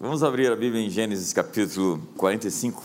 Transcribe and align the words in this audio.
Vamos 0.00 0.22
abrir 0.22 0.48
a 0.52 0.54
Bíblia 0.54 0.80
em 0.80 0.88
Gênesis 0.88 1.32
capítulo 1.32 2.00
45, 2.16 2.84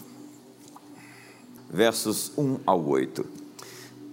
versos 1.70 2.32
1 2.36 2.62
ao 2.66 2.84
8. 2.84 3.24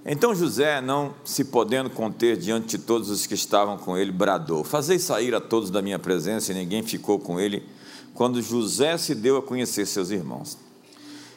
Então 0.05 0.35
José, 0.35 0.83
não 0.83 1.15
se 1.25 1.47
podendo 1.47 1.89
conter 1.89 2.37
diante 2.37 2.77
de 2.77 2.85
todos 2.85 3.09
os 3.09 3.27
que 3.27 3.33
estavam 3.33 3.79
com 3.79 3.97
ele, 3.97 4.13
bradou: 4.13 4.63
Fazei 4.63 4.99
sair 4.99 5.35
a 5.35 5.41
todos 5.41 5.71
da 5.71 5.81
minha 5.81 5.99
presença, 5.99 6.53
e 6.53 6.55
ninguém 6.55 6.83
ficou 6.83 7.19
com 7.19 7.41
ele, 7.41 7.67
quando 8.13 8.43
José 8.43 8.99
se 8.99 9.15
deu 9.15 9.39
a 9.39 9.43
conhecer 9.43 9.87
seus 9.87 10.11
irmãos. 10.11 10.59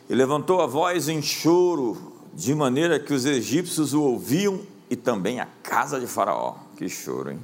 E 0.09 0.13
levantou 0.13 0.59
a 0.59 0.67
voz 0.67 1.07
em 1.07 1.21
choro, 1.21 2.11
de 2.33 2.53
maneira 2.53 2.99
que 2.99 3.13
os 3.13 3.23
egípcios 3.23 3.93
o 3.93 4.01
ouviam 4.01 4.59
e 4.89 4.97
também 4.97 5.39
a 5.39 5.47
casa 5.63 5.97
de 5.97 6.07
Faraó. 6.07 6.55
Que 6.75 6.89
choro, 6.89 7.31
hein? 7.31 7.39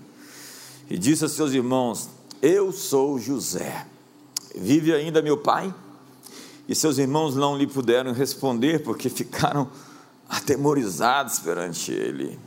E 0.90 0.98
disse 0.98 1.24
a 1.24 1.30
seus 1.30 1.54
irmãos: 1.54 2.10
Eu 2.42 2.74
sou 2.74 3.18
José 3.18 3.86
Vive 4.60 4.94
ainda 4.94 5.22
meu 5.22 5.38
pai? 5.38 5.74
E 6.68 6.76
seus 6.76 6.98
irmãos 6.98 7.34
não 7.34 7.58
lhe 7.58 7.66
puderam 7.66 8.12
responder, 8.12 8.84
porque 8.84 9.08
ficaram 9.10 9.70
atemorizados 10.28 11.40
perante 11.40 11.92
ele. 11.92 12.38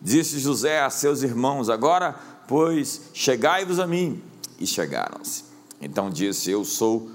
Disse 0.00 0.38
José 0.38 0.80
a 0.80 0.88
seus 0.88 1.22
irmãos: 1.22 1.68
Agora, 1.68 2.12
pois, 2.46 3.02
chegai-vos 3.12 3.80
a 3.80 3.86
mim. 3.86 4.22
E 4.58 4.66
chegaram-se. 4.66 5.44
Então 5.80 6.08
disse: 6.08 6.50
Eu 6.50 6.64
sou 6.64 7.10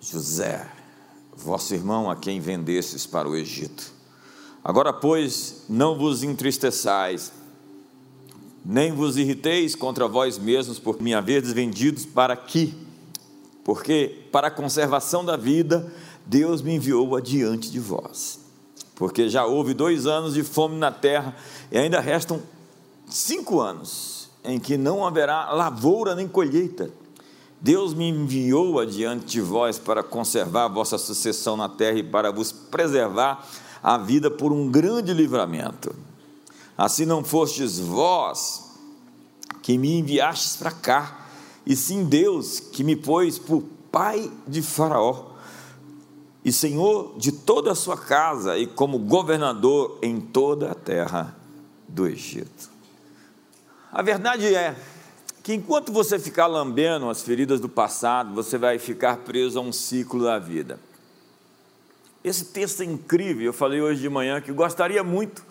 José, 0.00 0.70
vosso 1.36 1.74
irmão, 1.74 2.08
a 2.08 2.14
quem 2.14 2.40
vendestes 2.40 3.06
para 3.06 3.28
o 3.28 3.36
Egito. 3.36 3.92
Agora, 4.62 4.92
pois, 4.92 5.64
não 5.68 5.98
vos 5.98 6.22
entristeçais, 6.22 7.32
nem 8.64 8.92
vos 8.92 9.16
irriteis 9.16 9.74
contra 9.74 10.06
vós 10.06 10.38
mesmos 10.38 10.78
por 10.78 11.02
me 11.02 11.12
haverdes 11.12 11.52
vendidos 11.52 12.06
para 12.06 12.34
aqui 12.34 12.91
porque 13.64 14.26
para 14.30 14.48
a 14.48 14.50
conservação 14.50 15.24
da 15.24 15.36
vida, 15.36 15.92
Deus 16.26 16.62
me 16.62 16.74
enviou 16.74 17.16
adiante 17.16 17.70
de 17.70 17.80
vós. 17.80 18.40
Porque 18.94 19.28
já 19.28 19.44
houve 19.44 19.74
dois 19.74 20.06
anos 20.06 20.34
de 20.34 20.42
fome 20.42 20.76
na 20.76 20.90
terra 20.90 21.34
e 21.70 21.78
ainda 21.78 22.00
restam 22.00 22.40
cinco 23.08 23.60
anos 23.60 24.30
em 24.44 24.58
que 24.58 24.76
não 24.76 25.06
haverá 25.06 25.52
lavoura 25.52 26.14
nem 26.14 26.28
colheita. 26.28 26.90
Deus 27.60 27.94
me 27.94 28.08
enviou 28.08 28.80
adiante 28.80 29.26
de 29.26 29.40
vós 29.40 29.78
para 29.78 30.02
conservar 30.02 30.64
a 30.64 30.68
vossa 30.68 30.98
sucessão 30.98 31.56
na 31.56 31.68
terra 31.68 31.98
e 31.98 32.02
para 32.02 32.32
vos 32.32 32.50
preservar 32.50 33.46
a 33.82 33.96
vida 33.96 34.30
por 34.30 34.52
um 34.52 34.68
grande 34.68 35.12
livramento. 35.12 35.94
Assim 36.76 37.04
não 37.04 37.22
fostes 37.22 37.78
vós 37.78 38.72
que 39.62 39.78
me 39.78 39.96
enviastes 39.96 40.56
para 40.56 40.72
cá, 40.72 41.21
e 41.66 41.76
sim 41.76 42.04
Deus 42.04 42.60
que 42.60 42.82
me 42.82 42.96
pôs 42.96 43.38
por 43.38 43.62
pai 43.90 44.30
de 44.46 44.62
Faraó 44.62 45.32
e 46.44 46.50
senhor 46.50 47.14
de 47.16 47.30
toda 47.30 47.72
a 47.72 47.74
sua 47.74 47.96
casa 47.96 48.58
e 48.58 48.66
como 48.66 48.98
governador 48.98 49.98
em 50.02 50.20
toda 50.20 50.72
a 50.72 50.74
terra 50.74 51.36
do 51.86 52.06
Egito. 52.06 52.70
A 53.92 54.02
verdade 54.02 54.54
é 54.54 54.74
que 55.42 55.54
enquanto 55.54 55.92
você 55.92 56.18
ficar 56.18 56.46
lambendo 56.46 57.08
as 57.10 57.22
feridas 57.22 57.60
do 57.60 57.68
passado, 57.68 58.34
você 58.34 58.56
vai 58.56 58.78
ficar 58.78 59.18
preso 59.18 59.58
a 59.58 59.62
um 59.62 59.72
ciclo 59.72 60.24
da 60.24 60.38
vida. 60.38 60.80
Esse 62.24 62.46
texto 62.46 62.82
é 62.82 62.84
incrível, 62.84 63.46
eu 63.46 63.52
falei 63.52 63.80
hoje 63.80 64.00
de 64.00 64.08
manhã 64.08 64.40
que 64.40 64.52
gostaria 64.52 65.02
muito 65.02 65.44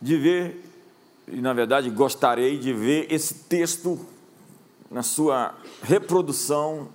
de 0.00 0.16
ver, 0.16 0.64
e 1.26 1.40
na 1.40 1.52
verdade 1.52 1.90
gostaria 1.90 2.56
de 2.56 2.72
ver 2.72 3.12
esse 3.12 3.34
texto 3.34 4.00
na 4.92 5.02
sua 5.02 5.54
reprodução 5.82 6.88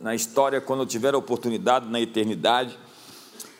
na 0.00 0.14
história, 0.14 0.60
quando 0.60 0.80
eu 0.80 0.86
tiver 0.86 1.14
a 1.14 1.18
oportunidade 1.18 1.88
na 1.88 2.00
eternidade, 2.00 2.78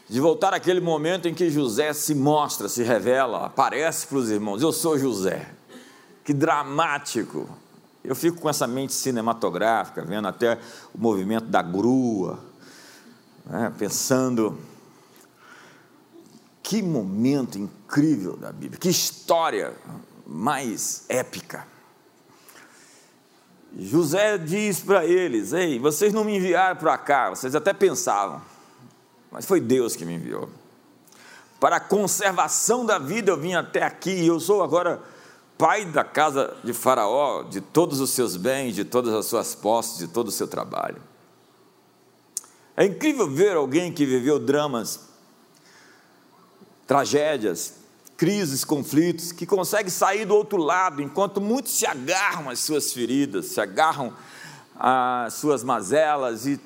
de 0.09 0.20
voltar 0.20 0.53
àquele 0.53 0.81
momento 0.81 1.27
em 1.27 1.33
que 1.33 1.48
José 1.48 1.92
se 1.92 2.14
mostra, 2.14 2.69
se 2.69 2.83
revela, 2.83 3.46
aparece 3.46 4.07
para 4.07 4.19
os 4.19 4.30
irmãos: 4.30 4.61
Eu 4.61 4.73
sou 4.73 4.98
José. 4.98 5.48
Que 6.24 6.35
dramático! 6.35 7.48
Eu 8.02 8.14
fico 8.14 8.39
com 8.39 8.51
essa 8.51 8.67
mente 8.67 8.92
cinematográfica, 8.92 10.05
vendo 10.05 10.29
até 10.29 10.58
o 10.95 10.98
movimento 10.98 11.46
da 11.46 11.63
grua, 11.63 12.39
né, 13.46 13.73
pensando. 13.79 14.58
Que 16.63 16.83
momento 16.83 17.58
incrível 17.58 18.36
da 18.36 18.51
Bíblia, 18.51 18.79
que 18.79 18.89
história 18.89 19.74
mais 20.27 21.05
épica. 21.08 21.73
José 23.79 24.39
diz 24.39 24.80
para 24.80 25.05
eles: 25.05 25.52
Ei, 25.52 25.79
vocês 25.79 26.12
não 26.12 26.24
me 26.24 26.36
enviaram 26.36 26.77
para 26.77 26.96
cá, 26.96 27.30
vocês 27.30 27.55
até 27.55 27.73
pensavam, 27.73 28.40
mas 29.30 29.45
foi 29.45 29.61
Deus 29.61 29.96
que 29.96 30.05
me 30.05 30.14
enviou. 30.14 30.48
Para 31.58 31.77
a 31.77 31.80
conservação 31.80 32.84
da 32.84 32.98
vida 32.98 33.30
eu 33.30 33.36
vim 33.36 33.55
até 33.55 33.83
aqui, 33.83 34.11
e 34.11 34.27
eu 34.27 34.39
sou 34.39 34.63
agora 34.63 35.02
pai 35.57 35.84
da 35.84 36.05
casa 36.05 36.57
de 36.63 36.73
Faraó, 36.73 37.42
de 37.42 37.61
todos 37.61 38.01
os 38.01 38.11
seus 38.11 38.36
bens, 38.36 38.74
de 38.74 38.84
todas 38.84 39.14
as 39.14 39.27
suas 39.27 39.55
posses, 39.55 39.98
de 39.98 40.08
todo 40.08 40.29
o 40.29 40.33
seu 40.33 40.46
trabalho. 40.46 41.01
É 42.77 42.84
incrível 42.84 43.29
ver 43.30 43.57
alguém 43.57 43.92
que 43.92 44.05
viveu 44.05 44.39
dramas, 44.39 45.08
tragédias, 46.86 47.74
crises, 48.24 48.64
conflitos, 48.64 49.33
que 49.33 49.45
consegue 49.45 49.90
sair 49.90 50.24
do 50.24 50.35
outro 50.35 50.57
lado, 50.57 51.02
enquanto 51.02 51.42
muitos 51.42 51.73
se 51.73 51.85
agarram 51.85 52.48
às 52.48 52.58
suas 52.58 52.90
feridas, 52.90 53.48
se 53.48 53.61
agarram 53.61 54.14
às 54.74 55.35
suas 55.35 55.62
mazelas 55.62 56.46
e 56.46 56.58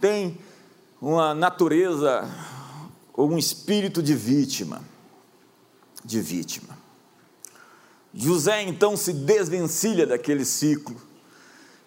têm 0.00 0.38
uma 0.98 1.34
natureza 1.34 2.26
ou 3.12 3.30
um 3.30 3.36
espírito 3.36 4.02
de 4.02 4.14
vítima, 4.14 4.80
de 6.02 6.18
vítima. 6.18 6.78
José 8.14 8.62
então 8.62 8.96
se 8.96 9.12
desvencilha 9.12 10.06
daquele 10.06 10.46
ciclo. 10.46 10.96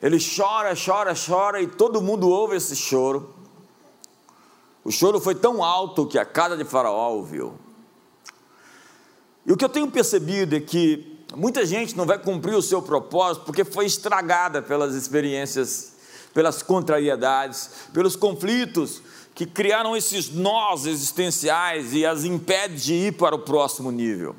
Ele 0.03 0.19
chora, 0.19 0.75
chora, 0.75 1.15
chora 1.15 1.59
e 1.63 1.65
todo 1.65 1.99
mundo 1.99 2.29
ouve 2.29 2.57
esse 2.57 2.75
choro. 2.75 3.33
O 4.83 4.91
choro 4.91 5.19
foi 5.19 5.33
tão 5.33 5.63
alto 5.63 6.05
que 6.05 6.19
a 6.19 6.25
casa 6.25 6.55
de 6.55 6.63
Faraó 6.63 7.13
ouviu. 7.13 7.64
E 9.45 9.53
o 9.53 9.57
que 9.57 9.63
eu 9.63 9.69
tenho 9.69 9.89
percebido 9.89 10.55
é 10.55 10.59
que 10.59 11.19
muita 11.35 11.65
gente 11.65 11.95
não 11.95 12.05
vai 12.05 12.17
cumprir 12.17 12.55
o 12.55 12.61
seu 12.61 12.81
propósito 12.81 13.45
porque 13.45 13.63
foi 13.63 13.85
estragada 13.85 14.61
pelas 14.61 14.95
experiências, 14.95 15.93
pelas 16.33 16.63
contrariedades, 16.63 17.69
pelos 17.93 18.15
conflitos 18.15 19.01
que 19.35 19.45
criaram 19.45 19.95
esses 19.95 20.29
nós 20.29 20.85
existenciais 20.85 21.93
e 21.93 22.05
as 22.05 22.23
impede 22.23 22.81
de 22.81 22.93
ir 22.93 23.13
para 23.13 23.35
o 23.35 23.39
próximo 23.39 23.91
nível. 23.91 24.35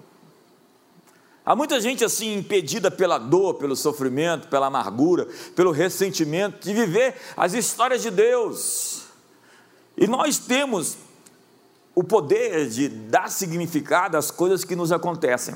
Há 1.44 1.55
muita 1.55 1.81
gente 1.81 2.05
assim 2.05 2.38
impedida 2.38 2.91
pela 2.91 3.19
dor, 3.19 3.55
pelo 3.55 3.77
sofrimento, 3.77 4.49
pela 4.49 4.67
amargura, 4.67 5.28
pelo 5.55 5.71
ressentimento 5.71 6.65
de 6.67 6.75
viver 6.75 7.15
as 7.37 7.53
histórias 7.53 8.03
de 8.03 8.11
Deus. 8.11 9.03
E 9.97 10.09
nós 10.09 10.38
temos 10.38 10.97
o 11.96 12.04
poder 12.04 12.68
de 12.68 12.90
dar 12.90 13.30
significado 13.30 14.18
às 14.18 14.30
coisas 14.30 14.62
que 14.64 14.76
nos 14.76 14.92
acontecem. 14.92 15.54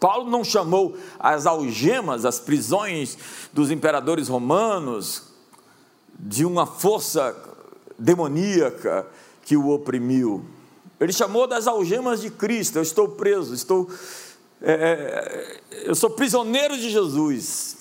Paulo 0.00 0.28
não 0.28 0.42
chamou 0.42 0.96
as 1.16 1.46
algemas, 1.46 2.24
as 2.24 2.40
prisões 2.40 3.16
dos 3.52 3.70
imperadores 3.70 4.26
romanos, 4.26 5.28
de 6.18 6.44
uma 6.44 6.66
força 6.66 7.36
demoníaca 7.96 9.06
que 9.44 9.56
o 9.56 9.68
oprimiu. 9.68 10.44
Ele 10.98 11.12
chamou 11.12 11.46
das 11.46 11.68
algemas 11.68 12.20
de 12.20 12.28
Cristo. 12.28 12.78
Eu 12.78 12.82
estou 12.82 13.08
preso, 13.10 13.54
estou, 13.54 13.88
é, 14.60 15.60
é 15.72 15.88
eu 15.88 15.94
sou 15.94 16.10
prisioneiro 16.10 16.76
de 16.76 16.90
Jesus. 16.90 17.78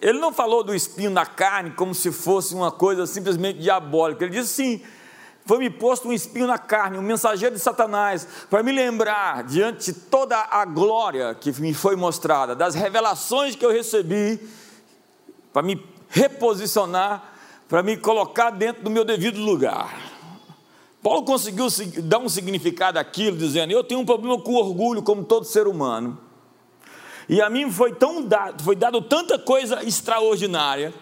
Ele 0.00 0.20
não 0.20 0.32
falou 0.32 0.62
do 0.62 0.72
espinho 0.72 1.10
na 1.10 1.26
carne 1.26 1.72
como 1.72 1.92
se 1.92 2.12
fosse 2.12 2.54
uma 2.54 2.70
coisa 2.70 3.04
simplesmente 3.04 3.58
diabólica. 3.58 4.24
Ele 4.24 4.40
disse 4.40 4.54
sim 4.54 4.82
foi-me 5.44 5.68
posto 5.68 6.08
um 6.08 6.12
espinho 6.12 6.46
na 6.46 6.58
carne, 6.58 6.98
um 6.98 7.02
mensageiro 7.02 7.54
de 7.54 7.60
Satanás, 7.60 8.26
para 8.48 8.62
me 8.62 8.70
lembrar, 8.70 9.44
diante 9.44 9.92
de 9.92 10.00
toda 10.00 10.36
a 10.38 10.64
glória 10.64 11.34
que 11.34 11.52
me 11.60 11.74
foi 11.74 11.96
mostrada, 11.96 12.54
das 12.54 12.74
revelações 12.74 13.56
que 13.56 13.64
eu 13.64 13.72
recebi, 13.72 14.40
para 15.52 15.62
me 15.62 15.84
reposicionar, 16.08 17.32
para 17.68 17.82
me 17.82 17.96
colocar 17.96 18.50
dentro 18.50 18.84
do 18.84 18.90
meu 18.90 19.04
devido 19.04 19.40
lugar. 19.40 20.12
Paulo 21.02 21.24
conseguiu 21.24 21.66
dar 22.04 22.18
um 22.18 22.28
significado 22.28 22.98
àquilo, 22.98 23.36
dizendo: 23.36 23.72
Eu 23.72 23.82
tenho 23.82 24.00
um 24.00 24.06
problema 24.06 24.40
com 24.40 24.54
orgulho, 24.54 25.02
como 25.02 25.24
todo 25.24 25.44
ser 25.44 25.66
humano. 25.66 26.16
E 27.28 27.40
a 27.40 27.50
mim 27.50 27.70
foi 27.70 27.92
tão 27.92 28.22
dado, 28.22 28.62
foi 28.62 28.76
dado 28.76 29.00
tanta 29.02 29.38
coisa 29.38 29.82
extraordinária, 29.82 30.94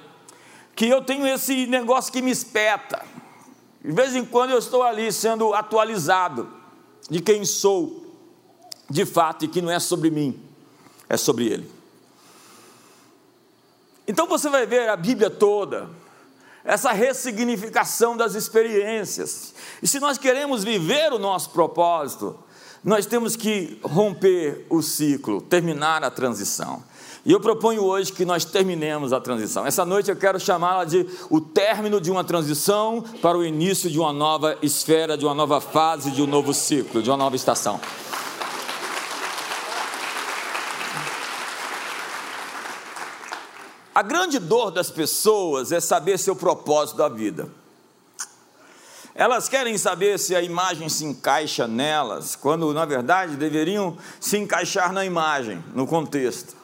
que 0.75 0.87
eu 0.87 1.03
tenho 1.03 1.27
esse 1.27 1.67
negócio 1.67 2.11
que 2.11 2.23
me 2.23 2.31
espeta. 2.31 3.05
De 3.83 3.93
vez 3.93 4.15
em 4.15 4.25
quando 4.25 4.51
eu 4.51 4.59
estou 4.59 4.83
ali 4.83 5.11
sendo 5.13 5.55
atualizado 5.55 6.49
de 7.09 7.21
quem 7.21 7.45
sou, 7.45 8.15
de 8.89 9.07
fato, 9.07 9.45
e 9.45 9.49
que 9.49 9.63
não 9.63 9.71
é 9.71 9.81
sobre 9.81 10.11
mim, 10.11 10.39
é 11.09 11.17
sobre 11.17 11.47
Ele. 11.47 11.71
Então 14.07 14.27
você 14.27 14.51
vai 14.51 14.67
ver 14.67 14.89
a 14.89 14.97
Bíblia 14.97 15.31
toda, 15.31 15.89
essa 16.65 16.93
ressignificação 16.93 18.17
das 18.17 18.35
experiências. 18.35 19.55
E 19.83 19.89
se 19.89 19.99
nós 19.99 20.19
queremos 20.19 20.63
viver 20.63 21.13
o 21.13 21.19
nosso 21.19 21.51
propósito, 21.51 22.39
nós 22.83 23.07
temos 23.07 23.37
que 23.37 23.79
romper 23.83 24.67
o 24.69 24.83
ciclo, 24.83 25.41
terminar 25.41 26.03
a 26.05 26.11
transição. 26.11 26.83
E 27.25 27.33
eu 27.33 27.41
proponho 27.41 27.85
hoje 27.85 28.13
que 28.13 28.25
nós 28.25 28.45
terminemos 28.45 29.13
a 29.13 29.21
transição. 29.21 29.67
Essa 29.67 29.85
noite 29.85 30.11
eu 30.11 30.17
quero 30.17 30.41
chamá-la 30.41 30.85
de 30.85 31.07
o 31.29 31.41
término 31.41 32.01
de 32.01 32.11
uma 32.11 32.25
transição 32.25 33.05
para 33.21 33.37
o 33.37 33.45
início 33.45 33.91
de 33.91 33.99
uma 33.99 34.13
nova 34.13 34.57
esfera, 34.63 35.19
de 35.19 35.27
uma 35.27 35.35
nova 35.35 35.61
fase, 35.61 36.11
de 36.11 36.23
um 36.23 36.27
novo 36.27 36.55
ciclo, 36.55 37.03
de 37.03 37.11
uma 37.11 37.19
nova 37.19 37.37
estação. 37.37 37.79
A 43.95 44.03
grande 44.03 44.39
dor 44.39 44.71
das 44.71 44.91
pessoas 44.91 45.73
é 45.73 45.81
saber 45.81 46.19
seu 46.19 46.35
propósito 46.35 46.97
da 46.97 47.09
vida. 47.09 47.51
Elas 49.15 49.47
querem 49.47 49.77
saber 49.77 50.19
se 50.19 50.35
a 50.35 50.41
imagem 50.41 50.89
se 50.89 51.05
encaixa 51.05 51.67
nelas, 51.67 52.35
quando 52.35 52.73
na 52.73 52.87
verdade 52.87 53.37
deveriam 53.37 53.99
se 54.19 54.39
encaixar 54.39 54.91
na 54.93 55.05
imagem, 55.05 55.63
no 55.75 55.87
contexto. 55.87 56.60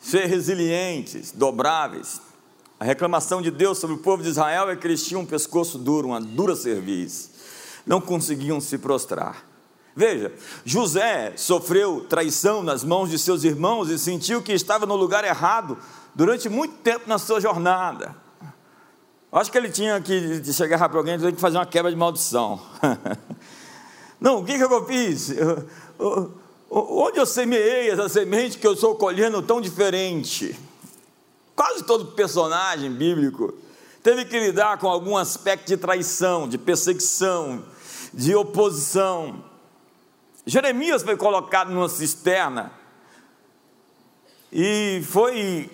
Ser 0.00 0.24
resilientes, 0.26 1.30
dobráveis. 1.30 2.20
A 2.80 2.84
reclamação 2.84 3.42
de 3.42 3.50
Deus 3.50 3.78
sobre 3.78 3.96
o 3.96 3.98
povo 3.98 4.22
de 4.22 4.30
Israel 4.30 4.70
é 4.70 4.76
que 4.76 4.86
eles 4.86 5.04
tinham 5.04 5.20
um 5.20 5.26
pescoço 5.26 5.76
duro, 5.76 6.08
uma 6.08 6.20
dura 6.20 6.56
cerviz. 6.56 7.30
Não 7.86 8.00
conseguiam 8.00 8.60
se 8.60 8.78
prostrar. 8.78 9.44
Veja, 9.94 10.32
José 10.64 11.34
sofreu 11.36 12.06
traição 12.08 12.62
nas 12.62 12.82
mãos 12.82 13.10
de 13.10 13.18
seus 13.18 13.44
irmãos 13.44 13.90
e 13.90 13.98
sentiu 13.98 14.40
que 14.40 14.52
estava 14.52 14.86
no 14.86 14.96
lugar 14.96 15.24
errado 15.24 15.76
durante 16.14 16.48
muito 16.48 16.76
tempo 16.76 17.06
na 17.06 17.18
sua 17.18 17.38
jornada. 17.38 18.16
Acho 19.30 19.52
que 19.52 19.58
ele 19.58 19.68
tinha 19.68 20.00
que 20.00 20.42
chegar 20.52 20.88
para 20.88 20.98
alguém 20.98 21.14
e 21.14 21.32
que 21.32 21.40
fazer 21.40 21.58
uma 21.58 21.66
quebra 21.66 21.90
de 21.90 21.96
maldição. 21.96 22.60
Não, 24.18 24.38
o 24.38 24.44
que, 24.44 24.56
que 24.56 24.64
eu 24.64 24.86
fiz? 24.86 25.30
Onde 26.70 27.18
eu 27.18 27.26
semeei 27.26 27.90
essa 27.90 28.08
semente 28.08 28.58
que 28.58 28.66
eu 28.66 28.74
estou 28.74 28.94
colhendo 28.94 29.42
tão 29.42 29.60
diferente? 29.60 30.56
Quase 31.56 31.82
todo 31.84 32.12
personagem 32.12 32.90
bíblico 32.90 33.52
teve 34.02 34.24
que 34.24 34.38
lidar 34.38 34.78
com 34.78 34.88
algum 34.88 35.16
aspecto 35.16 35.66
de 35.66 35.76
traição, 35.76 36.48
de 36.48 36.56
perseguição, 36.56 37.64
de 38.14 38.34
oposição. 38.34 39.44
Jeremias 40.46 41.02
foi 41.02 41.16
colocado 41.16 41.70
numa 41.70 41.88
cisterna 41.88 42.72
e 44.52 45.02
foi 45.06 45.70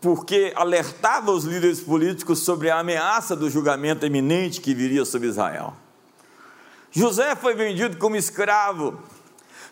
porque 0.00 0.52
alertava 0.56 1.30
os 1.30 1.44
líderes 1.44 1.80
políticos 1.80 2.40
sobre 2.40 2.70
a 2.70 2.80
ameaça 2.80 3.36
do 3.36 3.48
julgamento 3.48 4.04
eminente 4.04 4.60
que 4.60 4.74
viria 4.74 5.04
sobre 5.04 5.28
Israel. 5.28 5.74
José 6.90 7.36
foi 7.36 7.54
vendido 7.54 7.96
como 7.98 8.16
escravo 8.16 9.00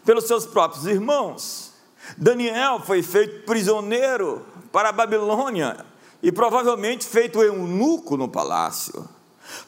pelos 0.05 0.25
seus 0.25 0.47
próprios 0.47 0.87
irmãos. 0.87 1.73
Daniel 2.17 2.81
foi 2.81 3.02
feito 3.02 3.44
prisioneiro 3.44 4.44
para 4.73 4.88
a 4.88 4.93
Babilônia 4.93 5.85
e 6.23 6.31
provavelmente 6.31 7.06
feito 7.06 7.43
eunuco 7.43 8.17
no 8.17 8.29
palácio. 8.29 9.08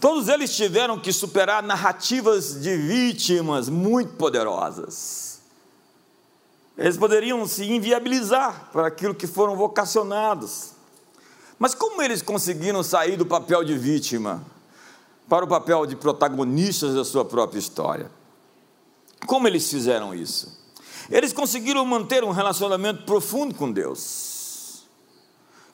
Todos 0.01 0.29
eles 0.29 0.55
tiveram 0.55 0.99
que 0.99 1.13
superar 1.13 1.63
narrativas 1.63 2.61
de 2.61 2.77
vítimas 2.77 3.69
muito 3.69 4.15
poderosas. 4.15 5.41
Eles 6.77 6.97
poderiam 6.97 7.47
se 7.47 7.65
inviabilizar 7.65 8.71
para 8.73 8.87
aquilo 8.87 9.15
que 9.15 9.27
foram 9.27 9.57
vocacionados. 9.57 10.71
Mas 11.59 11.75
como 11.75 12.03
eles 12.03 12.23
conseguiram 12.23 12.83
sair 12.83 13.17
do 13.17 13.27
papel 13.27 13.63
de 13.63 13.77
vítima 13.77 14.45
para 15.29 15.45
o 15.45 15.49
papel 15.49 15.87
de 15.87 15.97
protagonistas 15.97 16.95
da 16.95 17.05
sua 17.05 17.25
própria 17.25 17.59
história? 17.59 18.11
Como 19.27 19.47
eles 19.47 19.69
fizeram 19.71 20.15
isso? 20.15 20.61
Eles 21.11 21.33
conseguiram 21.33 21.85
manter 21.85 22.25
um 22.25 22.31
relacionamento 22.31 23.05
profundo 23.05 23.55
com 23.55 23.71
Deus, 23.71 24.85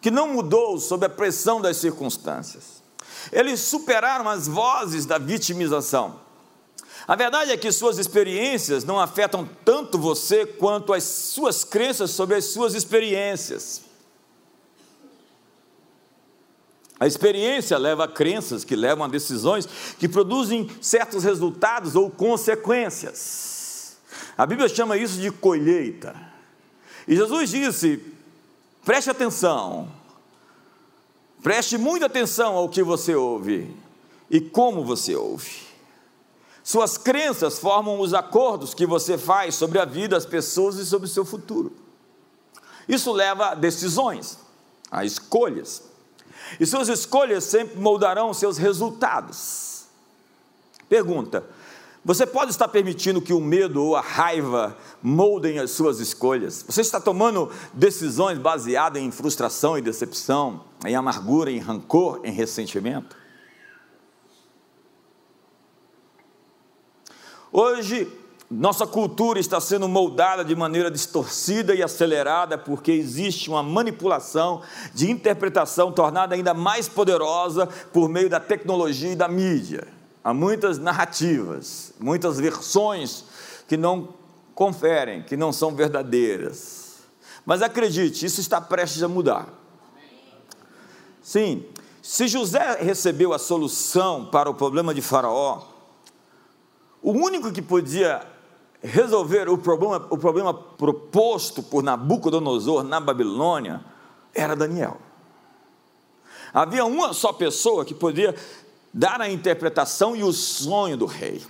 que 0.01 0.11
não 0.11 0.33
mudou 0.33 0.79
sob 0.79 1.05
a 1.07 1.09
pressão 1.09 1.61
das 1.61 1.77
circunstâncias. 1.77 2.83
Eles 3.33 3.61
superaram 3.61 4.29
as 4.29 4.49
vozes 4.49 5.05
da 5.05 5.19
vitimização. 5.19 6.21
A 7.07 7.17
verdade 7.17 7.51
é 7.51 7.57
que 7.57 7.73
suas 7.73 7.99
experiências 7.99 8.85
não 8.85 9.01
afetam 9.01 9.49
tanto 9.65 9.99
você 9.99 10.45
quanto 10.45 10.93
as 10.93 11.05
suas 11.05 11.65
crenças 11.65 12.11
sobre 12.11 12.37
as 12.37 12.47
suas 12.47 12.75
experiências. 12.75 13.88
A 17.01 17.07
experiência 17.07 17.79
leva 17.79 18.05
a 18.05 18.09
crenças 18.09 18.65
que 18.65 18.75
levam 18.75 19.05
a 19.05 19.09
decisões 19.09 19.69
que 19.99 20.09
produzem 20.09 20.69
certos 20.81 21.23
resultados 21.25 21.95
ou 21.95 22.11
consequências. 22.11 23.97
A 24.37 24.45
Bíblia 24.45 24.69
chama 24.69 24.97
isso 24.97 25.21
de 25.21 25.31
colheita. 25.31 26.15
E 27.07 27.15
Jesus 27.15 27.51
disse: 27.51 28.03
preste 28.85 29.11
atenção, 29.11 29.89
Preste 31.43 31.79
muita 31.79 32.07
atenção 32.07 32.57
ao 32.57 32.69
que 32.69 32.83
você 32.83 33.15
ouve 33.15 33.75
e 34.29 34.41
como 34.41 34.85
você 34.85 35.15
ouve. 35.15 35.69
Suas 36.65 36.99
crenças 36.99 37.59
formam 37.59 38.01
os 38.01 38.13
acordos 38.13 38.75
que 38.75 38.85
você 38.85 39.17
faz 39.17 39.55
sobre 39.55 39.79
a 39.79 39.85
vida, 39.85 40.17
as 40.17 40.27
pessoas 40.27 40.77
e 40.77 40.85
sobre 40.85 41.07
o 41.09 41.11
seu 41.11 41.25
futuro. 41.25 41.73
Isso 42.89 43.13
leva 43.13 43.51
a 43.51 43.55
decisões, 43.55 44.39
a 44.91 45.05
escolhas. 45.05 45.85
E 46.59 46.67
suas 46.67 46.89
escolhas 46.89 47.45
sempre 47.45 47.79
moldarão 47.79 48.33
seus 48.33 48.59
resultados. 48.59 49.85
Pergunta: 50.89 51.45
você 52.05 52.27
pode 52.27 52.51
estar 52.51 52.69
permitindo 52.69 53.21
que 53.21 53.33
o 53.33 53.41
medo 53.41 53.83
ou 53.83 53.97
a 53.97 54.01
raiva 54.01 54.77
moldem 55.03 55.59
as 55.59 55.73
suas 55.73 56.01
escolhas. 56.01 56.65
Você 56.67 56.81
está 56.81 57.01
tomando 57.01 57.53
decisões 57.73 58.39
baseadas 58.39 59.03
em 59.03 59.11
frustração 59.11 59.77
e 59.77 59.83
decepção, 59.83 60.65
em 60.87 60.95
amargura, 60.95 61.51
em 61.51 61.59
rancor, 61.59 62.21
em 62.25 62.33
ressentimento. 62.33 63.17
Hoje, 67.53 68.11
nossa 68.51 68.87
cultura 68.87 69.39
está 69.39 69.61
sendo 69.61 69.87
moldada 69.87 70.43
de 70.43 70.57
maneira 70.57 70.91
distorcida 70.91 71.75
e 71.75 71.83
acelerada 71.83 72.57
porque 72.57 72.91
existe 72.93 73.51
uma 73.51 73.63
manipulação 73.63 74.63
de 74.95 75.11
interpretação 75.11 75.93
tornada 75.93 76.35
ainda 76.35 76.55
mais 76.55 76.89
poderosa 76.89 77.67
por 77.93 78.09
meio 78.09 78.31
da 78.31 78.41
tecnologia 78.41 79.13
e 79.13 79.17
da 79.17 79.29
mídia. 79.29 79.87
Há 80.25 80.33
muitas 80.33 80.79
narrativas, 80.79 81.93
muitas 82.01 82.41
versões 82.41 83.27
que 83.69 83.77
não 83.77 84.15
conferem, 84.55 85.23
que 85.23 85.37
não 85.37 85.53
são 85.53 85.75
verdadeiras. 85.75 87.01
Mas 87.45 87.61
acredite, 87.61 88.25
isso 88.25 88.41
está 88.41 88.63
prestes 88.63 89.03
a 89.03 89.09
mudar. 89.09 89.47
Sim, 91.23 91.67
se 92.01 92.27
José 92.27 92.79
recebeu 92.81 93.35
a 93.35 93.39
solução 93.39 94.25
para 94.25 94.49
o 94.49 94.55
problema 94.55 94.95
de 94.95 95.03
Faraó, 95.03 95.65
o 97.03 97.13
único 97.13 97.53
que 97.53 97.61
podia 97.61 98.38
resolver 98.83 99.49
o 99.49 99.59
problema, 99.59 100.07
o 100.11 100.19
problema 100.19 100.55
proposto 100.55 101.63
por 101.63 101.83
Nabucodonosor 101.83 102.83
na 102.83 103.01
Babilônia 103.01 103.85
era 104.35 104.55
Daniel. 104.55 104.99
Havia 106.53 106.85
uma 106.85 107.13
só 107.13 107.33
pessoa 107.33 107.85
que 107.85 107.95
podia 107.95 108.35
dar 108.93 109.21
a 109.21 109.29
interpretação 109.29 110.17
e 110.17 110.23
o 110.23 110.33
sonho 110.33 110.97
do 110.97 111.07
rei. 111.07 111.43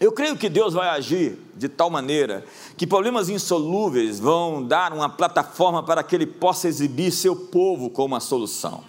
Eu 0.00 0.12
creio 0.12 0.36
que 0.36 0.48
Deus 0.48 0.74
vai 0.74 0.88
agir 0.88 1.36
de 1.56 1.68
tal 1.68 1.90
maneira 1.90 2.44
que 2.76 2.86
problemas 2.86 3.28
insolúveis 3.28 4.20
vão 4.20 4.62
dar 4.62 4.92
uma 4.92 5.08
plataforma 5.08 5.82
para 5.82 6.04
que 6.04 6.14
ele 6.14 6.26
possa 6.26 6.68
exibir 6.68 7.10
seu 7.10 7.34
povo 7.34 7.90
como 7.90 8.14
a 8.14 8.20
solução. 8.20 8.84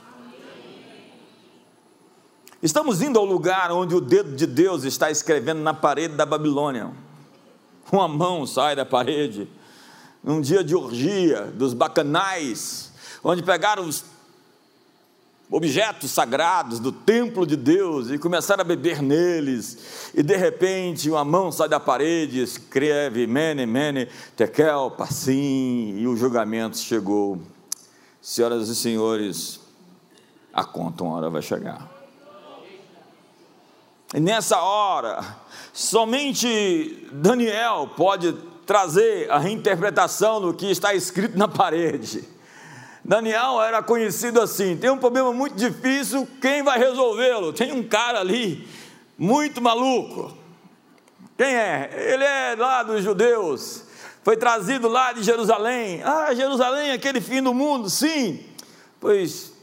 Estamos 2.62 3.02
indo 3.02 3.18
ao 3.18 3.26
lugar 3.26 3.72
onde 3.72 3.96
o 3.96 4.02
dedo 4.02 4.36
de 4.36 4.46
Deus 4.46 4.84
está 4.84 5.10
escrevendo 5.10 5.62
na 5.62 5.74
parede 5.74 6.16
da 6.16 6.26
Babilônia. 6.26 6.92
Uma 7.92 8.08
mão 8.08 8.46
sai 8.46 8.76
da 8.76 8.86
parede, 8.86 9.48
num 10.24 10.42
dia 10.42 10.64
de 10.64 10.76
orgia 10.76 11.46
dos 11.46 11.74
bacanais, 11.74 12.92
onde 13.24 13.42
pegaram 13.42 13.88
os 13.88 14.04
objetos 15.52 16.12
sagrados 16.12 16.80
do 16.80 16.92
templo 16.92 17.46
de 17.46 17.56
Deus 17.56 18.12
e 18.12 18.20
começaram 18.20 18.62
a 18.62 18.64
beber 18.64 19.02
neles, 19.02 20.12
e 20.14 20.22
de 20.22 20.36
repente 20.36 21.10
uma 21.10 21.26
mão 21.26 21.52
sai 21.52 21.68
da 21.68 21.80
parede 21.80 22.42
escreve 22.42 23.26
Mene, 23.26 23.66
Mene, 23.66 24.08
Tekel, 24.36 24.92
Passim, 24.92 25.96
e 25.98 26.08
o 26.08 26.16
julgamento 26.16 26.78
chegou. 26.78 27.40
Senhoras 28.22 28.68
e 28.68 28.76
senhores, 28.76 29.60
a 30.54 30.64
conta 30.64 31.04
uma 31.04 31.16
hora 31.16 31.30
vai 31.30 31.42
chegar. 31.42 31.90
E 34.14 34.20
nessa 34.20 34.60
hora, 34.62 35.24
somente 35.74 37.08
Daniel 37.12 37.90
pode 37.96 38.34
trazer 38.66 39.30
a 39.32 39.38
reinterpretação 39.38 40.42
do 40.42 40.54
que 40.54 40.70
está 40.70 40.94
escrito 40.94 41.38
na 41.38 41.48
parede. 41.48 42.24
Daniel 43.04 43.62
era 43.62 43.82
conhecido 43.82 44.40
assim: 44.42 44.78
tem 44.78 44.90
um 44.90 44.98
problema 44.98 45.34
muito 45.34 45.56
difícil, 45.56 46.28
quem 46.42 46.64
vai 46.64 46.78
resolvê-lo? 46.78 47.54
Tem 47.54 47.72
um 47.72 47.84
cara 47.84 48.20
ali, 48.20 48.68
muito 49.18 49.62
maluco. 49.62 50.38
Quem 51.38 51.48
é? 51.48 51.90
Ele 52.14 52.24
é 52.24 52.56
lá 52.58 52.84
dos 52.84 53.04
judeus, 53.04 53.84
foi 54.24 54.38
trazido 54.38 54.88
lá 54.88 55.14
de 55.14 55.24
Jerusalém. 55.24 56.02
Ah, 56.04 56.34
Jerusalém, 56.34 56.92
aquele 56.92 57.22
fim 57.22 57.42
do 57.42 57.54
mundo, 57.54 57.90
sim. 57.90 58.46
Pois 59.00 59.59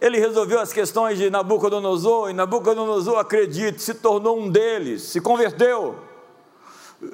ele 0.00 0.18
resolveu 0.18 0.60
as 0.60 0.72
questões 0.72 1.18
de 1.18 1.30
Nabucodonosor, 1.30 2.30
e 2.30 2.32
Nabucodonosor, 2.32 3.18
acredite, 3.18 3.82
se 3.82 3.94
tornou 3.94 4.38
um 4.38 4.48
deles, 4.48 5.02
se 5.02 5.20
converteu. 5.20 5.96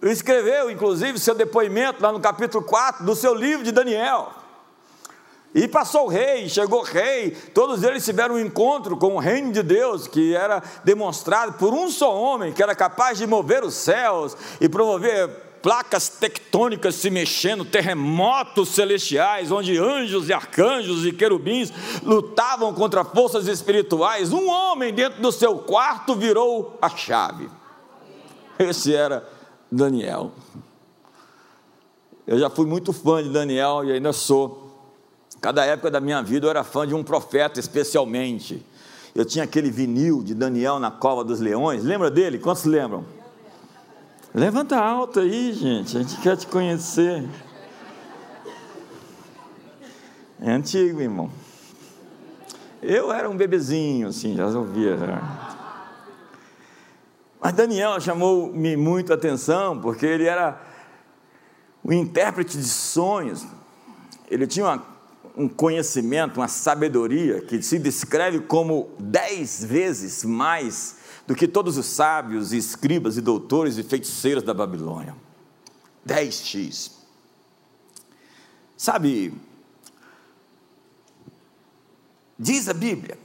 Escreveu, 0.03 0.71
inclusive, 0.71 1.19
seu 1.19 1.35
depoimento 1.35 2.03
lá 2.03 2.11
no 2.11 2.21
capítulo 2.21 2.65
4 2.65 3.05
do 3.05 3.15
seu 3.15 3.35
livro 3.35 3.65
de 3.65 3.73
Daniel. 3.73 4.33
E 5.55 5.69
passou 5.69 6.07
o 6.07 6.09
rei, 6.09 6.49
chegou 6.49 6.81
o 6.81 6.85
rei, 6.85 7.31
todos 7.31 7.85
eles 7.85 8.05
tiveram 8.05 8.35
um 8.35 8.41
encontro 8.41 8.97
com 8.97 9.15
o 9.15 9.21
reino 9.21 9.53
de 9.53 9.63
Deus, 9.63 10.09
que 10.09 10.35
era 10.35 10.61
demonstrado 10.83 11.53
por 11.53 11.73
um 11.73 11.89
só 11.89 12.13
homem, 12.13 12.53
que 12.53 12.63
era 12.63 12.75
capaz 12.75 13.19
de 13.19 13.27
mover 13.27 13.63
os 13.63 13.75
céus 13.75 14.37
e 14.61 14.69
promover 14.69 15.44
placas 15.65 16.11
tectônicas 16.11 16.95
se 16.97 17.09
mexendo, 17.09 17.65
terremotos 17.65 18.69
celestiais, 18.69 19.51
onde 19.51 19.79
anjos 19.79 20.29
e 20.29 20.33
arcanjos 20.35 21.07
e 21.07 21.13
querubins 21.13 21.73
lutavam 22.03 22.75
contra 22.75 23.03
forças 23.03 23.49
espirituais. 23.49 24.31
Um 24.31 24.47
homem 24.47 24.93
dentro 24.93 25.23
do 25.23 25.33
seu 25.33 25.57
quarto 25.57 26.15
virou 26.15 26.77
a 26.83 26.91
chave. 26.91 27.49
Esse 28.59 28.95
era 28.95 29.27
Daniel. 29.73 30.33
Eu 32.27 32.39
já 32.39 32.51
fui 32.51 32.67
muito 32.67 32.93
fã 32.93 33.23
de 33.23 33.31
Daniel 33.31 33.85
e 33.87 33.93
ainda 33.93 34.13
sou. 34.13 34.71
Cada 35.41 35.65
época 35.65 35.91
da 35.91 35.99
minha 35.99 36.23
vida 36.23 36.45
eu 36.45 36.51
era 36.51 36.63
fã 36.63 36.87
de 36.87 36.95
um 36.95 37.03
profeta, 37.03 37.59
especialmente. 37.59 38.63
Eu 39.15 39.25
tinha 39.25 39.45
aquele 39.45 39.71
vinil 39.71 40.23
de 40.23 40.35
Daniel 40.35 40.79
na 40.79 40.91
cova 40.91 41.25
dos 41.25 41.41
leões. 41.41 41.83
Lembra 41.83 42.11
dele? 42.11 42.39
Quantos 42.39 42.65
lembram? 42.65 43.14
Levanta 44.37 44.77
alto 44.77 45.21
aí, 45.21 45.53
gente. 45.53 45.97
A 45.97 46.03
gente 46.03 46.21
quer 46.21 46.37
te 46.37 46.49
conhecer. 46.49 47.25
É 50.41 50.51
antigo, 50.51 51.01
irmão. 51.01 51.31
Eu 52.83 53.13
era 53.13 53.31
um 53.31 53.37
bebezinho, 53.37 54.09
assim, 54.09 54.35
já 54.35 54.49
ouvia. 54.49 54.99
Já. 54.99 55.57
Mas 57.41 57.53
Daniel 57.53 58.01
chamou-me 58.01 58.77
muito 58.77 59.13
a 59.13 59.15
atenção, 59.15 59.81
porque 59.81 60.05
ele 60.05 60.25
era 60.25 60.61
o 61.85 61.93
intérprete 61.93 62.59
de 62.59 62.69
sonhos. 62.69 63.47
Ele 64.29 64.49
tinha 64.49 64.67
uma, 64.67 64.85
um 65.37 65.49
conhecimento, 65.49 66.41
uma 66.41 66.49
sabedoria 66.49 67.41
que 67.41 67.63
se 67.63 67.79
descreve 67.79 68.41
como 68.41 68.91
dez 68.99 69.63
vezes 69.63 70.25
mais 70.25 71.04
do 71.27 71.35
que 71.35 71.49
todos 71.49 71.79
os 71.79 71.87
sábios, 71.87 72.53
e 72.53 72.59
escribas 72.59 73.17
e 73.17 73.21
doutores 73.21 73.79
e 73.79 73.83
feiticeiros 73.83 74.43
da 74.43 74.53
Babilônia. 74.53 75.15
10x. 76.07 76.93
Sabe, 78.77 79.33
diz 82.39 82.69
a 82.69 82.75
Bíblia 82.75 83.17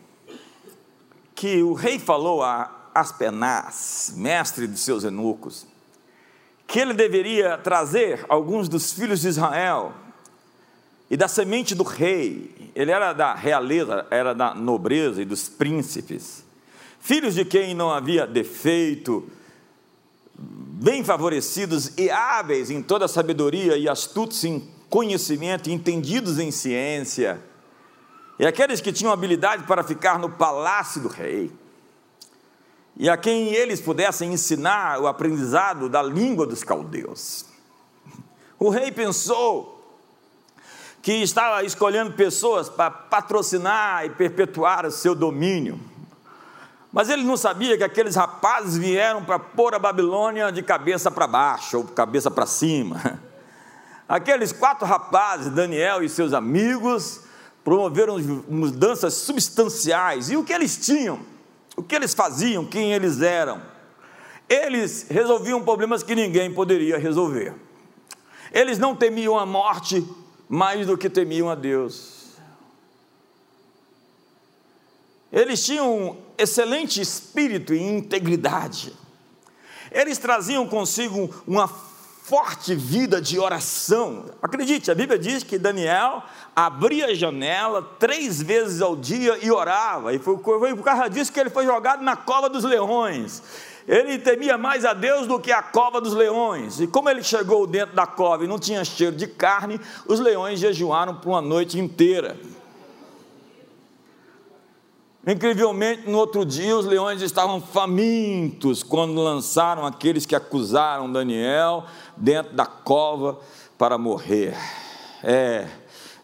que 1.36 1.62
o 1.64 1.74
rei 1.74 2.00
falou 2.00 2.44
a 2.44 2.90
Aspenaz, 2.94 4.14
mestre 4.16 4.68
de 4.68 4.78
seus 4.78 5.04
eunucos, 5.04 5.66
que 6.68 6.80
ele 6.80 6.94
deveria 6.94 7.58
trazer 7.58 8.26
alguns 8.30 8.70
dos 8.70 8.94
filhos 8.94 9.22
de 9.22 9.30
Israel 9.30 9.94
e 11.10 11.18
da 11.18 11.28
semente 11.28 11.74
do 11.74 11.84
rei. 11.84 12.72
Ele 12.76 12.92
era 12.92 13.12
da 13.14 13.34
realeza, 13.34 14.06
era 14.12 14.34
da 14.36 14.54
nobreza 14.54 15.22
e 15.22 15.26
dos 15.26 15.50
príncipes 15.50 16.44
filhos 17.00 17.34
de 17.34 17.46
quem 17.46 17.74
não 17.74 17.90
havia 17.90 18.28
defeito, 18.28 19.30
bem 20.38 21.04
favorecidos 21.04 21.98
e 21.98 22.10
hábeis 22.10 22.70
em 22.70 22.82
toda 22.82 23.08
sabedoria 23.08 23.78
e 23.78 23.90
astutos 23.90 24.44
em 24.44 24.70
conhecimento, 24.90 25.70
entendidos 25.70 26.40
em 26.40 26.52
ciência, 26.52 27.42
e 28.40 28.46
aqueles 28.46 28.80
que 28.80 28.94
tinham 28.94 29.12
habilidade 29.12 29.64
para 29.64 29.84
ficar 29.84 30.18
no 30.18 30.30
palácio 30.30 31.02
do 31.02 31.10
rei, 31.10 31.52
e 32.96 33.10
a 33.10 33.18
quem 33.18 33.54
eles 33.54 33.80
pudessem 33.80 34.34
ensinar 34.34 35.00
o 35.00 35.08
aprendizado 35.08 35.90
da 35.90 36.02
língua 36.02 36.46
dos 36.46 36.64
caldeus. 36.64 37.46
O 38.58 38.70
rei 38.70 38.92
pensou 38.92 39.98
que 41.02 41.14
estava 41.14 41.64
escolhendo 41.64 42.12
pessoas 42.12 42.68
para 42.68 42.92
patrocinar 42.92 44.06
e 44.06 44.10
perpetuar 44.10 44.86
o 44.86 44.92
seu 44.92 45.16
domínio. 45.16 45.80
Mas 46.92 47.10
ele 47.10 47.24
não 47.24 47.38
sabia 47.38 47.78
que 47.78 47.84
aqueles 47.84 48.16
rapazes 48.16 48.78
vieram 48.78 49.24
para 49.24 49.38
pôr 49.38 49.76
a 49.76 49.80
Babilônia 49.80 50.52
de 50.52 50.64
cabeça 50.64 51.12
para 51.12 51.28
baixo 51.28 51.78
ou 51.78 51.84
cabeça 51.84 52.32
para 52.32 52.46
cima. 52.46 53.20
Aqueles 54.10 54.52
quatro 54.52 54.88
rapazes, 54.88 55.52
Daniel 55.52 56.04
e 56.04 56.10
seus 56.10 56.34
amigos, 56.34 57.22
promoveram 57.64 58.18
mudanças 58.48 59.14
substanciais. 59.14 60.32
E 60.32 60.36
o 60.36 60.44
que 60.44 60.52
eles 60.52 60.78
tinham? 60.84 61.20
O 61.78 61.84
que 61.84 61.96
eles 61.96 62.16
faziam? 62.16 62.66
Quem 62.66 62.92
eles 62.92 63.22
eram? 63.22 63.62
Eles 64.50 65.06
resolviam 65.12 65.62
problemas 65.62 66.02
que 66.02 66.16
ninguém 66.16 66.52
poderia 66.52 66.98
resolver. 66.98 67.54
Eles 68.52 68.80
não 68.80 68.96
temiam 68.96 69.38
a 69.38 69.46
morte 69.46 70.04
mais 70.50 70.88
do 70.88 70.98
que 70.98 71.08
temiam 71.08 71.48
a 71.48 71.54
Deus. 71.54 72.19
Eles 75.32 75.64
tinham 75.64 76.18
excelente 76.38 77.00
espírito 77.00 77.74
e 77.74 77.82
integridade. 77.82 78.94
Eles 79.92 80.18
traziam 80.18 80.68
consigo 80.68 81.30
uma 81.48 81.68
forte 81.68 82.76
vida 82.76 83.20
de 83.20 83.40
oração. 83.40 84.26
Acredite, 84.42 84.92
a 84.92 84.96
Bíblia 84.96 85.18
diz 85.18 85.42
que 85.42 85.58
Daniel 85.58 86.24
abria 86.56 87.08
a 87.08 87.14
janela 87.14 87.82
três 87.98 88.40
vezes 88.40 88.82
ao 88.82 88.96
dia 88.96 89.40
e 89.42 89.50
orava, 89.50 90.14
e 90.14 90.20
foi, 90.20 90.38
foi 90.38 90.76
por 90.76 90.84
causa 90.84 91.10
disso 91.10 91.34
que 91.34 91.40
ele 91.40 91.50
foi 91.50 91.66
jogado 91.66 92.04
na 92.04 92.16
cova 92.16 92.48
dos 92.48 92.64
leões. 92.64 93.42
Ele 93.88 94.20
temia 94.20 94.56
mais 94.56 94.86
a 94.86 94.94
Deus 94.94 95.26
do 95.26 95.40
que 95.40 95.52
a 95.52 95.64
cova 95.64 96.00
dos 96.00 96.14
leões. 96.14 96.80
E 96.80 96.86
como 96.86 97.10
ele 97.10 97.24
chegou 97.24 97.66
dentro 97.66 97.96
da 97.96 98.06
cova 98.06 98.44
e 98.44 98.48
não 98.48 98.60
tinha 98.60 98.86
cheiro 98.86 99.16
de 99.16 99.26
carne, 99.26 99.82
os 100.06 100.20
leões 100.20 100.60
jejuaram 100.60 101.16
por 101.16 101.30
uma 101.30 101.42
noite 101.42 101.80
inteira. 101.80 102.38
Incrivelmente, 105.32 106.10
no 106.10 106.18
outro 106.18 106.44
dia, 106.44 106.76
os 106.76 106.88
leões 106.88 107.22
estavam 107.22 107.62
famintos 107.62 108.82
quando 108.82 109.22
lançaram 109.22 109.86
aqueles 109.86 110.26
que 110.26 110.36
acusaram 110.36 111.12
Daniel 111.12 111.86
dentro 112.18 112.56
da 112.56 112.66
cova 112.66 113.40
para 113.78 113.96
morrer. 113.96 114.58
É, 115.24 115.68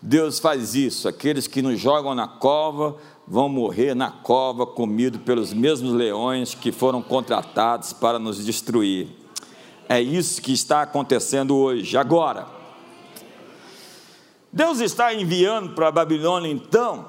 Deus 0.02 0.40
faz 0.40 0.74
isso. 0.74 1.08
Aqueles 1.08 1.46
que 1.46 1.62
nos 1.62 1.80
jogam 1.80 2.16
na 2.16 2.28
cova 2.28 2.98
vão 3.28 3.48
morrer 3.48 3.94
na 3.94 4.10
cova, 4.10 4.66
comidos 4.66 5.22
pelos 5.22 5.54
mesmos 5.54 5.94
leões 5.94 6.56
que 6.56 6.72
foram 6.72 7.00
contratados 7.00 7.94
para 7.94 8.18
nos 8.18 8.44
destruir. 8.44 9.10
É 9.88 10.02
isso 10.02 10.42
que 10.42 10.52
está 10.52 10.82
acontecendo 10.82 11.56
hoje, 11.56 11.96
agora. 11.96 12.48
Deus 14.52 14.80
está 14.80 15.14
enviando 15.14 15.76
para 15.76 15.90
a 15.90 15.92
Babilônia, 15.92 16.52
então, 16.52 17.08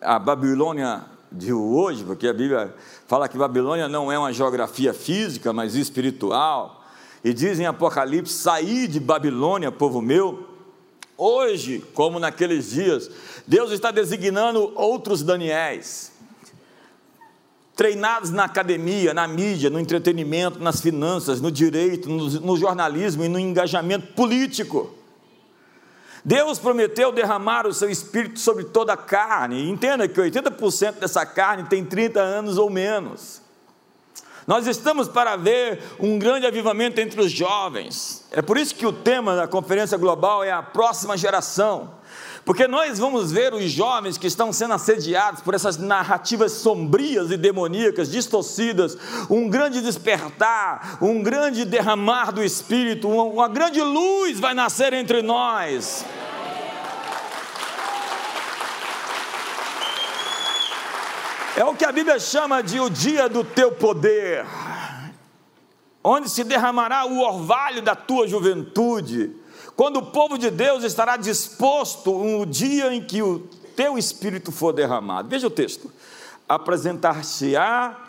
a 0.00 0.18
Babilônia 0.18 1.14
de 1.30 1.52
hoje, 1.52 2.04
porque 2.04 2.28
a 2.28 2.32
Bíblia 2.32 2.74
fala 3.06 3.28
que 3.28 3.36
Babilônia 3.36 3.88
não 3.88 4.10
é 4.10 4.18
uma 4.18 4.32
geografia 4.32 4.92
física, 4.94 5.52
mas 5.52 5.74
espiritual. 5.74 6.84
E 7.24 7.32
diz 7.32 7.58
em 7.58 7.66
Apocalipse: 7.66 8.32
saí 8.32 8.86
de 8.86 9.00
Babilônia, 9.00 9.72
povo 9.72 10.00
meu. 10.00 10.46
Hoje, 11.18 11.82
como 11.94 12.18
naqueles 12.18 12.70
dias, 12.70 13.10
Deus 13.46 13.72
está 13.72 13.90
designando 13.90 14.72
outros 14.74 15.22
Daniéis, 15.22 16.12
treinados 17.74 18.30
na 18.30 18.44
academia, 18.44 19.14
na 19.14 19.26
mídia, 19.26 19.70
no 19.70 19.80
entretenimento, 19.80 20.58
nas 20.58 20.80
finanças, 20.80 21.40
no 21.40 21.50
direito, 21.50 22.08
no, 22.08 22.28
no 22.28 22.56
jornalismo 22.56 23.24
e 23.24 23.28
no 23.28 23.38
engajamento 23.38 24.08
político. 24.08 24.94
Deus 26.24 26.58
prometeu 26.58 27.12
derramar 27.12 27.66
o 27.66 27.72
seu 27.72 27.90
espírito 27.90 28.40
sobre 28.40 28.64
toda 28.64 28.92
a 28.92 28.96
carne. 28.96 29.68
Entenda 29.68 30.08
que 30.08 30.20
80% 30.20 30.94
dessa 30.94 31.24
carne 31.24 31.64
tem 31.64 31.84
30 31.84 32.20
anos 32.20 32.58
ou 32.58 32.70
menos. 32.70 33.42
Nós 34.46 34.66
estamos 34.68 35.08
para 35.08 35.34
ver 35.34 35.82
um 35.98 36.18
grande 36.18 36.46
avivamento 36.46 37.00
entre 37.00 37.20
os 37.20 37.32
jovens. 37.32 38.24
É 38.30 38.40
por 38.40 38.56
isso 38.56 38.74
que 38.76 38.86
o 38.86 38.92
tema 38.92 39.34
da 39.34 39.48
conferência 39.48 39.98
global 39.98 40.44
é 40.44 40.52
a 40.52 40.62
próxima 40.62 41.16
geração. 41.16 41.96
Porque 42.46 42.68
nós 42.68 42.96
vamos 43.00 43.32
ver 43.32 43.52
os 43.52 43.72
jovens 43.72 44.16
que 44.16 44.28
estão 44.28 44.52
sendo 44.52 44.74
assediados 44.74 45.40
por 45.40 45.52
essas 45.52 45.76
narrativas 45.76 46.52
sombrias 46.52 47.32
e 47.32 47.36
demoníacas, 47.36 48.08
distorcidas, 48.08 48.96
um 49.28 49.48
grande 49.48 49.80
despertar, 49.80 50.96
um 51.02 51.24
grande 51.24 51.64
derramar 51.64 52.30
do 52.30 52.44
Espírito, 52.44 53.08
uma, 53.08 53.24
uma 53.24 53.48
grande 53.48 53.82
luz 53.82 54.38
vai 54.38 54.54
nascer 54.54 54.92
entre 54.92 55.22
nós. 55.22 56.04
É 61.56 61.64
o 61.64 61.74
que 61.74 61.84
a 61.84 61.90
Bíblia 61.90 62.20
chama 62.20 62.62
de 62.62 62.78
o 62.78 62.88
dia 62.88 63.28
do 63.28 63.42
teu 63.42 63.72
poder, 63.72 64.46
onde 66.04 66.30
se 66.30 66.44
derramará 66.44 67.06
o 67.06 67.18
orvalho 67.18 67.82
da 67.82 67.96
tua 67.96 68.28
juventude 68.28 69.34
quando 69.76 69.98
o 69.98 70.06
povo 70.06 70.38
de 70.38 70.50
Deus 70.50 70.82
estará 70.82 71.16
disposto 71.16 72.10
no 72.24 72.46
dia 72.46 72.94
em 72.94 73.02
que 73.02 73.22
o 73.22 73.40
teu 73.76 73.98
espírito 73.98 74.50
for 74.50 74.72
derramado. 74.72 75.28
Veja 75.28 75.46
o 75.46 75.50
texto: 75.50 75.92
apresentar-se-á 76.48 78.04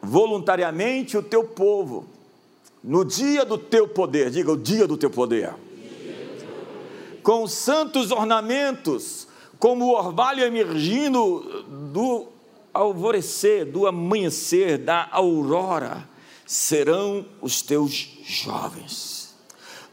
voluntariamente 0.00 1.16
o 1.16 1.22
teu 1.22 1.44
povo, 1.44 2.06
no 2.82 3.04
dia 3.04 3.44
do 3.44 3.58
teu 3.58 3.86
poder, 3.86 4.30
diga 4.30 4.50
o 4.50 4.56
dia 4.56 4.86
do 4.88 4.96
teu 4.96 5.10
poder, 5.10 5.54
com 7.22 7.46
santos 7.46 8.10
ornamentos, 8.10 9.28
como 9.58 9.84
o 9.84 9.92
orvalho 9.92 10.42
emergindo 10.42 11.62
do 11.92 12.26
alvorecer, 12.74 13.66
do 13.66 13.86
amanhecer, 13.86 14.78
da 14.78 15.08
aurora, 15.12 16.08
serão 16.46 17.24
os 17.40 17.62
teus 17.62 18.18
jovens. 18.24 19.21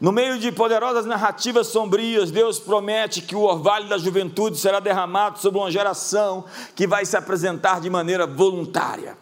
No 0.00 0.12
meio 0.12 0.38
de 0.38 0.50
poderosas 0.50 1.04
narrativas 1.04 1.66
sombrias, 1.66 2.30
Deus 2.30 2.58
promete 2.58 3.20
que 3.20 3.36
o 3.36 3.42
orvalho 3.42 3.86
da 3.86 3.98
juventude 3.98 4.56
será 4.56 4.80
derramado 4.80 5.38
sobre 5.38 5.60
uma 5.60 5.70
geração 5.70 6.46
que 6.74 6.86
vai 6.86 7.04
se 7.04 7.18
apresentar 7.18 7.82
de 7.82 7.90
maneira 7.90 8.26
voluntária. 8.26 9.18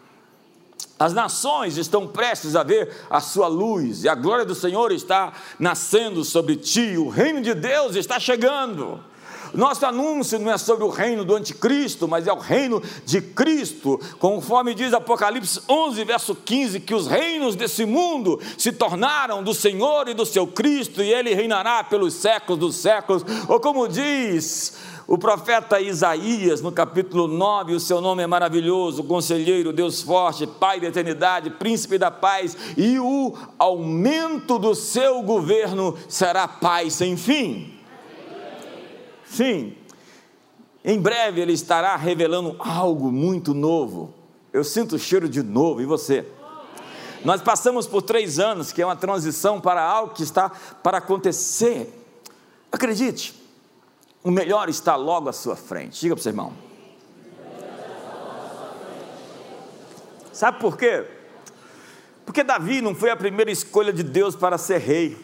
As 0.97 1.13
nações 1.13 1.77
estão 1.77 2.07
prestes 2.07 2.55
a 2.55 2.63
ver 2.63 2.93
a 3.09 3.19
sua 3.19 3.47
luz, 3.47 4.05
e 4.05 4.09
a 4.09 4.15
glória 4.15 4.45
do 4.45 4.55
Senhor 4.55 4.93
está 4.93 5.33
nascendo 5.57 6.23
sobre 6.23 6.55
ti, 6.55 6.97
o 6.97 7.09
reino 7.09 7.41
de 7.41 7.53
Deus 7.53 7.95
está 7.95 8.17
chegando. 8.17 9.03
Nosso 9.53 9.85
anúncio 9.85 10.39
não 10.39 10.51
é 10.51 10.57
sobre 10.57 10.83
o 10.83 10.89
reino 10.89 11.25
do 11.25 11.35
anticristo, 11.35 12.07
mas 12.07 12.27
é 12.27 12.33
o 12.33 12.39
reino 12.39 12.81
de 13.05 13.21
Cristo, 13.21 13.99
conforme 14.19 14.73
diz 14.73 14.93
Apocalipse 14.93 15.61
11, 15.67 16.03
verso 16.03 16.35
15, 16.35 16.79
que 16.81 16.93
os 16.93 17.07
reinos 17.07 17.55
desse 17.55 17.85
mundo 17.85 18.39
se 18.57 18.71
tornaram 18.71 19.43
do 19.43 19.53
Senhor 19.53 20.07
e 20.07 20.13
do 20.13 20.25
seu 20.25 20.45
Cristo, 20.45 21.01
e 21.01 21.11
ele 21.11 21.33
reinará 21.33 21.83
pelos 21.83 22.13
séculos 22.13 22.59
dos 22.59 22.75
séculos, 22.75 23.23
ou 23.47 23.59
como 23.59 23.87
diz 23.87 24.73
o 25.09 25.17
profeta 25.17 25.81
Isaías, 25.81 26.61
no 26.61 26.71
capítulo 26.71 27.27
9, 27.27 27.73
o 27.73 27.79
seu 27.79 27.99
nome 27.99 28.21
é 28.21 28.27
maravilhoso, 28.27 29.03
conselheiro, 29.03 29.73
Deus 29.73 30.03
forte, 30.03 30.45
Pai 30.45 30.79
da 30.79 30.85
eternidade, 30.85 31.49
príncipe 31.49 31.97
da 31.97 32.11
paz, 32.11 32.55
e 32.77 32.99
o 32.99 33.33
aumento 33.57 34.59
do 34.59 34.75
seu 34.75 35.23
governo 35.23 35.97
será 36.07 36.47
paz 36.47 36.93
sem 36.93 37.17
fim. 37.17 37.78
Sim, 39.29 39.75
em 40.83 40.99
breve 40.99 41.41
ele 41.41 41.53
estará 41.53 41.95
revelando 41.95 42.55
algo 42.59 43.11
muito 43.11 43.53
novo. 43.53 44.13
Eu 44.51 44.63
sinto 44.63 44.95
o 44.95 44.99
cheiro 44.99 45.29
de 45.29 45.43
novo, 45.43 45.81
e 45.81 45.85
você? 45.85 46.25
Nós 47.23 47.41
passamos 47.41 47.85
por 47.85 48.01
três 48.01 48.39
anos, 48.39 48.71
que 48.71 48.81
é 48.81 48.85
uma 48.85 48.95
transição 48.95 49.61
para 49.61 49.83
algo 49.83 50.13
que 50.13 50.23
está 50.23 50.49
para 50.49 50.97
acontecer. 50.97 51.93
Acredite, 52.71 53.35
o 54.23 54.31
melhor 54.31 54.69
está 54.69 54.95
logo 54.95 55.29
à 55.29 55.33
sua 55.33 55.55
frente. 55.55 55.99
Diga 55.99 56.15
para 56.15 56.21
o 56.21 56.23
seu 56.23 56.31
irmão. 56.31 56.53
Sabe 60.31 60.59
por 60.59 60.77
quê? 60.77 61.05
Porque 62.25 62.43
Davi 62.43 62.81
não 62.81 62.95
foi 62.95 63.09
a 63.09 63.15
primeira 63.15 63.51
escolha 63.51 63.91
de 63.91 64.03
Deus 64.03 64.35
para 64.35 64.57
ser 64.57 64.79
rei. 64.79 65.17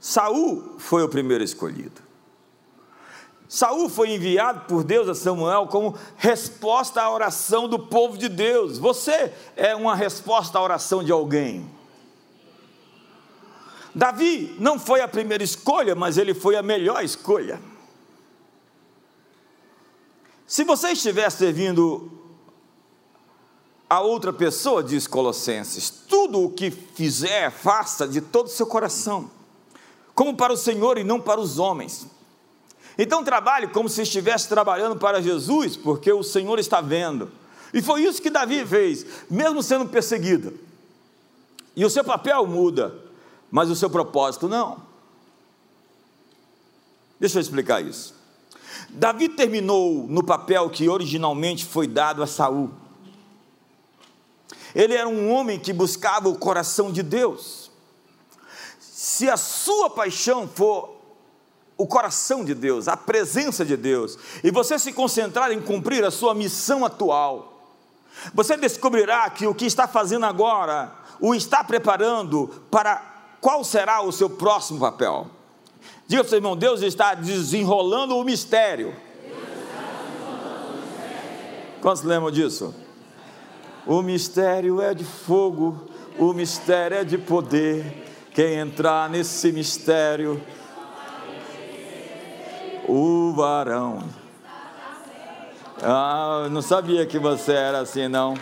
Saul 0.00 0.74
foi 0.78 1.02
o 1.02 1.08
primeiro 1.08 1.44
escolhido. 1.44 2.05
Saul 3.48 3.88
foi 3.88 4.10
enviado 4.10 4.66
por 4.66 4.82
Deus 4.82 5.08
a 5.08 5.14
Samuel 5.14 5.68
como 5.68 5.96
resposta 6.16 7.00
à 7.00 7.10
oração 7.10 7.68
do 7.68 7.78
povo 7.78 8.18
de 8.18 8.28
Deus. 8.28 8.78
Você 8.78 9.32
é 9.56 9.74
uma 9.74 9.94
resposta 9.94 10.58
à 10.58 10.62
oração 10.62 11.02
de 11.02 11.12
alguém. 11.12 11.70
Davi 13.94 14.54
não 14.58 14.78
foi 14.78 15.00
a 15.00 15.08
primeira 15.08 15.44
escolha, 15.44 15.94
mas 15.94 16.18
ele 16.18 16.34
foi 16.34 16.56
a 16.56 16.62
melhor 16.62 17.04
escolha. 17.04 17.60
Se 20.46 20.64
você 20.64 20.90
estiver 20.90 21.30
servindo 21.30 22.10
a 23.88 24.00
outra 24.00 24.32
pessoa, 24.32 24.82
diz 24.82 25.06
Colossenses, 25.06 25.88
tudo 25.88 26.42
o 26.42 26.50
que 26.50 26.70
fizer, 26.70 27.50
faça 27.50 28.06
de 28.06 28.20
todo 28.20 28.46
o 28.46 28.50
seu 28.50 28.66
coração, 28.66 29.30
como 30.14 30.36
para 30.36 30.52
o 30.52 30.56
Senhor 30.56 30.98
e 30.98 31.04
não 31.04 31.20
para 31.20 31.40
os 31.40 31.58
homens 31.58 32.15
então 32.98 33.22
trabalhe 33.22 33.68
como 33.68 33.88
se 33.88 34.02
estivesse 34.02 34.48
trabalhando 34.48 34.96
para 34.96 35.20
Jesus, 35.20 35.76
porque 35.76 36.12
o 36.12 36.22
Senhor 36.22 36.58
está 36.58 36.80
vendo. 36.80 37.30
E 37.72 37.82
foi 37.82 38.02
isso 38.02 38.22
que 38.22 38.30
Davi 38.30 38.64
fez, 38.64 39.04
mesmo 39.28 39.62
sendo 39.62 39.86
perseguido. 39.86 40.58
E 41.74 41.84
o 41.84 41.90
seu 41.90 42.02
papel 42.02 42.46
muda, 42.46 42.94
mas 43.50 43.68
o 43.68 43.76
seu 43.76 43.90
propósito 43.90 44.48
não. 44.48 44.80
Deixa 47.20 47.38
eu 47.38 47.42
explicar 47.42 47.84
isso. 47.84 48.14
Davi 48.88 49.28
terminou 49.28 50.06
no 50.08 50.22
papel 50.22 50.70
que 50.70 50.88
originalmente 50.88 51.64
foi 51.64 51.86
dado 51.86 52.22
a 52.22 52.26
Saul. 52.26 52.70
Ele 54.74 54.94
era 54.94 55.08
um 55.08 55.30
homem 55.30 55.58
que 55.58 55.72
buscava 55.72 56.28
o 56.28 56.38
coração 56.38 56.92
de 56.92 57.02
Deus. 57.02 57.70
Se 58.78 59.28
a 59.28 59.36
sua 59.36 59.90
paixão 59.90 60.48
for 60.48 60.95
o 61.76 61.86
coração 61.86 62.44
de 62.44 62.54
Deus, 62.54 62.88
a 62.88 62.96
presença 62.96 63.64
de 63.64 63.76
Deus, 63.76 64.18
e 64.42 64.50
você 64.50 64.78
se 64.78 64.92
concentrar 64.92 65.52
em 65.52 65.60
cumprir 65.60 66.04
a 66.04 66.10
sua 66.10 66.34
missão 66.34 66.84
atual, 66.84 67.74
você 68.34 68.56
descobrirá 68.56 69.28
que 69.28 69.46
o 69.46 69.54
que 69.54 69.66
está 69.66 69.86
fazendo 69.86 70.24
agora 70.24 70.92
o 71.20 71.34
está 71.34 71.62
preparando 71.62 72.48
para 72.70 72.96
qual 73.40 73.62
será 73.62 74.02
o 74.02 74.12
seu 74.12 74.28
próximo 74.28 74.80
papel. 74.80 75.28
Diga 76.06 76.22
para 76.22 76.26
o 76.26 76.30
seu 76.30 76.38
irmão: 76.38 76.56
Deus 76.56 76.82
está 76.82 77.14
desenrolando 77.14 78.16
o 78.16 78.24
mistério. 78.24 78.94
Quantos 81.80 82.02
lembram 82.02 82.30
disso? 82.30 82.74
O 83.86 84.02
mistério 84.02 84.80
é 84.80 84.92
de 84.92 85.04
fogo, 85.04 85.88
o 86.18 86.32
mistério 86.32 86.98
é 86.98 87.04
de 87.04 87.18
poder. 87.18 88.04
Quem 88.32 88.54
entrar 88.58 89.08
nesse 89.08 89.50
mistério 89.52 90.42
o 92.88 93.32
varão. 93.34 94.02
Ah, 95.82 96.48
não 96.50 96.62
sabia 96.62 97.04
que 97.04 97.18
você 97.18 97.52
era 97.52 97.80
assim, 97.80 98.08
não. 98.08 98.34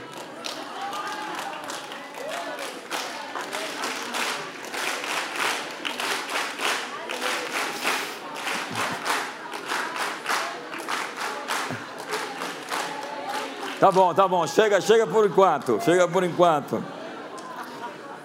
Tá 13.81 13.93
bom, 13.93 14.15
tá 14.15 14.27
bom, 14.27 14.47
chega, 14.47 14.81
chega 14.81 15.07
por 15.07 15.27
enquanto, 15.27 15.79
chega 15.83 16.09
por 16.09 16.25
enquanto. 16.25 16.83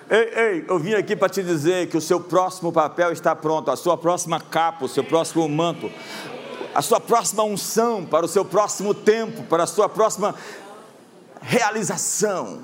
Ei, 0.10 0.34
ei, 0.36 0.66
eu 0.68 0.80
vim 0.80 0.96
aqui 0.96 1.16
para 1.16 1.30
te 1.30 1.44
dizer 1.44 1.88
que 1.88 1.96
o 1.96 2.02
seu 2.02 2.20
próximo 2.20 2.72
papel 2.72 3.12
está 3.12 3.36
pronto, 3.36 3.70
a 3.70 3.76
sua 3.76 3.96
próxima 3.96 4.40
capa, 4.40 4.86
o 4.86 4.90
seu 4.90 5.04
próximo 5.04 5.48
manto, 5.48 5.92
a 6.74 6.82
sua 6.82 7.00
próxima 7.00 7.44
unção 7.44 8.04
para 8.04 8.26
o 8.26 8.28
seu 8.28 8.44
próximo 8.44 8.96
tempo, 8.96 9.44
para 9.44 9.66
a 9.66 9.68
sua 9.68 9.88
próxima 9.88 10.34
realização. 11.40 12.64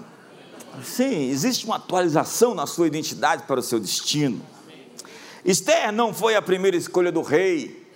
Sim, 0.84 1.30
existe 1.30 1.68
uma 1.68 1.76
atualização 1.76 2.56
na 2.56 2.66
sua 2.66 2.88
identidade 2.88 3.44
para 3.44 3.60
o 3.60 3.64
seu 3.64 3.80
destino. 3.80 4.42
Esther 5.46 5.92
não 5.92 6.12
foi 6.16 6.36
a 6.36 6.42
primeira 6.42 6.76
escolha 6.76 7.12
do 7.12 7.22
rei 7.22 7.88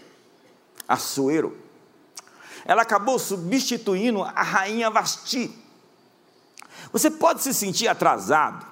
Assuero. 0.88 1.58
Ela 2.66 2.84
acabou 2.84 3.18
substituindo 3.18 4.22
a 4.22 4.44
rainha 4.44 4.92
Vasti. 4.92 5.52
Você 6.94 7.10
pode 7.10 7.42
se 7.42 7.52
sentir 7.52 7.88
atrasado, 7.88 8.66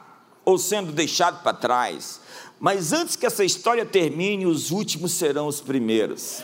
ou 0.47 0.57
sendo 0.57 0.93
deixado 0.93 1.43
para 1.43 1.51
trás. 1.51 2.21
Mas 2.57 2.93
antes 2.93 3.17
que 3.17 3.25
essa 3.25 3.43
história 3.43 3.85
termine, 3.85 4.45
os 4.45 4.71
últimos 4.71 5.11
serão 5.11 5.45
os 5.45 5.59
primeiros. 5.59 6.41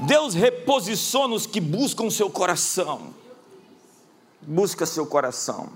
Deus 0.00 0.34
reposiciona 0.34 1.34
os 1.34 1.46
que 1.46 1.62
buscam 1.62 2.10
seu 2.10 2.28
coração. 2.28 3.14
Busca 4.42 4.84
seu 4.84 5.06
coração. 5.06 5.70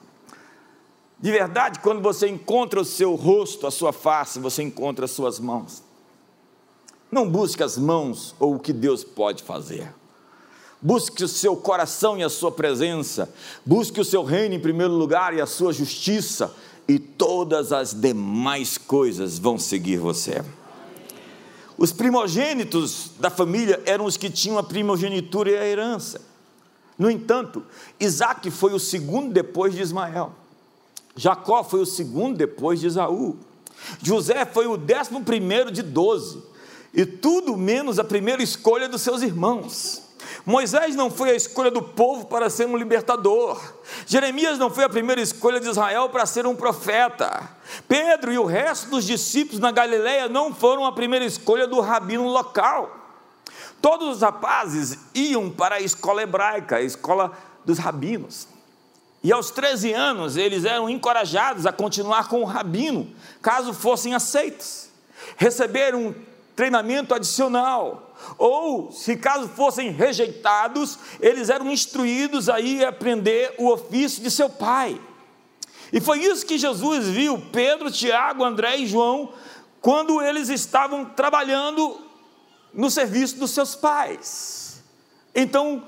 De 1.19 1.31
verdade, 1.31 1.79
quando 1.79 2.03
você 2.03 2.29
encontra 2.29 2.79
o 2.79 2.85
seu 2.85 3.15
rosto, 3.15 3.67
a 3.67 3.71
sua 3.71 3.95
face, 3.95 4.39
você 4.39 4.63
encontra 4.63 5.07
as 5.07 5.13
suas 5.13 5.41
mãos. 5.41 5.83
Não 7.11 7.27
busque 7.27 7.63
as 7.63 7.79
mãos 7.79 8.35
ou 8.39 8.57
o 8.57 8.61
que 8.61 8.75
Deus 8.75 9.03
pode 9.03 9.43
fazer 9.43 9.95
busque 10.85 11.25
o 11.25 11.29
seu 11.29 11.57
coração 11.57 12.19
e 12.19 12.23
a 12.23 12.29
sua 12.29 12.53
presença, 12.53 13.33
busque 13.65 13.99
o 13.99 14.05
seu 14.05 14.23
reino 14.23 14.55
em 14.55 14.61
primeiro 14.61 14.93
lugar 14.93 15.33
e 15.33 15.41
a 15.41 15.47
sua 15.47 15.73
justiça, 15.73 16.55
e 16.87 16.99
todas 16.99 17.73
as 17.73 17.95
demais 17.95 18.77
coisas 18.77 19.39
vão 19.39 19.59
seguir 19.59 19.97
você. 19.97 20.45
Os 21.79 21.91
primogênitos 21.91 23.13
da 23.19 23.31
família 23.31 23.83
eram 23.87 24.05
os 24.05 24.19
que 24.19 24.29
tinham 24.29 24.59
a 24.59 24.63
primogenitura 24.63 25.51
e 25.51 25.57
a 25.57 25.67
herança. 25.67 26.21
No 26.99 27.11
entanto, 27.11 27.65
Isaac 27.99 28.51
foi 28.51 28.75
o 28.75 28.79
segundo 28.79 29.33
depois 29.33 29.75
de 29.75 29.81
Ismael. 29.81 30.33
Jacó 31.17 31.65
foi 31.65 31.81
o 31.81 31.87
segundo 31.87 32.37
depois 32.37 32.79
de 32.79 32.89
Esaú. 32.89 33.39
José 34.03 34.45
foi 34.45 34.67
o 34.67 34.77
décimo 34.77 35.25
primeiro 35.25 35.71
de 35.71 35.83
doze. 35.83 36.43
E 36.93 37.07
tudo 37.07 37.57
menos 37.57 37.99
a 37.99 38.05
primeira 38.05 38.43
escolha 38.43 38.89
dos 38.89 39.01
seus 39.01 39.23
irmãos. 39.23 40.04
Moisés 40.47 40.95
não 40.95 41.11
foi 41.11 41.31
a 41.31 41.35
escolha 41.35 41.71
do 41.71 41.81
povo 41.81 42.27
para 42.27 42.51
ser 42.51 42.67
um 42.67 42.77
libertador. 42.77 43.61
Jeremias 44.07 44.59
não 44.59 44.69
foi 44.69 44.85
a 44.85 44.89
primeira 44.89 45.21
escolha 45.21 45.59
de 45.59 45.69
Israel 45.69 46.11
para 46.11 46.27
ser 46.27 46.47
um 46.47 46.55
profeta. 46.55 47.49
Pedro 47.89 48.31
e 48.31 48.39
o 48.39 48.45
resto 48.45 48.91
dos 48.91 49.07
discípulos 49.07 49.59
na 49.59 49.71
Galileia 49.71 50.29
não 50.29 50.55
foram 50.55 50.85
a 50.85 50.93
primeira 50.93 51.25
escolha 51.25 51.67
do 51.67 51.81
rabino 51.81 52.29
local. 52.29 52.95
Todos 53.81 54.17
os 54.17 54.23
rapazes 54.23 54.99
iam 55.15 55.51
para 55.51 55.77
a 55.77 55.81
escola 55.81 56.23
hebraica, 56.23 56.77
a 56.77 56.83
escola 56.83 57.33
dos 57.65 57.79
rabinos. 57.79 58.47
E 59.23 59.33
aos 59.33 59.51
13 59.51 59.95
anos 59.95 60.37
eles 60.37 60.67
eram 60.67 60.91
encorajados 60.91 61.65
a 61.65 61.73
continuar 61.73 62.29
com 62.29 62.43
o 62.43 62.45
rabino, 62.45 63.11
caso 63.41 63.73
fossem 63.73 64.15
aceitos. 64.15 64.91
Receberam 65.39 66.15
treinamento 66.55 67.15
adicional. 67.15 68.15
Ou, 68.39 68.91
se 68.93 69.17
caso 69.17 69.49
fossem 69.49 69.91
rejeitados, 69.91 70.99
eles 71.21 71.49
eram 71.49 71.71
instruídos 71.71 72.49
a 72.49 72.61
ir 72.61 72.85
aprender 72.85 73.55
o 73.59 73.69
ofício 73.69 74.23
de 74.23 74.31
seu 74.31 74.49
pai. 74.49 75.01
E 75.93 76.01
foi 76.01 76.21
isso 76.21 76.47
que 76.47 76.59
Jesus 76.59 77.07
viu 77.09 77.41
Pedro, 77.53 77.91
Tiago, 77.91 78.45
André 78.45 78.79
e 78.79 78.87
João 78.87 79.33
quando 79.81 80.23
eles 80.23 80.49
estavam 80.49 81.05
trabalhando 81.05 82.01
no 82.73 82.91
serviço 82.91 83.39
dos 83.39 83.51
seus 83.51 83.75
pais. 83.75 84.83
Então, 85.35 85.85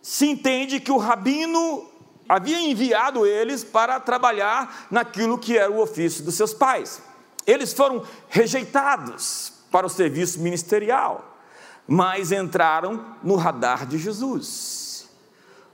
se 0.00 0.26
entende 0.26 0.80
que 0.80 0.90
o 0.90 0.96
rabino 0.96 1.86
havia 2.28 2.58
enviado 2.58 3.26
eles 3.26 3.62
para 3.62 4.00
trabalhar 4.00 4.86
naquilo 4.90 5.38
que 5.38 5.58
era 5.58 5.70
o 5.70 5.80
ofício 5.80 6.24
dos 6.24 6.34
seus 6.34 6.54
pais. 6.54 7.02
Eles 7.46 7.72
foram 7.72 8.02
rejeitados 8.28 9.53
para 9.74 9.88
o 9.88 9.90
serviço 9.90 10.38
ministerial, 10.38 11.36
mas 11.84 12.30
entraram 12.30 13.04
no 13.24 13.34
radar 13.34 13.84
de 13.84 13.98
Jesus. 13.98 15.08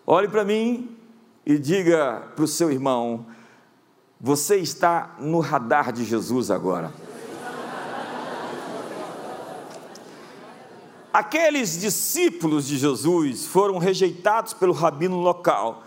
Olhe 0.06 0.26
para 0.26 0.42
mim 0.42 0.96
e 1.44 1.58
diga 1.58 2.26
para 2.34 2.46
o 2.46 2.48
seu 2.48 2.72
irmão: 2.72 3.26
você 4.18 4.56
está 4.56 5.16
no 5.18 5.38
radar 5.40 5.92
de 5.92 6.06
Jesus 6.06 6.50
agora. 6.50 6.90
Aqueles 11.12 11.78
discípulos 11.78 12.66
de 12.68 12.78
Jesus 12.78 13.44
foram 13.44 13.76
rejeitados 13.76 14.54
pelo 14.54 14.72
rabino 14.72 15.18
local 15.18 15.84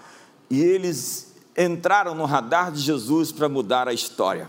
e 0.51 0.61
eles 0.61 1.33
entraram 1.57 2.13
no 2.13 2.25
radar 2.25 2.71
de 2.71 2.79
Jesus 2.79 3.31
para 3.31 3.49
mudar 3.49 3.87
a 3.87 3.93
história. 3.93 4.47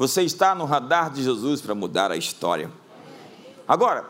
Você 0.00 0.22
está 0.22 0.54
no 0.54 0.64
radar 0.64 1.10
de 1.10 1.22
Jesus 1.22 1.60
para 1.60 1.74
mudar 1.74 2.10
a 2.10 2.16
história. 2.16 2.72
Agora, 3.68 4.08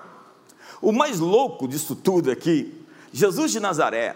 o 0.81 0.93
mais 0.93 1.19
louco 1.19 1.67
disso 1.67 1.97
tudo 1.97 2.31
aqui, 2.31 2.73
é 2.73 3.11
Jesus 3.13 3.51
de 3.51 3.59
Nazaré 3.59 4.15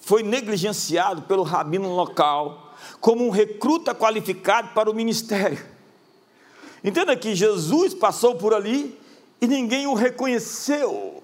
foi 0.00 0.22
negligenciado 0.22 1.22
pelo 1.22 1.42
rabino 1.42 1.92
local 1.92 2.72
como 3.00 3.26
um 3.26 3.30
recruta 3.30 3.92
qualificado 3.96 4.68
para 4.68 4.88
o 4.88 4.94
ministério. 4.94 5.58
Entenda 6.84 7.16
que 7.16 7.34
Jesus 7.34 7.94
passou 7.94 8.36
por 8.36 8.54
ali 8.54 8.96
e 9.40 9.48
ninguém 9.48 9.88
o 9.88 9.94
reconheceu. 9.94 11.20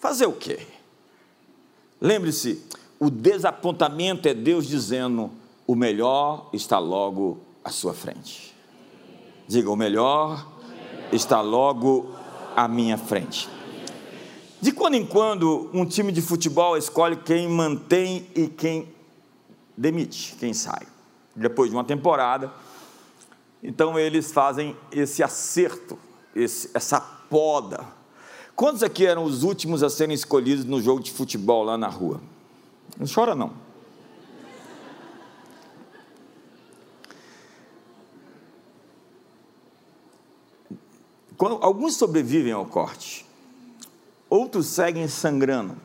Fazer 0.00 0.26
o 0.26 0.32
quê? 0.32 0.66
Lembre-se, 2.00 2.60
o 2.98 3.08
desapontamento 3.08 4.26
é 4.26 4.34
Deus 4.34 4.66
dizendo: 4.66 5.30
o 5.64 5.76
melhor 5.76 6.50
está 6.52 6.80
logo 6.80 7.38
à 7.62 7.70
sua 7.70 7.94
frente. 7.94 8.51
Diga, 9.46 9.70
o 9.70 9.76
melhor 9.76 10.46
está 11.12 11.40
logo 11.40 12.10
à 12.56 12.66
minha 12.68 12.96
frente. 12.96 13.48
De 14.60 14.70
quando 14.70 14.94
em 14.94 15.04
quando, 15.04 15.68
um 15.74 15.84
time 15.84 16.12
de 16.12 16.22
futebol 16.22 16.76
escolhe 16.76 17.16
quem 17.16 17.48
mantém 17.48 18.26
e 18.34 18.46
quem 18.46 18.88
demite, 19.76 20.36
quem 20.38 20.54
sai. 20.54 20.86
Depois 21.34 21.70
de 21.70 21.76
uma 21.76 21.82
temporada, 21.82 22.52
então 23.62 23.98
eles 23.98 24.30
fazem 24.32 24.76
esse 24.90 25.22
acerto, 25.22 25.98
esse, 26.34 26.70
essa 26.74 27.00
poda. 27.00 27.84
Quantos 28.54 28.82
aqui 28.82 29.06
eram 29.06 29.24
os 29.24 29.42
últimos 29.42 29.82
a 29.82 29.90
serem 29.90 30.14
escolhidos 30.14 30.64
no 30.64 30.80
jogo 30.80 31.02
de 31.02 31.10
futebol 31.10 31.64
lá 31.64 31.76
na 31.76 31.88
rua? 31.88 32.20
Não 32.98 33.06
chora 33.12 33.34
não. 33.34 33.52
Quando, 41.42 41.58
alguns 41.60 41.96
sobrevivem 41.96 42.52
ao 42.52 42.64
corte, 42.64 43.26
outros 44.30 44.68
seguem 44.68 45.08
sangrando. 45.08 45.76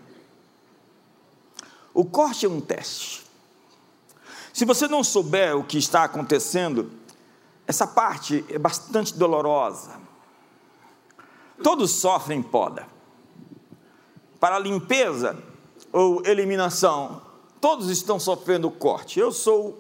O 1.96 2.06
corte 2.06 2.46
é 2.46 2.48
um 2.48 2.62
teste. 2.62 3.26
Se 4.54 4.66
você 4.66 4.88
não 4.88 5.04
souber 5.04 5.58
o 5.58 5.64
que 5.64 5.80
está 5.80 6.04
acontecendo, 6.04 6.92
essa 7.66 7.88
parte 7.88 8.46
é 8.50 8.60
bastante 8.60 9.16
dolorosa. 9.16 10.00
Todos 11.64 11.90
sofrem 11.90 12.44
poda. 12.44 12.86
Para 14.40 14.60
limpeza 14.60 15.44
ou 15.92 16.24
eliminação, 16.24 17.20
todos 17.60 17.90
estão 17.90 18.20
sofrendo 18.20 18.70
corte. 18.70 19.20
Eu 19.20 19.32
sou 19.32 19.76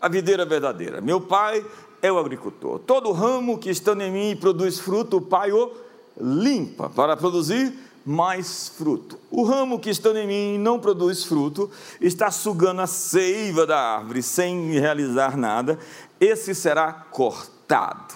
a 0.00 0.08
videira 0.08 0.46
verdadeira. 0.46 1.02
Meu 1.02 1.20
pai 1.20 1.62
é 2.02 2.10
o 2.10 2.18
agricultor. 2.18 2.80
Todo 2.80 3.12
ramo 3.12 3.56
que 3.56 3.70
está 3.70 3.92
em 3.92 4.10
mim 4.10 4.36
produz 4.36 4.80
fruto, 4.80 5.18
o 5.18 5.22
pai 5.22 5.52
o 5.52 5.72
limpa 6.20 6.90
para 6.90 7.16
produzir 7.16 7.72
mais 8.04 8.68
fruto. 8.68 9.16
O 9.30 9.44
ramo 9.44 9.78
que 9.78 9.88
está 9.88 10.10
em 10.10 10.26
mim 10.26 10.58
não 10.58 10.80
produz 10.80 11.22
fruto, 11.22 11.70
está 12.00 12.30
sugando 12.32 12.80
a 12.80 12.86
seiva 12.88 13.64
da 13.64 13.78
árvore 13.78 14.22
sem 14.22 14.72
realizar 14.72 15.36
nada, 15.36 15.78
esse 16.20 16.54
será 16.54 16.92
cortado. 16.92 18.14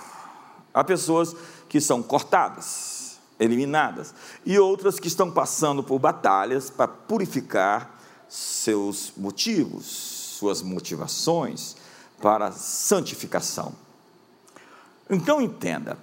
Há 0.75 0.83
pessoas 0.83 1.35
que 1.69 1.81
são 1.81 2.03
cortadas, 2.03 3.19
eliminadas, 3.39 4.13
e 4.45 4.59
outras 4.59 4.99
que 4.99 5.09
estão 5.09 5.31
passando 5.31 5.83
por 5.83 6.01
batalhas 6.01 6.69
para 6.69 6.89
purificar 6.89 7.97
seus 8.29 9.13
motivos, 9.17 9.87
suas 9.87 10.61
motivações 10.61 11.77
para 12.21 12.53
santificação. 12.53 13.73
Então 15.09 15.41
entenda, 15.41 15.99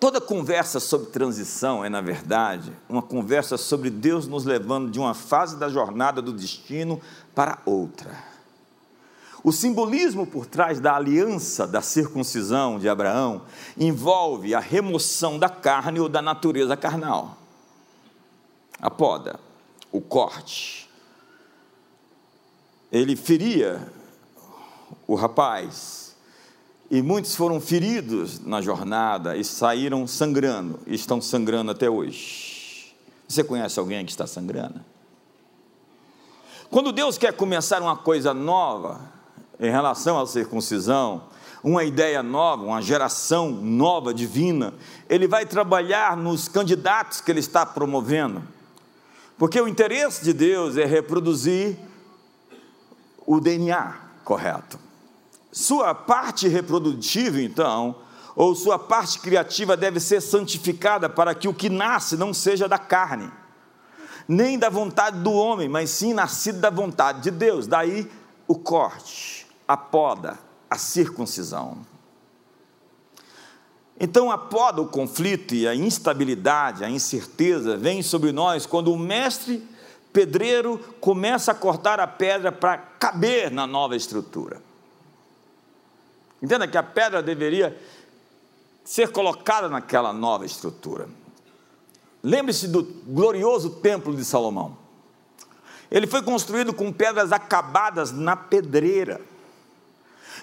toda 0.00 0.20
conversa 0.20 0.80
sobre 0.80 1.10
transição 1.10 1.84
é, 1.84 1.88
na 1.88 2.00
verdade, 2.00 2.72
uma 2.88 3.02
conversa 3.02 3.56
sobre 3.56 3.90
Deus 3.90 4.26
nos 4.26 4.44
levando 4.44 4.90
de 4.90 4.98
uma 4.98 5.14
fase 5.14 5.56
da 5.56 5.68
jornada 5.68 6.22
do 6.22 6.32
destino 6.32 7.00
para 7.34 7.58
outra. 7.66 8.28
O 9.44 9.52
simbolismo 9.52 10.26
por 10.26 10.46
trás 10.46 10.80
da 10.80 10.96
aliança 10.96 11.66
da 11.66 11.80
circuncisão 11.80 12.78
de 12.78 12.88
Abraão 12.88 13.42
envolve 13.76 14.54
a 14.54 14.60
remoção 14.60 15.38
da 15.38 15.48
carne 15.48 16.00
ou 16.00 16.08
da 16.08 16.20
natureza 16.20 16.76
carnal. 16.76 17.36
A 18.80 18.90
poda, 18.90 19.38
o 19.92 20.00
corte. 20.00 20.88
Ele 22.90 23.14
feria 23.14 23.92
o 25.08 25.14
rapaz, 25.14 26.14
e 26.90 27.00
muitos 27.00 27.34
foram 27.34 27.60
feridos 27.60 28.38
na 28.40 28.60
jornada 28.60 29.36
e 29.36 29.42
saíram 29.42 30.06
sangrando, 30.06 30.78
e 30.86 30.94
estão 30.94 31.20
sangrando 31.20 31.70
até 31.70 31.88
hoje. 31.88 32.94
Você 33.26 33.42
conhece 33.42 33.78
alguém 33.78 34.04
que 34.04 34.10
está 34.10 34.26
sangrando? 34.26 34.80
Quando 36.70 36.92
Deus 36.92 37.16
quer 37.16 37.32
começar 37.32 37.80
uma 37.80 37.96
coisa 37.96 38.34
nova, 38.34 39.00
em 39.58 39.70
relação 39.70 40.20
à 40.20 40.26
circuncisão, 40.26 41.24
uma 41.64 41.84
ideia 41.84 42.22
nova, 42.22 42.64
uma 42.64 42.82
geração 42.82 43.50
nova 43.50 44.12
divina, 44.12 44.74
ele 45.08 45.26
vai 45.26 45.46
trabalhar 45.46 46.16
nos 46.16 46.48
candidatos 46.48 47.22
que 47.22 47.30
ele 47.30 47.40
está 47.40 47.64
promovendo. 47.64 48.42
Porque 49.38 49.58
o 49.60 49.66
interesse 49.66 50.22
de 50.22 50.32
Deus 50.34 50.76
é 50.76 50.84
reproduzir 50.84 51.76
o 53.26 53.40
DNA 53.40 53.96
correto. 54.22 54.87
Sua 55.50 55.94
parte 55.94 56.46
reprodutiva, 56.48 57.40
então, 57.40 57.96
ou 58.36 58.54
sua 58.54 58.78
parte 58.78 59.18
criativa 59.18 59.76
deve 59.76 59.98
ser 59.98 60.20
santificada 60.20 61.08
para 61.08 61.34
que 61.34 61.48
o 61.48 61.54
que 61.54 61.68
nasce 61.68 62.16
não 62.16 62.32
seja 62.32 62.68
da 62.68 62.78
carne, 62.78 63.30
nem 64.28 64.58
da 64.58 64.68
vontade 64.68 65.18
do 65.20 65.32
homem, 65.32 65.68
mas 65.68 65.90
sim 65.90 66.12
nascido 66.12 66.60
da 66.60 66.70
vontade 66.70 67.22
de 67.22 67.30
Deus. 67.30 67.66
Daí 67.66 68.10
o 68.46 68.54
corte 68.54 69.48
a 69.68 69.76
poda, 69.76 70.38
a 70.70 70.78
circuncisão. 70.78 71.76
Então, 74.00 74.30
a 74.30 74.38
poda, 74.38 74.80
o 74.80 74.88
conflito 74.88 75.54
e 75.54 75.68
a 75.68 75.74
instabilidade, 75.74 76.84
a 76.84 76.88
incerteza 76.88 77.76
vêm 77.76 78.02
sobre 78.02 78.32
nós 78.32 78.64
quando 78.64 78.92
o 78.92 78.98
Mestre 78.98 79.62
pedreiro 80.10 80.78
começa 81.00 81.52
a 81.52 81.54
cortar 81.54 82.00
a 82.00 82.06
pedra 82.06 82.50
para 82.50 82.78
caber 82.78 83.50
na 83.50 83.66
nova 83.66 83.94
estrutura. 83.94 84.62
Entenda 86.42 86.68
que 86.68 86.78
a 86.78 86.82
pedra 86.82 87.22
deveria 87.22 87.76
ser 88.84 89.10
colocada 89.10 89.68
naquela 89.68 90.12
nova 90.12 90.46
estrutura. 90.46 91.08
Lembre-se 92.22 92.68
do 92.68 92.82
glorioso 93.06 93.70
templo 93.70 94.14
de 94.14 94.24
Salomão. 94.24 94.76
Ele 95.90 96.06
foi 96.06 96.22
construído 96.22 96.72
com 96.72 96.92
pedras 96.92 97.32
acabadas 97.32 98.12
na 98.12 98.36
pedreira, 98.36 99.20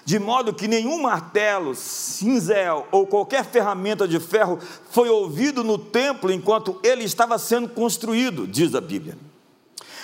de 0.04 0.18
modo 0.18 0.54
que 0.54 0.68
nenhum 0.68 1.02
martelo, 1.02 1.74
cinzel 1.74 2.86
ou 2.92 3.06
qualquer 3.06 3.44
ferramenta 3.44 4.06
de 4.06 4.20
ferro 4.20 4.58
foi 4.90 5.08
ouvido 5.08 5.64
no 5.64 5.78
templo 5.78 6.30
enquanto 6.30 6.78
ele 6.84 7.04
estava 7.04 7.38
sendo 7.38 7.68
construído, 7.68 8.46
diz 8.46 8.74
a 8.74 8.80
Bíblia. 8.80 9.18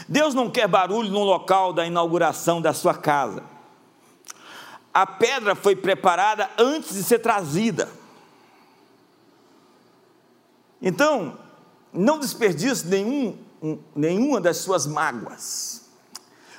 Deus 0.09 0.35
não 0.35 0.51
quer 0.51 0.67
barulho 0.67 1.11
no 1.11 1.23
local 1.23 1.73
da 1.73 1.87
inauguração 1.87 2.61
da 2.61 2.73
sua 2.73 2.95
casa. 2.95 3.52
A 4.93 5.07
pedra 5.07 5.55
foi 5.55 5.75
preparada 5.75 6.51
antes 6.59 6.95
de 6.95 7.03
ser 7.03 7.21
trazida. 7.21 7.89
Então, 10.81 11.39
não 11.93 12.19
desperdice 12.19 12.87
nenhum, 12.87 13.39
nenhuma 13.95 14.41
das 14.41 14.59
suas 14.59 14.87
mágoas. 14.87 15.83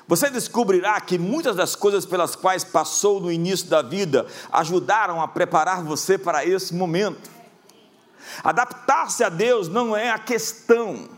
Você 0.07 0.29
descobrirá 0.29 0.99
que 0.99 1.17
muitas 1.17 1.55
das 1.55 1.75
coisas 1.75 2.05
pelas 2.05 2.35
quais 2.35 2.63
passou 2.63 3.19
no 3.19 3.31
início 3.31 3.67
da 3.67 3.81
vida 3.81 4.25
ajudaram 4.51 5.21
a 5.21 5.27
preparar 5.27 5.83
você 5.83 6.17
para 6.17 6.45
esse 6.45 6.73
momento. 6.73 7.29
Adaptar-se 8.43 9.23
a 9.23 9.29
Deus 9.29 9.67
não 9.67 9.95
é 9.95 10.09
a 10.09 10.19
questão, 10.19 11.09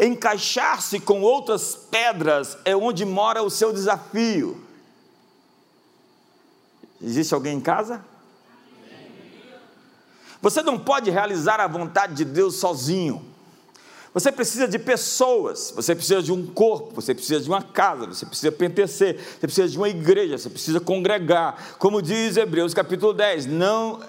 encaixar-se 0.00 1.00
com 1.00 1.20
outras 1.22 1.74
pedras 1.74 2.56
é 2.64 2.76
onde 2.76 3.04
mora 3.04 3.42
o 3.42 3.50
seu 3.50 3.72
desafio. 3.72 4.71
Existe 7.02 7.34
alguém 7.34 7.56
em 7.56 7.60
casa? 7.60 8.04
Você 10.40 10.62
não 10.62 10.78
pode 10.78 11.10
realizar 11.10 11.60
a 11.60 11.66
vontade 11.66 12.14
de 12.14 12.24
Deus 12.24 12.56
sozinho. 12.56 13.24
Você 14.14 14.30
precisa 14.30 14.68
de 14.68 14.78
pessoas, 14.78 15.72
você 15.74 15.94
precisa 15.94 16.22
de 16.22 16.32
um 16.32 16.46
corpo, 16.46 17.00
você 17.00 17.14
precisa 17.14 17.40
de 17.40 17.48
uma 17.48 17.62
casa, 17.62 18.06
você 18.06 18.26
precisa 18.26 18.52
pentecer, 18.52 19.18
você 19.18 19.46
precisa 19.46 19.68
de 19.68 19.78
uma 19.78 19.88
igreja, 19.88 20.36
você 20.36 20.50
precisa 20.50 20.80
congregar. 20.80 21.76
Como 21.78 22.02
diz 22.02 22.36
Hebreus 22.36 22.74
capítulo 22.74 23.14
10, 23.14 23.46
não 23.46 24.00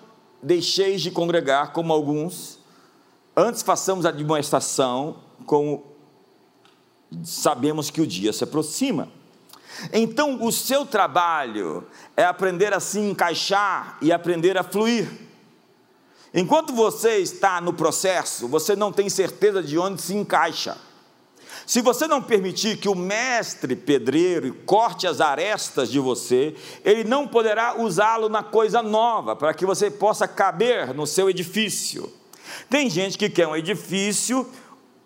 deixeis 0.42 1.02
de 1.02 1.10
congregar 1.10 1.72
como 1.72 1.94
alguns, 1.94 2.60
antes 3.34 3.62
façamos 3.62 4.06
a 4.06 4.12
demonstração, 4.12 5.18
como 5.46 5.86
sabemos 7.24 7.90
que 7.90 8.02
o 8.02 8.08
dia 8.08 8.34
se 8.34 8.44
aproxima. 8.44 9.08
Então, 9.92 10.44
o 10.44 10.52
seu 10.52 10.86
trabalho 10.86 11.86
é 12.16 12.24
aprender 12.24 12.74
a 12.74 12.80
se 12.80 13.00
encaixar 13.00 13.98
e 14.02 14.12
aprender 14.12 14.58
a 14.58 14.64
fluir. 14.64 15.10
Enquanto 16.34 16.74
você 16.74 17.18
está 17.18 17.62
no 17.62 17.74
processo, 17.74 18.48
você 18.48 18.76
não 18.76 18.92
tem 18.92 19.10
certeza 19.10 19.62
de 19.62 19.78
onde 19.78 20.02
se 20.02 20.16
encaixa. 20.16 20.78
Se 21.66 21.82
você 21.82 22.08
não 22.08 22.22
permitir 22.22 22.78
que 22.78 22.90
o 22.90 22.96
mestre 22.96 23.76
pedreiro 23.76 24.54
corte 24.66 25.08
as 25.08 25.22
arestas 25.22 25.90
de 25.90 26.00
você, 26.00 26.56
ele 26.84 27.04
não 27.04 27.28
poderá 27.28 27.80
usá-lo 27.80 28.28
na 28.28 28.44
coisa 28.44 28.82
nova, 28.82 29.36
para 29.36 29.54
que 29.54 29.66
você 29.66 29.90
possa 29.90 30.28
caber 30.28 30.94
no 30.94 31.08
seu 31.08 31.30
edifício. 31.30 32.12
Tem 32.70 32.90
gente 32.90 33.18
que 33.18 33.30
quer 33.30 33.48
um 33.48 33.56
edifício 33.56 34.50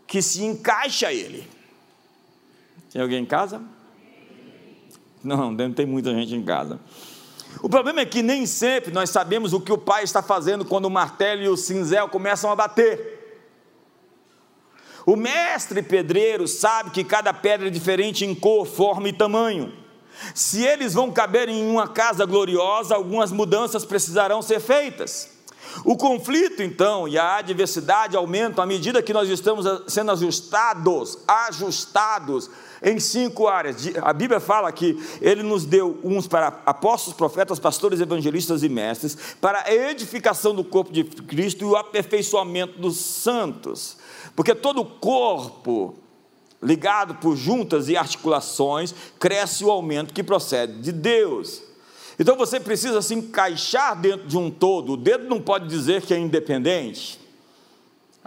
que 0.08 0.22
se 0.22 0.44
encaixa 0.44 1.08
a 1.08 1.14
ele. 1.14 1.48
Tem 2.92 3.02
alguém 3.02 3.22
em 3.22 3.26
casa? 3.26 3.62
Não, 5.28 5.52
não 5.52 5.74
tem 5.74 5.86
muita 5.86 6.14
gente 6.14 6.34
em 6.34 6.44
casa. 6.44 6.80
O 7.62 7.70
problema 7.70 8.02
é 8.02 8.06
que 8.06 8.22
nem 8.22 8.46
sempre 8.46 8.92
nós 8.92 9.10
sabemos 9.10 9.54
o 9.54 9.60
que 9.60 9.72
o 9.72 9.78
pai 9.78 10.04
está 10.04 10.22
fazendo 10.22 10.64
quando 10.64 10.86
o 10.86 10.92
martelo 10.92 11.42
e 11.42 11.50
o 11.50 11.58
cinzel 11.58 12.08
começam 12.08 12.52
a 12.52 12.56
bater. 12.56 13.18
O 15.06 15.16
mestre 15.16 15.82
pedreiro 15.82 16.48
sabe 16.48 16.92
que 16.92 17.04
cada 17.04 17.34
pedra 17.34 17.68
é 17.68 17.72
diferente 17.72 18.26
em 18.26 18.36
cor, 18.36 18.66
forma 18.66 19.08
e 19.10 19.14
tamanho. 19.14 19.74
Se 20.34 20.64
eles 20.64 20.94
vão 20.94 21.12
caber 21.12 21.48
em 21.48 21.70
uma 21.70 21.88
casa 21.88 22.26
gloriosa, 22.26 22.96
algumas 22.96 23.32
mudanças 23.32 23.86
precisarão 23.86 24.42
ser 24.42 24.60
feitas. 24.60 25.38
O 25.86 25.96
conflito, 25.96 26.62
então, 26.62 27.08
e 27.08 27.18
a 27.18 27.38
adversidade 27.38 28.18
aumentam 28.18 28.64
à 28.64 28.68
medida 28.68 29.02
que 29.02 29.14
nós 29.14 29.30
estamos 29.30 29.66
sendo 29.88 30.12
ajustados, 30.12 31.20
ajustados 31.28 32.50
em 32.82 33.00
cinco 33.00 33.48
áreas. 33.48 33.78
A 34.02 34.14
Bíblia 34.14 34.40
fala 34.40 34.72
que 34.72 34.98
ele 35.22 35.44
nos 35.44 35.66
deu 35.66 36.00
uns 36.04 36.28
para 36.28 36.62
apóstolos, 36.66 37.18
profetas, 37.18 37.60
pastores, 37.60 38.00
evangelistas 38.00 38.64
e 38.64 38.70
mestres, 38.70 39.18
para 39.40 39.64
a 39.66 39.74
edificação 39.74 40.54
do 40.54 40.64
corpo 40.64 40.92
de 40.92 41.04
Cristo 41.04 41.64
e 41.64 41.68
o 41.68 41.76
aperfeiçoamento 41.76 42.80
dos 42.80 42.98
santos. 42.98 43.98
Porque 44.36 44.54
todo 44.54 44.86
corpo 44.86 45.96
ligado 46.62 47.16
por 47.16 47.36
juntas 47.36 47.88
e 47.88 47.96
articulações 47.96 48.94
cresce 49.20 49.64
o 49.64 49.72
aumento 49.72 50.14
que 50.14 50.24
procede 50.24 50.82
de 50.82 50.92
Deus. 50.92 51.62
Então 52.20 52.36
você 52.36 52.60
precisa 52.60 53.02
se 53.02 53.14
encaixar 53.14 54.00
dentro 54.00 54.28
de 54.28 54.38
um 54.38 54.50
todo. 54.50 54.94
O 54.94 54.98
dedo 54.98 55.30
não 55.30 55.40
pode 55.40 55.68
dizer 55.68 56.02
que 56.02 56.14
é 56.14 56.18
independente. 56.18 57.20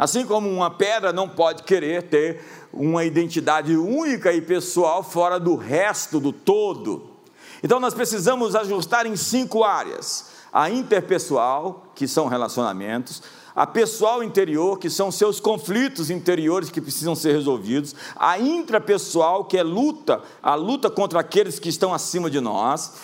Assim 0.01 0.25
como 0.25 0.49
uma 0.49 0.71
pedra 0.71 1.13
não 1.13 1.29
pode 1.29 1.63
querer 1.63 2.05
ter 2.05 2.43
uma 2.73 3.05
identidade 3.05 3.77
única 3.77 4.33
e 4.33 4.41
pessoal 4.41 5.03
fora 5.03 5.39
do 5.39 5.57
resto 5.57 6.19
do 6.19 6.33
todo. 6.33 7.11
Então 7.63 7.79
nós 7.79 7.93
precisamos 7.93 8.57
ajustar 8.57 9.05
em 9.05 9.15
cinco 9.15 9.63
áreas: 9.63 10.31
a 10.51 10.71
interpessoal, 10.71 11.93
que 11.95 12.09
são 12.09 12.29
relacionamentos, 12.29 13.23
a 13.55 13.67
pessoal 13.67 14.25
interior, 14.25 14.79
que 14.79 14.89
são 14.89 15.11
seus 15.11 15.39
conflitos 15.39 16.09
interiores 16.09 16.71
que 16.71 16.81
precisam 16.81 17.15
ser 17.15 17.33
resolvidos, 17.33 17.95
a 18.17 18.39
intrapessoal, 18.39 19.45
que 19.45 19.59
é 19.59 19.63
luta, 19.63 20.23
a 20.43 20.55
luta 20.55 20.89
contra 20.89 21.21
aqueles 21.21 21.59
que 21.59 21.69
estão 21.69 21.93
acima 21.93 22.31
de 22.31 22.41
nós, 22.41 22.95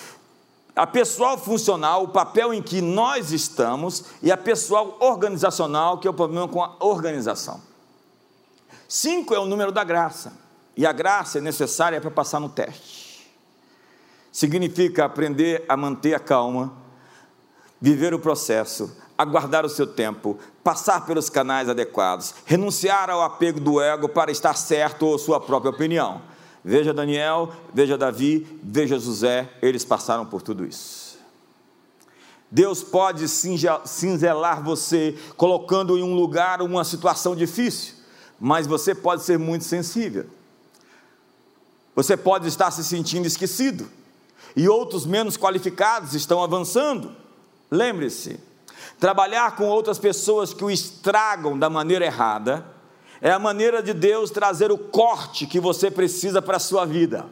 a 0.77 0.87
pessoal 0.87 1.39
funcional, 1.39 2.05
o 2.05 2.09
papel 2.09 2.53
em 2.53 2.61
que 2.61 2.83
nós 2.83 3.33
estamos, 3.33 4.05
e 4.23 4.31
a 4.31 4.37
pessoal 4.37 4.99
organizacional, 5.01 5.97
que 5.97 6.07
é 6.07 6.11
o 6.11 6.15
problema 6.15 6.47
com 6.47 6.63
a 6.63 6.77
organização. 6.81 7.63
Cinco 8.87 9.35
é 9.35 9.39
o 9.39 9.47
número 9.47 9.73
da 9.73 9.83
graça, 9.83 10.35
e 10.77 10.85
a 10.85 10.93
graça 10.93 11.39
é 11.39 11.41
necessária 11.41 11.99
para 11.99 12.11
passar 12.11 12.41
no 12.41 12.51
teste. 12.51 13.27
Significa 14.31 15.07
aprender 15.07 15.65
a 15.67 15.79
manter 15.79 16.13
a 16.13 16.21
calma, 16.21 16.71
viver 17.81 18.13
o 18.13 18.19
processo, 18.19 18.95
aguardar 19.17 19.65
o 19.65 19.71
seu 19.71 19.87
tempo, 19.87 20.39
passar 20.63 21.07
pelos 21.07 21.31
canais 21.31 21.71
adequados, 21.71 22.35
renunciar 22.45 23.09
ao 23.09 23.23
apego 23.23 23.59
do 23.59 23.81
ego 23.81 24.11
para 24.11 24.31
estar 24.31 24.55
certo 24.55 25.07
ou 25.07 25.19
sua 25.19 25.41
própria 25.41 25.71
opinião 25.71 26.36
Veja 26.69 26.93
Daniel, 26.93 27.53
veja 27.73 27.97
Davi, 27.97 28.45
veja 28.61 28.99
José, 28.99 29.49
eles 29.63 29.85
passaram 29.85 30.27
por 30.27 30.43
tudo 30.43 30.67
isso. 30.67 31.17
Deus 32.51 32.83
pode 32.83 33.29
cinzelar 33.29 34.65
você, 34.65 35.17
colocando 35.37 35.97
em 35.97 36.03
um 36.03 36.17
lugar 36.17 36.61
uma 36.61 36.83
situação 36.83 37.37
difícil, 37.37 37.95
mas 38.41 38.67
você 38.67 38.97
pode 38.97 39.23
ser 39.23 39.39
muito 39.39 39.63
sensível. 39.63 40.27
Você 41.95 42.17
pode 42.17 42.49
estar 42.49 42.73
se 42.73 42.83
sentindo 42.83 43.29
esquecido, 43.29 43.89
e 44.57 44.69
outros 44.69 45.07
menos 45.07 45.37
qualificados 45.37 46.15
estão 46.15 46.43
avançando. 46.43 47.15
Lembre-se, 47.71 48.41
trabalhar 48.99 49.55
com 49.55 49.69
outras 49.69 50.01
pessoas 50.01 50.53
que 50.53 50.65
o 50.65 50.71
estragam 50.71 51.57
da 51.57 51.71
maneira 51.71 52.05
errada 52.05 52.75
é 53.21 53.31
a 53.31 53.39
maneira 53.39 53.83
de 53.83 53.93
Deus 53.93 54.31
trazer 54.31 54.71
o 54.71 54.79
corte 54.79 55.47
que 55.47 55.61
você 55.61 55.91
precisa 55.91 56.43
para 56.43 56.57
a 56.57 56.61
sua 56.61 56.85
vida. 56.85 57.27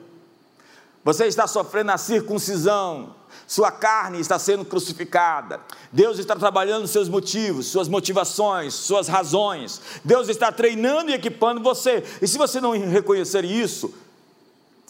Você 1.04 1.26
está 1.26 1.46
sofrendo 1.46 1.92
a 1.92 1.98
circuncisão, 1.98 3.14
sua 3.46 3.70
carne 3.70 4.20
está 4.20 4.38
sendo 4.38 4.64
crucificada. 4.64 5.60
Deus 5.92 6.18
está 6.18 6.34
trabalhando 6.34 6.88
seus 6.88 7.08
motivos, 7.10 7.66
suas 7.66 7.88
motivações, 7.88 8.72
suas 8.72 9.06
razões. 9.06 9.80
Deus 10.02 10.28
está 10.28 10.50
treinando 10.50 11.10
e 11.10 11.14
equipando 11.14 11.62
você. 11.62 12.02
E 12.22 12.26
se 12.26 12.38
você 12.38 12.60
não 12.60 12.72
reconhecer 12.72 13.44
isso, 13.44 13.92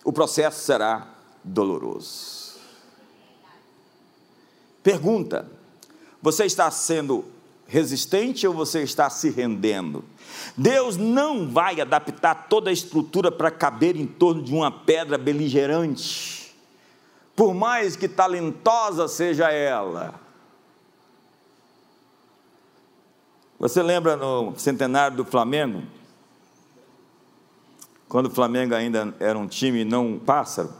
o 0.04 0.12
processo 0.12 0.64
será 0.64 1.08
doloroso. 1.42 2.54
Pergunta: 4.84 5.50
você 6.22 6.44
está 6.44 6.70
sendo 6.70 7.24
resistente 7.66 8.46
ou 8.46 8.54
você 8.54 8.82
está 8.82 9.10
se 9.10 9.30
rendendo? 9.30 10.04
Deus 10.56 10.96
não 10.96 11.48
vai 11.48 11.80
adaptar 11.80 12.48
toda 12.48 12.70
a 12.70 12.72
estrutura 12.72 13.30
para 13.30 13.50
caber 13.50 13.96
em 13.96 14.06
torno 14.06 14.42
de 14.42 14.52
uma 14.52 14.70
pedra 14.70 15.18
beligerante, 15.18 16.54
por 17.34 17.54
mais 17.54 17.96
que 17.96 18.08
talentosa 18.08 19.08
seja 19.08 19.50
ela. 19.50 20.14
Você 23.58 23.82
lembra 23.82 24.16
no 24.16 24.54
centenário 24.58 25.16
do 25.16 25.24
Flamengo? 25.24 25.82
quando 28.14 28.26
o 28.26 28.30
Flamengo 28.30 28.76
ainda 28.76 29.12
era 29.18 29.36
um 29.36 29.48
time 29.48 29.84
não 29.84 30.06
um 30.06 30.18
pássaro. 30.20 30.72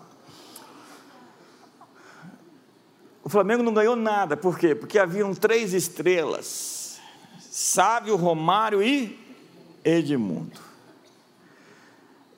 O 3.25 3.29
Flamengo 3.29 3.61
não 3.61 3.75
ganhou 3.75 3.97
nada, 3.97 4.37
por 4.37 4.57
quê? 4.57 4.73
Porque 4.73 5.01
haviam 5.01 5.35
três 5.35 5.75
estrelas: 5.75 7.01
Sávio, 7.40 8.14
Romário 8.14 8.81
e 8.81 9.19
Edmundo. 9.85 10.61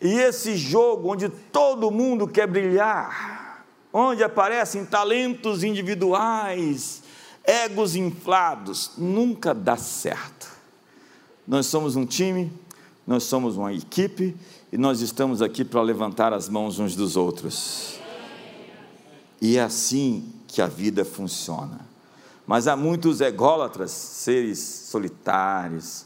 E 0.01 0.09
esse 0.19 0.57
jogo 0.57 1.13
onde 1.13 1.29
todo 1.29 1.91
mundo 1.91 2.29
quer 2.29 2.47
brilhar, 2.47 3.65
onde 3.93 4.23
aparecem 4.23 4.85
talentos 4.85 5.65
individuais, 5.65 7.03
egos 7.43 7.97
inflados, 7.97 8.93
nunca 8.99 9.55
dá 9.55 9.77
certo. 9.77 10.51
Nós 11.47 11.67
somos 11.67 11.97
um 11.97 12.05
time, 12.05 12.53
nós 13.07 13.23
somos 13.23 13.57
uma 13.57 13.73
equipe 13.73 14.37
e 14.73 14.77
nós 14.77 15.01
estamos 15.01 15.41
aqui 15.41 15.65
para 15.65 15.81
levantar 15.81 16.33
as 16.33 16.49
mãos 16.49 16.79
uns 16.79 16.97
dos 16.97 17.17
outros. 17.17 17.99
E 19.41 19.57
é 19.57 19.63
assim 19.63 20.33
que 20.49 20.61
a 20.61 20.67
vida 20.67 21.05
funciona. 21.05 21.81
Mas 22.47 22.67
há 22.67 22.77
muitos 22.77 23.21
ególatras, 23.21 23.91
seres 23.91 24.59
solitários, 24.59 26.05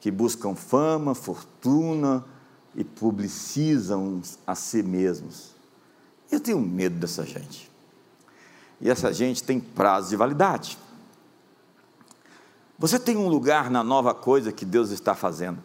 que 0.00 0.10
buscam 0.10 0.54
fama, 0.54 1.14
fortuna 1.14 2.24
e 2.74 2.82
publicizam 2.82 4.22
a 4.46 4.54
si 4.54 4.82
mesmos. 4.82 5.54
Eu 6.30 6.40
tenho 6.40 6.60
medo 6.60 6.96
dessa 6.96 7.24
gente. 7.24 7.70
E 8.80 8.88
essa 8.88 9.12
gente 9.12 9.42
tem 9.42 9.60
prazo 9.60 10.08
de 10.08 10.16
validade. 10.16 10.78
Você 12.78 12.98
tem 12.98 13.16
um 13.16 13.28
lugar 13.28 13.70
na 13.70 13.84
nova 13.84 14.14
coisa 14.14 14.50
que 14.50 14.64
Deus 14.64 14.90
está 14.90 15.14
fazendo. 15.14 15.58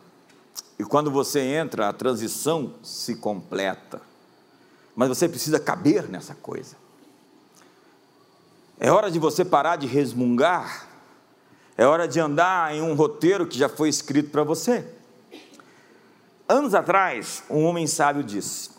E 0.77 0.83
quando 0.83 1.09
você 1.09 1.39
entra, 1.39 1.87
a 1.87 1.93
transição 1.93 2.73
se 2.83 3.15
completa. 3.15 4.01
Mas 4.93 5.07
você 5.07 5.29
precisa 5.29 5.57
caber 5.57 6.09
nessa 6.09 6.35
coisa. 6.35 6.75
É 8.77 8.91
hora 8.91 9.09
de 9.09 9.17
você 9.17 9.45
parar 9.45 9.77
de 9.77 9.87
resmungar. 9.87 10.89
É 11.77 11.85
hora 11.85 12.07
de 12.07 12.19
andar 12.19 12.73
em 12.73 12.81
um 12.81 12.93
roteiro 12.95 13.45
que 13.45 13.57
já 13.57 13.67
foi 13.67 13.89
escrito 13.89 14.29
para 14.29 14.43
você. 14.43 14.85
Anos 16.47 16.73
atrás, 16.73 17.43
um 17.49 17.65
homem 17.65 17.85
sábio 17.85 18.23
disse: 18.23 18.69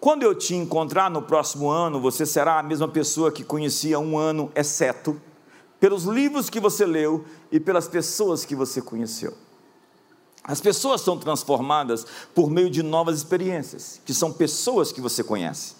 Quando 0.00 0.24
eu 0.24 0.34
te 0.34 0.54
encontrar 0.54 1.08
no 1.08 1.22
próximo 1.22 1.68
ano, 1.68 2.00
você 2.00 2.26
será 2.26 2.58
a 2.58 2.62
mesma 2.62 2.88
pessoa 2.88 3.30
que 3.30 3.44
conhecia 3.44 3.98
um 3.98 4.18
ano, 4.18 4.50
exceto 4.56 5.20
pelos 5.78 6.04
livros 6.04 6.50
que 6.50 6.58
você 6.58 6.84
leu 6.84 7.24
e 7.52 7.60
pelas 7.60 7.86
pessoas 7.86 8.44
que 8.44 8.56
você 8.56 8.82
conheceu. 8.82 9.34
As 10.42 10.60
pessoas 10.60 11.00
são 11.00 11.18
transformadas 11.18 12.06
por 12.34 12.50
meio 12.50 12.70
de 12.70 12.82
novas 12.82 13.18
experiências, 13.18 14.00
que 14.04 14.14
são 14.14 14.32
pessoas 14.32 14.90
que 14.90 15.00
você 15.00 15.22
conhece, 15.22 15.74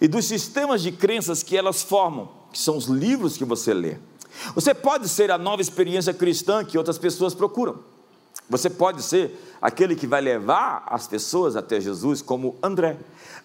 e 0.00 0.06
dos 0.06 0.26
sistemas 0.26 0.82
de 0.82 0.92
crenças 0.92 1.42
que 1.42 1.56
elas 1.56 1.82
formam, 1.82 2.28
que 2.52 2.58
são 2.58 2.76
os 2.76 2.86
livros 2.86 3.36
que 3.36 3.44
você 3.44 3.74
lê. 3.74 3.96
Você 4.54 4.74
pode 4.74 5.08
ser 5.08 5.30
a 5.30 5.38
nova 5.38 5.62
experiência 5.62 6.14
cristã 6.14 6.64
que 6.64 6.78
outras 6.78 6.98
pessoas 6.98 7.34
procuram. 7.34 7.78
Você 8.48 8.68
pode 8.68 9.02
ser 9.02 9.38
aquele 9.60 9.94
que 9.94 10.06
vai 10.06 10.20
levar 10.20 10.84
as 10.86 11.06
pessoas 11.06 11.54
até 11.56 11.80
Jesus, 11.80 12.20
como 12.20 12.56
André. 12.62 12.98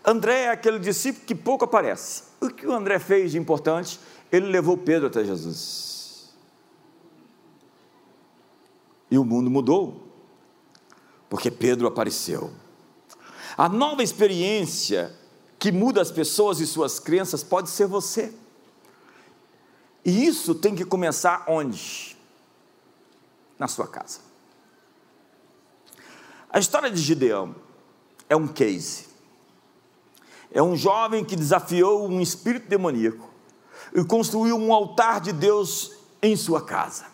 André 0.04 0.44
é 0.44 0.50
aquele 0.50 0.80
discípulo 0.80 1.26
que 1.26 1.36
pouco 1.36 1.66
aparece. 1.66 2.24
O 2.42 2.50
que 2.50 2.66
o 2.66 2.74
André 2.74 2.98
fez 3.00 3.32
de 3.32 3.38
importante? 3.38 4.00
Ele 4.32 4.48
levou 4.48 4.78
Pedro 4.78 5.08
até 5.08 5.24
Jesus. 5.24 6.34
E 9.12 9.18
o 9.18 9.24
mundo 9.24 9.50
mudou 9.50 10.06
porque 11.30 11.52
Pedro 11.52 11.88
apareceu. 11.88 12.52
A 13.58 13.70
nova 13.70 14.04
experiência 14.04 15.14
que 15.60 15.72
muda 15.72 16.02
as 16.02 16.12
pessoas 16.12 16.60
e 16.60 16.68
suas 16.68 17.00
crenças 17.00 17.44
pode 17.44 17.70
ser 17.70 17.88
você. 17.88 18.34
E 20.06 20.28
isso 20.28 20.54
tem 20.54 20.76
que 20.76 20.86
começar 20.86 21.46
onde? 21.48 22.16
Na 23.58 23.68
sua 23.68 23.88
casa. 23.88 24.20
A 26.48 26.60
história 26.60 26.92
de 26.92 27.02
Gideão 27.02 27.56
é 28.30 28.36
um 28.36 28.48
case. 28.48 29.08
É 30.52 30.62
um 30.62 30.76
jovem 30.76 31.26
que 31.26 31.36
desafiou 31.36 32.08
um 32.08 32.22
espírito 32.22 32.70
demoníaco 32.70 33.30
e 33.94 34.04
construiu 34.04 34.56
um 34.58 34.72
altar 34.72 35.20
de 35.20 35.34
Deus 35.34 35.94
em 36.22 36.36
sua 36.36 36.62
casa. 36.62 37.08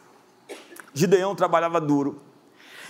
Gideão 0.94 1.34
trabalhava 1.34 1.80
duro, 1.80 2.22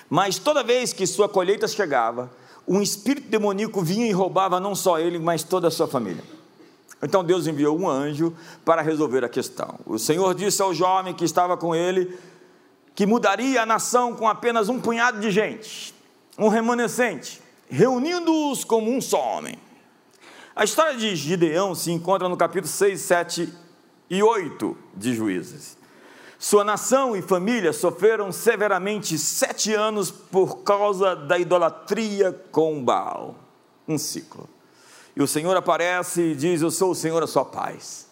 mas 0.10 0.40
toda 0.40 0.64
vez 0.64 0.92
que 0.92 1.06
sua 1.06 1.30
colheita 1.30 1.68
chegava, 1.68 2.32
um 2.68 2.82
espírito 2.82 3.30
demoníaco 3.30 3.82
vinha 3.82 4.08
e 4.08 4.12
roubava 4.12 4.60
não 4.60 4.74
só 4.74 5.00
ele, 5.00 5.20
mas 5.20 5.44
toda 5.44 5.68
a 5.68 5.72
sua 5.72 5.88
família. 5.88 6.24
Então 7.02 7.24
Deus 7.24 7.48
enviou 7.48 7.80
um 7.80 7.90
anjo 7.90 8.34
para 8.64 8.82
resolver 8.82 9.24
a 9.24 9.30
questão. 9.30 9.80
O 9.86 9.98
Senhor 9.98 10.36
disse 10.36 10.62
ao 10.62 10.74
jovem 10.74 11.14
que 11.14 11.26
estava 11.26 11.58
com 11.58 11.74
ele 11.74 12.18
que 12.94 13.06
mudaria 13.06 13.62
a 13.62 13.66
nação 13.66 14.16
com 14.16 14.28
apenas 14.28 14.70
um 14.70 14.80
punhado 14.80 15.20
de 15.20 15.32
gente, 15.32 15.96
um 16.38 16.48
remanescente, 16.48 17.42
reunindo-os 17.70 18.64
como 18.64 18.92
um 18.92 19.02
só 19.02 19.20
homem. 19.20 19.58
A 20.56 20.64
história 20.64 20.96
de 20.98 21.16
Gideão 21.16 21.74
se 21.74 21.92
encontra 21.92 22.28
no 22.28 22.38
capítulo 22.38 22.68
6, 22.68 23.00
7 23.00 23.54
e 24.10 24.22
8 24.22 24.78
de 24.96 25.16
Juízes. 25.16 25.78
Sua 26.38 26.64
nação 26.64 27.16
e 27.16 27.22
família 27.22 27.72
sofreram 27.72 28.32
severamente 28.32 29.16
sete 29.16 29.76
anos 29.76 30.10
por 30.10 30.64
causa 30.64 31.16
da 31.16 31.38
idolatria 31.38 32.32
com 32.52 32.84
Baal. 32.84 33.36
Um 33.88 33.96
ciclo. 33.98 34.50
E 35.16 35.22
o 35.22 35.28
Senhor 35.28 35.56
aparece 35.56 36.22
e 36.22 36.36
diz: 36.36 36.62
Eu 36.62 36.72
sou 36.72 36.92
o 36.92 36.96
Senhor, 36.96 37.22
a 37.22 37.28
sua 37.28 37.46
paz. 37.46 38.08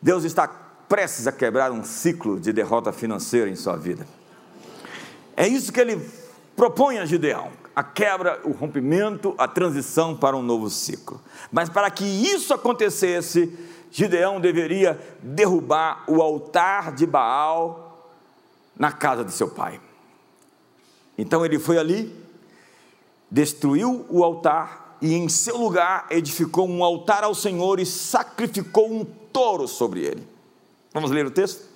Deus 0.00 0.24
está 0.24 0.48
prestes 0.88 1.26
a 1.26 1.32
quebrar 1.32 1.70
um 1.70 1.84
ciclo 1.84 2.40
de 2.40 2.52
derrota 2.52 2.92
financeira 2.92 3.48
em 3.48 3.56
sua 3.56 3.76
vida. 3.76 4.06
É 5.36 5.46
isso 5.46 5.72
que 5.72 5.80
ele 5.80 6.08
propõe 6.56 6.98
a 6.98 7.06
Gideão: 7.06 7.50
a 7.74 7.82
quebra, 7.82 8.40
o 8.44 8.50
rompimento, 8.50 9.34
a 9.38 9.46
transição 9.46 10.16
para 10.16 10.36
um 10.36 10.42
novo 10.42 10.68
ciclo. 10.68 11.20
Mas 11.50 11.68
para 11.68 11.90
que 11.90 12.04
isso 12.04 12.52
acontecesse, 12.52 13.56
Gideão 13.90 14.40
deveria 14.40 14.98
derrubar 15.22 16.04
o 16.08 16.22
altar 16.22 16.92
de 16.92 17.06
Baal 17.06 18.12
na 18.76 18.92
casa 18.92 19.24
de 19.24 19.32
seu 19.32 19.48
pai. 19.48 19.80
Então 21.18 21.44
ele 21.44 21.58
foi 21.58 21.76
ali, 21.76 22.14
destruiu 23.30 24.06
o 24.08 24.24
altar 24.24 24.89
e 25.00 25.14
em 25.14 25.28
seu 25.28 25.56
lugar 25.56 26.06
edificou 26.10 26.68
um 26.68 26.84
altar 26.84 27.24
ao 27.24 27.34
Senhor 27.34 27.80
e 27.80 27.86
sacrificou 27.86 28.90
um 28.90 29.04
touro 29.04 29.66
sobre 29.66 30.00
ele. 30.00 30.26
Vamos 30.92 31.10
ler 31.10 31.26
o 31.26 31.30
texto? 31.30 31.68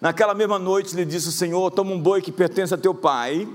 Naquela 0.00 0.34
mesma 0.34 0.58
noite 0.58 0.94
lhe 0.94 1.04
disse 1.04 1.28
o 1.28 1.32
Senhor: 1.32 1.70
Toma 1.70 1.92
um 1.92 2.00
boi 2.00 2.20
que 2.20 2.32
pertence 2.32 2.74
a 2.74 2.78
teu 2.78 2.94
pai, 2.94 3.48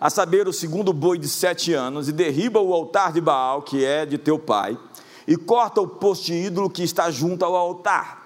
a 0.00 0.08
saber, 0.08 0.48
o 0.48 0.52
segundo 0.52 0.92
boi 0.92 1.18
de 1.18 1.28
sete 1.28 1.72
anos, 1.72 2.08
e 2.08 2.12
derriba 2.12 2.60
o 2.60 2.72
altar 2.72 3.12
de 3.12 3.20
Baal, 3.20 3.62
que 3.62 3.84
é 3.84 4.06
de 4.06 4.18
teu 4.18 4.38
pai 4.38 4.78
e 5.26 5.36
corta 5.36 5.80
o 5.80 5.86
poste 5.86 6.32
ídolo 6.32 6.70
que 6.70 6.82
está 6.82 7.10
junto 7.10 7.44
ao 7.44 7.54
altar. 7.54 8.20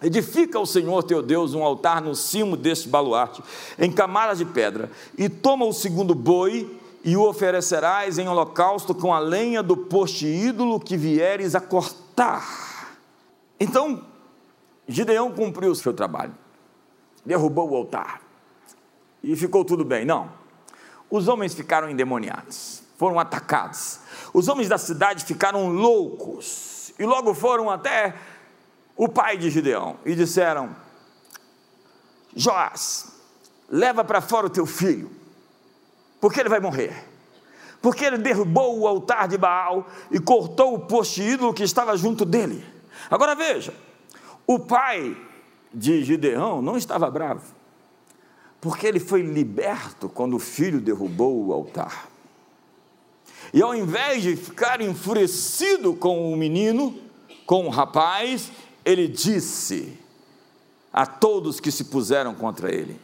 Edifica 0.00 0.58
ao 0.58 0.66
Senhor 0.66 1.02
teu 1.02 1.22
Deus 1.22 1.54
um 1.54 1.62
altar 1.62 2.00
no 2.00 2.14
cimo 2.14 2.56
deste 2.56 2.88
baluarte, 2.88 3.42
em 3.78 3.90
camadas 3.90 4.38
de 4.38 4.44
pedra, 4.44 4.90
e 5.16 5.28
toma 5.28 5.64
o 5.64 5.72
segundo 5.72 6.14
boi 6.14 6.77
e 7.04 7.16
o 7.16 7.22
oferecerás 7.22 8.18
em 8.18 8.28
holocausto 8.28 8.94
com 8.94 9.14
a 9.14 9.18
lenha 9.18 9.62
do 9.62 9.76
poste 9.76 10.26
ídolo 10.26 10.80
que 10.80 10.96
vieres 10.96 11.54
a 11.54 11.60
cortar. 11.60 12.96
Então, 13.58 14.04
Gideão 14.86 15.32
cumpriu 15.32 15.70
o 15.70 15.76
seu 15.76 15.92
trabalho, 15.92 16.34
derrubou 17.24 17.70
o 17.70 17.76
altar 17.76 18.20
e 19.22 19.34
ficou 19.36 19.64
tudo 19.64 19.84
bem. 19.84 20.04
Não, 20.04 20.30
os 21.10 21.28
homens 21.28 21.54
ficaram 21.54 21.88
endemoniados, 21.90 22.82
foram 22.96 23.18
atacados 23.18 24.00
os 24.32 24.48
homens 24.48 24.68
da 24.68 24.78
cidade 24.78 25.24
ficaram 25.24 25.68
loucos 25.68 26.92
e 26.98 27.04
logo 27.04 27.34
foram 27.34 27.70
até 27.70 28.14
o 28.96 29.08
pai 29.08 29.36
de 29.36 29.50
Gideão 29.50 29.96
e 30.04 30.14
disseram: 30.14 30.74
Joás, 32.34 33.12
leva 33.68 34.04
para 34.04 34.20
fora 34.20 34.46
o 34.46 34.50
teu 34.50 34.66
filho, 34.66 35.10
porque 36.20 36.40
ele 36.40 36.48
vai 36.48 36.60
morrer. 36.60 37.04
Porque 37.80 38.04
ele 38.04 38.18
derrubou 38.18 38.78
o 38.78 38.86
altar 38.86 39.28
de 39.28 39.38
Baal 39.38 39.86
e 40.10 40.18
cortou 40.18 40.74
o 40.74 40.80
poste 40.80 41.22
ídolo 41.22 41.54
que 41.54 41.62
estava 41.62 41.96
junto 41.96 42.24
dele. 42.24 42.64
Agora 43.10 43.34
veja, 43.34 43.72
o 44.46 44.58
pai 44.58 45.16
de 45.72 46.02
Gideão 46.02 46.60
não 46.60 46.76
estava 46.76 47.10
bravo, 47.10 47.54
porque 48.60 48.86
ele 48.86 48.98
foi 48.98 49.22
liberto 49.22 50.08
quando 50.08 50.34
o 50.34 50.40
filho 50.40 50.80
derrubou 50.80 51.46
o 51.46 51.52
altar. 51.52 52.08
E 53.52 53.62
ao 53.62 53.74
invés 53.74 54.22
de 54.22 54.36
ficar 54.36 54.80
enfurecido 54.80 55.94
com 55.94 56.32
o 56.32 56.36
menino, 56.36 56.98
com 57.46 57.66
o 57.66 57.70
rapaz, 57.70 58.50
ele 58.84 59.06
disse 59.06 59.96
a 60.92 61.06
todos 61.06 61.60
que 61.60 61.70
se 61.70 61.84
puseram 61.84 62.34
contra 62.34 62.74
ele: 62.74 63.00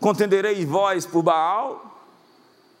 Contendereis 0.00 0.64
vós 0.64 1.04
por 1.04 1.22
Baal? 1.22 1.93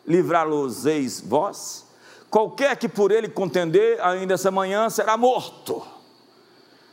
Livrá-los-eis 0.06 1.20
vós? 1.20 1.86
Qualquer 2.30 2.76
que 2.76 2.88
por 2.88 3.12
ele 3.12 3.28
contender, 3.28 4.00
ainda 4.04 4.34
essa 4.34 4.50
manhã 4.50 4.90
será 4.90 5.16
morto. 5.16 5.86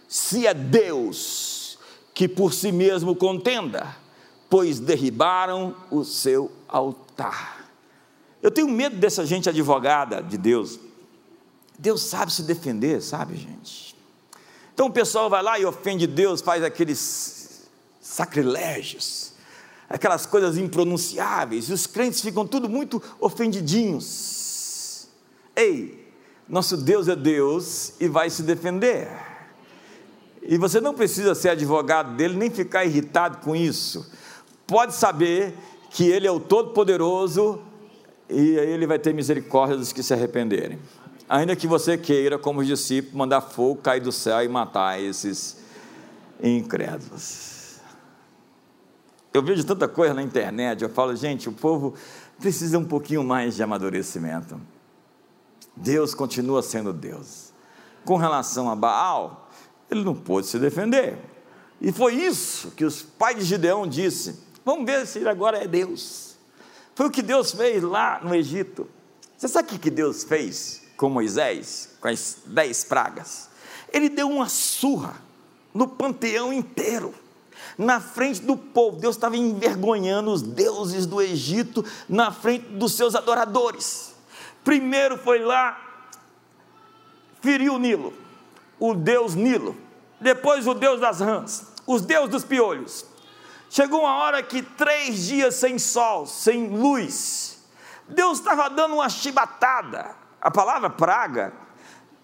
Se 0.08 0.46
é 0.46 0.54
Deus 0.54 1.80
que 2.14 2.28
por 2.28 2.54
si 2.54 2.72
mesmo 2.72 3.16
contenda, 3.16 3.96
pois 4.50 4.80
derribaram 4.80 5.76
o 5.90 6.04
seu 6.04 6.52
altar. 6.68 7.66
Eu 8.42 8.52
tenho 8.52 8.68
medo 8.68 8.98
dessa 8.98 9.26
gente 9.26 9.48
advogada 9.48 10.22
de 10.22 10.38
Deus. 10.38 10.80
Deus 11.80 12.02
sabe 12.02 12.32
se 12.32 12.44
defender, 12.44 13.02
sabe, 13.02 13.36
gente? 13.36 13.96
Então 14.74 14.88
o 14.88 14.92
pessoal 14.92 15.30
vai 15.30 15.42
lá 15.42 15.60
e 15.60 15.66
ofende 15.66 16.06
Deus, 16.06 16.42
faz 16.42 16.64
aqueles 16.64 17.68
sacrilégios, 18.02 19.31
aquelas 19.94 20.26
coisas 20.26 20.58
impronunciáveis, 20.58 21.66
e 21.66 21.74
os 21.74 21.86
crentes 21.86 22.22
ficam 22.22 22.48
tudo 22.48 22.70
muito 22.70 23.02
ofendidinhos. 23.20 25.08
Ei, 25.56 26.08
nosso 26.48 26.78
Deus 26.78 27.08
é 27.08 27.16
Deus 27.16 27.94
e 28.00 28.08
vai 28.08 28.30
se 28.30 28.44
defender. 28.44 29.10
E 30.42 30.58
você 30.58 30.82
não 30.82 30.94
precisa 30.94 31.36
ser 31.36 31.50
advogado 31.50 32.16
dele, 32.16 32.36
nem 32.36 32.50
ficar 32.50 32.84
irritado 32.86 33.38
com 33.38 33.56
isso. 33.56 34.10
Pode 34.66 34.96
saber 34.96 35.54
que 35.92 36.06
ele 36.06 36.26
é 36.26 36.32
o 36.32 36.40
Todo-Poderoso 36.40 37.62
e 38.30 38.58
aí 38.58 38.70
ele 38.70 38.88
vai 38.88 38.98
ter 38.98 39.14
misericórdia 39.14 39.78
dos 39.78 39.92
que 39.92 40.02
se 40.02 40.14
arrependerem. 40.14 40.80
Ainda 41.30 41.56
que 41.56 41.68
você 41.68 41.98
queira, 41.98 42.38
como 42.40 42.64
discípulo, 42.64 43.18
mandar 43.18 43.42
fogo 43.42 43.82
cair 43.82 44.02
do 44.02 44.12
céu 44.12 44.44
e 44.44 44.48
matar 44.48 45.02
esses 45.02 45.58
incrédulos. 46.42 47.51
Eu 49.34 49.42
vejo 49.42 49.64
tanta 49.64 49.88
coisa 49.88 50.14
na 50.14 50.22
internet, 50.22 50.84
eu 50.84 50.90
falo, 50.90 51.16
gente, 51.16 51.48
o 51.48 51.54
povo 51.54 51.94
precisa 52.40 52.78
um 52.78 52.84
pouquinho 52.84 53.24
mais 53.24 53.56
de 53.56 53.64
amadurecimento. 53.64 54.60
Deus 55.76 56.14
continua 56.14 56.62
sendo 56.62 56.92
Deus. 56.92 57.54
Com 58.04 58.18
relação 58.18 58.70
a 58.70 58.76
Baal, 58.76 59.50
ele 59.90 60.04
não 60.04 60.14
pôde 60.16 60.48
se 60.48 60.60
defender. 60.60 61.18
E 61.80 61.92
foi 61.94 62.16
isso 62.16 62.72
que 62.72 62.84
os 62.84 63.02
pais 63.02 63.38
de 63.38 63.46
Gideão 63.46 63.88
disse: 63.88 64.38
vamos 64.66 64.86
ver 64.86 65.08
se 65.08 65.20
ele 65.20 65.30
agora 65.30 65.64
é 65.64 65.68
Deus. 65.68 66.36
Foi 66.94 67.08
o 67.08 67.12
que 67.12 67.22
Deus 67.22 67.52
fez 67.52 67.82
lá 67.82 68.20
no 68.22 68.36
Egito. 68.36 68.88
Você 69.38 69.48
sabe 69.48 69.74
o 69.74 69.80
que 69.80 69.90
Deus 69.90 70.24
fez 70.24 70.84
com 70.98 71.10
Moisés, 71.10 71.90
com 72.02 72.10
as 72.10 72.38
dez 72.46 72.84
pragas? 72.84 73.50
Ele 73.94 74.10
deu 74.10 74.30
uma 74.30 74.50
surra 74.50 75.16
no 75.74 75.88
panteão 75.88 76.52
inteiro 76.52 77.14
na 77.82 78.00
frente 78.00 78.42
do 78.42 78.56
povo. 78.56 78.98
Deus 78.98 79.16
estava 79.16 79.36
envergonhando 79.36 80.32
os 80.32 80.42
deuses 80.42 81.06
do 81.06 81.22
Egito 81.22 81.84
na 82.08 82.32
frente 82.32 82.66
dos 82.68 82.94
seus 82.94 83.16
adoradores. 83.16 84.16
Primeiro 84.64 85.18
foi 85.18 85.40
lá, 85.40 85.80
feriu 87.42 87.76
o 87.76 87.80
Nilo, 87.80 88.14
o 88.80 88.94
deus 88.94 89.34
Nilo. 89.34 89.76
Depois 90.20 90.68
o 90.68 90.76
deus 90.76 91.02
das 91.02 91.20
rãs, 91.20 91.74
os 91.88 92.04
deuses 92.04 92.30
dos 92.30 92.44
piolhos. 92.44 93.06
Chegou 93.72 94.02
uma 94.02 94.18
hora 94.18 94.44
que 94.44 94.62
três 94.62 95.26
dias 95.26 95.56
sem 95.56 95.80
sol, 95.80 96.28
sem 96.28 96.68
luz, 96.68 97.60
Deus 98.08 98.40
estava 98.40 98.70
dando 98.70 98.96
uma 98.96 99.10
chibatada. 99.10 100.14
A 100.40 100.52
palavra 100.52 100.90
praga 100.90 101.54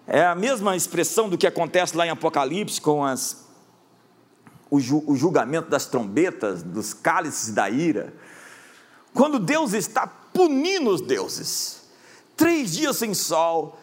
é 0.06 0.24
a 0.24 0.34
mesma 0.34 0.76
expressão 0.76 1.28
do 1.28 1.38
que 1.38 1.46
acontece 1.46 1.96
lá 1.96 2.06
em 2.06 2.10
Apocalipse 2.10 2.80
com 2.80 3.04
as 3.04 3.47
o, 4.70 5.16
julgamento 5.16 5.70
das 5.70 5.86
trombetas, 5.86 6.62
dos 6.62 6.92
cálices 6.92 7.52
da 7.52 7.70
ira, 7.70 8.14
quando 9.14 9.38
Deus 9.38 9.72
está 9.72 10.06
punindo 10.06 10.90
os 10.90 11.00
deuses, 11.00 11.82
três 12.36 12.72
dias 12.72 12.96
sem 12.96 13.14
sol, 13.14 13.78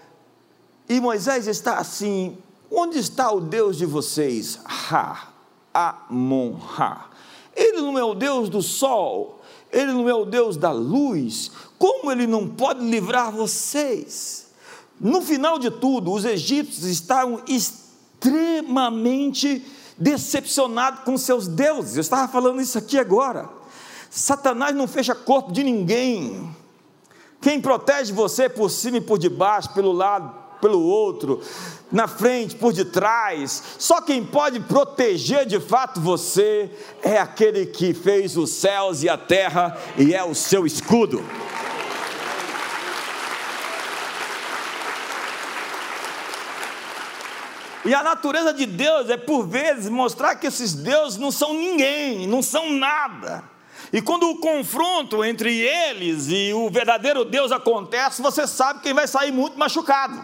e 0.88 1.00
Moisés 1.00 1.48
está 1.48 1.78
assim: 1.78 2.38
onde 2.72 3.00
está 3.00 3.32
o 3.32 3.42
Deus 3.42 3.78
de 3.78 3.86
vocês? 3.86 4.60
Ha, 4.66 5.30
Amon, 5.74 6.58
Ha. 6.78 7.10
Ele 7.56 7.82
não 7.82 7.98
é 7.98 8.04
o 8.04 8.14
Deus 8.14 8.50
do 8.50 8.62
sol, 8.62 9.42
ele 9.72 9.94
não 9.94 10.10
é 10.10 10.14
o 10.14 10.26
Deus 10.26 10.58
da 10.58 10.72
luz, 10.72 11.50
como 11.78 12.12
ele 12.12 12.28
não 12.28 12.46
pode 12.48 12.86
livrar 12.86 13.32
vocês? 13.32 14.48
No 15.00 15.22
final 15.22 15.58
de 15.60 15.72
tudo, 15.72 16.12
os 16.12 16.26
egípcios 16.26 16.86
estavam 16.86 17.42
extremamente 17.48 19.64
decepcionado 19.98 21.02
com 21.02 21.18
seus 21.18 21.48
deuses. 21.48 21.96
Eu 21.96 22.02
estava 22.02 22.28
falando 22.32 22.62
isso 22.62 22.78
aqui 22.78 22.98
agora. 22.98 23.50
Satanás 24.10 24.76
não 24.76 24.88
fecha 24.88 25.14
corpo 25.14 25.52
de 25.52 25.64
ninguém. 25.64 26.50
Quem 27.42 27.62
protege 27.62 28.14
você 28.14 28.50
por 28.50 28.70
cima 28.70 28.98
e 28.98 29.02
por 29.02 29.18
debaixo, 29.18 29.74
pelo 29.74 29.92
lado, 29.92 30.34
pelo 30.62 30.82
outro, 30.82 31.42
na 31.92 32.08
frente, 32.08 32.56
por 32.56 32.74
detrás, 32.74 33.62
só 33.78 34.02
quem 34.02 34.26
pode 34.26 34.60
proteger 34.62 35.46
de 35.46 35.60
fato 35.60 36.00
você 36.02 36.72
é 37.04 37.20
aquele 37.20 37.68
que 37.68 37.94
fez 37.94 38.36
os 38.36 38.50
céus 38.52 39.04
e 39.04 39.10
a 39.10 39.18
terra 39.18 39.78
e 39.98 40.14
é 40.14 40.24
o 40.24 40.34
seu 40.34 40.66
escudo. 40.66 41.24
E 47.86 47.94
a 47.94 48.02
natureza 48.02 48.52
de 48.52 48.66
Deus 48.66 49.10
é, 49.10 49.16
por 49.16 49.48
vezes, 49.48 49.90
mostrar 49.90 50.36
que 50.36 50.48
esses 50.48 50.74
deuses 50.74 51.20
não 51.20 51.32
são 51.32 51.54
ninguém, 51.54 52.26
não 52.26 52.42
são 52.42 52.72
nada. 52.72 53.44
E 53.94 54.02
quando 54.02 54.28
o 54.28 54.40
confronto 54.40 55.24
entre 55.24 55.56
eles 55.56 56.28
e 56.30 56.52
o 56.52 56.70
verdadeiro 56.70 57.24
Deus 57.24 57.52
acontece, 57.52 58.22
você 58.22 58.48
sabe 58.48 58.82
quem 58.82 58.94
vai 58.94 59.08
sair 59.08 59.32
muito 59.32 59.58
machucado. 59.58 60.20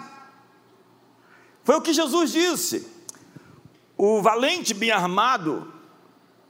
Foi 1.64 1.76
o 1.76 1.82
que 1.82 1.93
Jesus 1.93 2.32
disse. 2.32 2.88
O 3.95 4.22
valente 4.22 4.74
bem 4.74 4.89
armado 4.89 5.72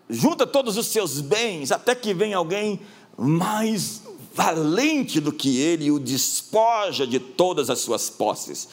junta 0.09 0.47
todos 0.47 0.77
os 0.77 0.87
seus 0.87 1.19
bens, 1.19 1.71
até 1.71 1.93
que 1.93 2.13
vem 2.13 2.33
alguém 2.33 2.81
mais 3.17 4.01
valente 4.33 5.19
do 5.19 5.33
que 5.33 5.59
ele 5.59 5.85
e 5.85 5.91
o 5.91 5.99
despoja 5.99 7.05
de 7.05 7.19
todas 7.19 7.69
as 7.69 7.79
suas 7.79 8.09
posses. 8.09 8.69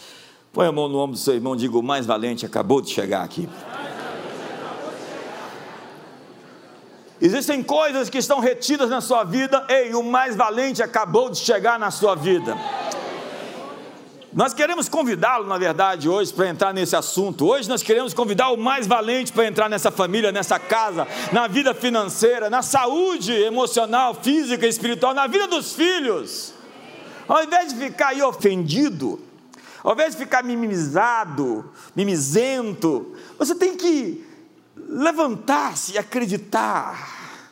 Põe 0.58 0.66
a 0.66 0.72
mão 0.72 0.88
no 0.88 0.98
ombro 0.98 1.12
do 1.12 1.20
seu 1.20 1.34
irmão, 1.34 1.54
diga: 1.54 1.78
o 1.78 1.82
mais 1.84 2.04
valente 2.04 2.44
acabou 2.44 2.80
de 2.80 2.90
chegar 2.90 3.22
aqui. 3.22 3.48
Existem 7.20 7.62
coisas 7.62 8.10
que 8.10 8.18
estão 8.18 8.40
retidas 8.40 8.90
na 8.90 9.00
sua 9.00 9.22
vida, 9.22 9.64
ei, 9.68 9.94
o 9.94 10.02
mais 10.02 10.34
valente 10.34 10.82
acabou 10.82 11.30
de 11.30 11.38
chegar 11.38 11.78
na 11.78 11.92
sua 11.92 12.16
vida. 12.16 12.58
Nós 14.32 14.52
queremos 14.52 14.88
convidá-lo, 14.88 15.46
na 15.46 15.58
verdade, 15.58 16.08
hoje 16.08 16.32
para 16.32 16.48
entrar 16.48 16.74
nesse 16.74 16.96
assunto. 16.96 17.46
Hoje 17.46 17.68
nós 17.68 17.80
queremos 17.80 18.12
convidar 18.12 18.50
o 18.50 18.56
mais 18.56 18.84
valente 18.84 19.32
para 19.32 19.46
entrar 19.46 19.70
nessa 19.70 19.92
família, 19.92 20.32
nessa 20.32 20.58
casa, 20.58 21.06
na 21.30 21.46
vida 21.46 21.72
financeira, 21.72 22.50
na 22.50 22.62
saúde 22.62 23.32
emocional, 23.32 24.12
física, 24.12 24.66
espiritual, 24.66 25.14
na 25.14 25.28
vida 25.28 25.46
dos 25.46 25.72
filhos. 25.72 26.52
Ao 27.28 27.44
invés 27.44 27.72
de 27.72 27.78
ficar 27.78 28.08
aí 28.08 28.22
ofendido, 28.24 29.27
ao 29.82 29.92
invés 29.92 30.14
de 30.14 30.22
ficar 30.22 30.42
mimizado, 30.42 31.70
mimizento, 31.94 33.14
você 33.38 33.54
tem 33.54 33.76
que 33.76 34.26
levantar-se 34.76 35.92
e 35.92 35.98
acreditar, 35.98 37.42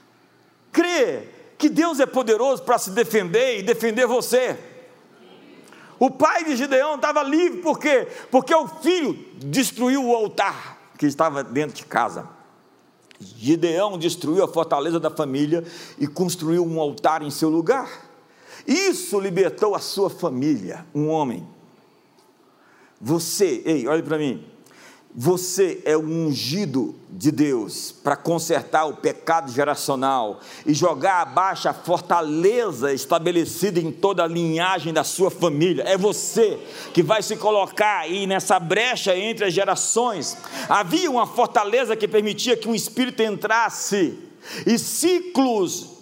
crer 0.72 1.54
que 1.58 1.68
Deus 1.68 2.00
é 2.00 2.06
poderoso 2.06 2.62
para 2.62 2.78
se 2.78 2.90
defender 2.90 3.58
e 3.58 3.62
defender 3.62 4.06
você. 4.06 4.58
O 5.98 6.10
pai 6.10 6.44
de 6.44 6.56
Gideão 6.56 6.96
estava 6.96 7.22
livre, 7.22 7.62
por 7.62 7.78
quê? 7.78 8.06
Porque 8.30 8.54
o 8.54 8.68
filho 8.68 9.18
destruiu 9.36 10.04
o 10.04 10.14
altar 10.14 10.78
que 10.98 11.06
estava 11.06 11.42
dentro 11.42 11.76
de 11.76 11.86
casa. 11.86 12.28
Gideão 13.18 13.98
destruiu 13.98 14.44
a 14.44 14.48
fortaleza 14.48 15.00
da 15.00 15.10
família 15.10 15.64
e 15.98 16.06
construiu 16.06 16.66
um 16.66 16.78
altar 16.78 17.22
em 17.22 17.30
seu 17.30 17.48
lugar. 17.48 17.88
Isso 18.66 19.18
libertou 19.18 19.74
a 19.74 19.78
sua 19.78 20.10
família, 20.10 20.84
um 20.94 21.08
homem. 21.08 21.46
Você, 23.00 23.62
ei, 23.64 23.86
olhe 23.86 24.02
para 24.02 24.18
mim. 24.18 24.44
Você 25.18 25.80
é 25.86 25.96
o 25.96 26.00
ungido 26.00 26.94
de 27.10 27.30
Deus 27.30 27.90
para 27.90 28.16
consertar 28.16 28.84
o 28.84 28.96
pecado 28.96 29.50
geracional 29.50 30.40
e 30.66 30.74
jogar 30.74 31.22
abaixo 31.22 31.70
a 31.70 31.72
fortaleza 31.72 32.92
estabelecida 32.92 33.80
em 33.80 33.90
toda 33.90 34.24
a 34.24 34.26
linhagem 34.26 34.92
da 34.92 35.02
sua 35.02 35.30
família. 35.30 35.84
É 35.84 35.96
você 35.96 36.58
que 36.92 37.02
vai 37.02 37.22
se 37.22 37.34
colocar 37.34 38.00
aí 38.00 38.26
nessa 38.26 38.60
brecha 38.60 39.16
entre 39.16 39.46
as 39.46 39.54
gerações. 39.54 40.36
Havia 40.68 41.10
uma 41.10 41.26
fortaleza 41.26 41.96
que 41.96 42.06
permitia 42.06 42.54
que 42.54 42.68
um 42.68 42.74
espírito 42.74 43.22
entrasse 43.22 44.18
e 44.66 44.78
ciclos 44.78 45.92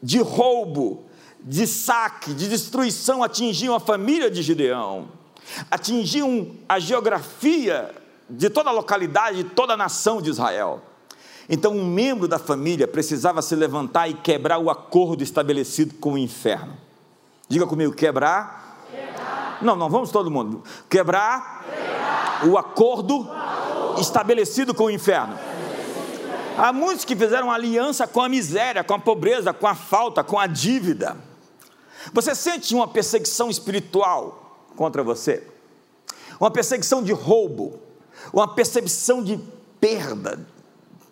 de 0.00 0.20
roubo, 0.20 1.02
de 1.40 1.66
saque, 1.66 2.32
de 2.32 2.48
destruição 2.48 3.20
atingiam 3.20 3.74
a 3.74 3.80
família 3.80 4.30
de 4.30 4.42
Gideão 4.42 5.23
atingiam 5.70 6.52
a 6.68 6.78
geografia 6.78 7.94
de 8.28 8.48
toda 8.48 8.70
a 8.70 8.72
localidade, 8.72 9.42
de 9.42 9.50
toda 9.50 9.74
a 9.74 9.76
nação 9.76 10.20
de 10.20 10.30
Israel. 10.30 10.82
Então, 11.48 11.72
um 11.72 11.84
membro 11.84 12.26
da 12.26 12.38
família 12.38 12.88
precisava 12.88 13.42
se 13.42 13.54
levantar 13.54 14.08
e 14.08 14.14
quebrar 14.14 14.58
o 14.58 14.70
acordo 14.70 15.22
estabelecido 15.22 15.94
com 15.94 16.14
o 16.14 16.18
inferno. 16.18 16.76
Diga 17.48 17.66
comigo, 17.66 17.92
quebrar. 17.92 18.86
quebrar. 18.90 19.58
Não, 19.60 19.76
não, 19.76 19.90
vamos 19.90 20.10
todo 20.10 20.30
mundo. 20.30 20.64
Quebrar, 20.88 21.64
quebrar. 21.64 22.48
o 22.48 22.56
acordo, 22.56 23.20
o 23.20 23.32
acordo. 23.32 24.00
estabelecido 24.00 24.72
com 24.72 24.84
o 24.84 24.90
inferno. 24.90 25.38
Há 26.56 26.72
muitos 26.72 27.04
que 27.04 27.16
fizeram 27.16 27.50
aliança 27.50 28.06
com 28.06 28.22
a 28.22 28.28
miséria, 28.28 28.84
com 28.84 28.94
a 28.94 28.98
pobreza, 28.98 29.52
com 29.52 29.66
a 29.66 29.74
falta, 29.74 30.24
com 30.24 30.38
a 30.38 30.46
dívida. 30.46 31.16
Você 32.12 32.34
sente 32.34 32.74
uma 32.74 32.86
perseguição 32.86 33.50
espiritual 33.50 34.43
contra 34.76 35.02
você? 35.02 35.46
Uma 36.38 36.50
perseguição 36.50 37.02
de 37.02 37.12
roubo, 37.12 37.80
uma 38.32 38.54
percepção 38.54 39.22
de 39.22 39.38
perda, 39.80 40.46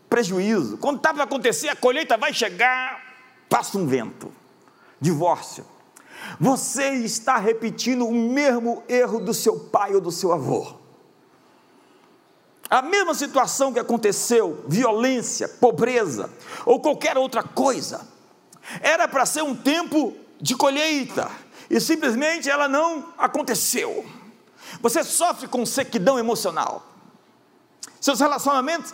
prejuízo. 0.09 0.77
Quando 0.79 0.97
está 0.97 1.13
para 1.13 1.25
acontecer, 1.25 1.69
a 1.69 1.77
colheita 1.77 2.17
vai 2.17 2.33
chegar, 2.33 3.01
passa 3.49 3.79
um 3.79 3.87
vento. 3.87 4.33
Divórcio. 5.01 5.65
Você 6.39 6.91
está 6.91 7.37
repetindo 7.39 8.07
o 8.07 8.13
mesmo 8.13 8.83
erro 8.89 9.19
do 9.19 9.35
seu 9.35 9.59
pai 9.59 9.95
ou 9.95 10.01
do 10.01 10.11
seu 10.11 10.33
avô. 10.33 10.75
A 12.71 12.81
mesma 12.81 13.13
situação 13.15 13.73
que 13.73 13.79
aconteceu, 13.79 14.65
violência, 14.67 15.47
pobreza 15.49 16.31
ou 16.65 16.81
qualquer 16.81 17.19
outra 17.19 17.43
coisa, 17.43 18.07
era 18.81 19.07
para 19.07 19.27
ser 19.27 19.43
um 19.43 19.55
tempo 19.55 20.17
de 20.41 20.57
colheita 20.57 21.31
e 21.73 21.81
simplesmente 21.81 22.51
ela 22.51 22.69
não 22.69 23.15
aconteceu. 23.17 24.05
Você 24.83 25.03
sofre 25.03 25.49
com 25.49 25.65
sequidão 25.65 26.19
emocional. 26.19 26.87
Seus 27.99 28.21
relacionamentos 28.21 28.93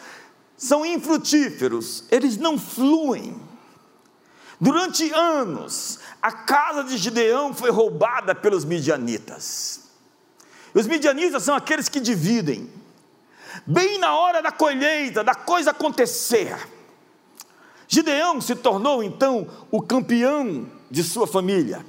são 0.57 0.87
infrutíferos, 0.87 2.05
eles 2.09 2.37
não 2.37 2.57
fluem. 2.57 3.43
Durante 4.61 5.11
anos, 5.12 5.99
a 6.22 6.31
casa 6.31 6.85
de 6.85 6.97
Gideão 6.97 7.53
foi 7.53 7.70
roubada 7.70 8.33
pelos 8.33 8.64
midianitas. 8.64 9.89
Os 10.72 10.87
midianitas 10.87 11.43
são 11.43 11.57
aqueles 11.57 11.89
que 11.89 11.99
dividem. 11.99 12.72
Bem 13.66 13.99
na 13.99 14.14
hora 14.16 14.41
da 14.41 14.53
colheita, 14.53 15.24
da 15.24 15.35
coisa 15.35 15.72
acontecer, 15.72 16.57
Gideão 17.89 18.41
se 18.41 18.55
tornou 18.55 19.03
então 19.03 19.49
o 19.68 19.83
campeão 19.83 20.70
de 20.89 21.03
sua 21.03 21.26
família 21.26 21.85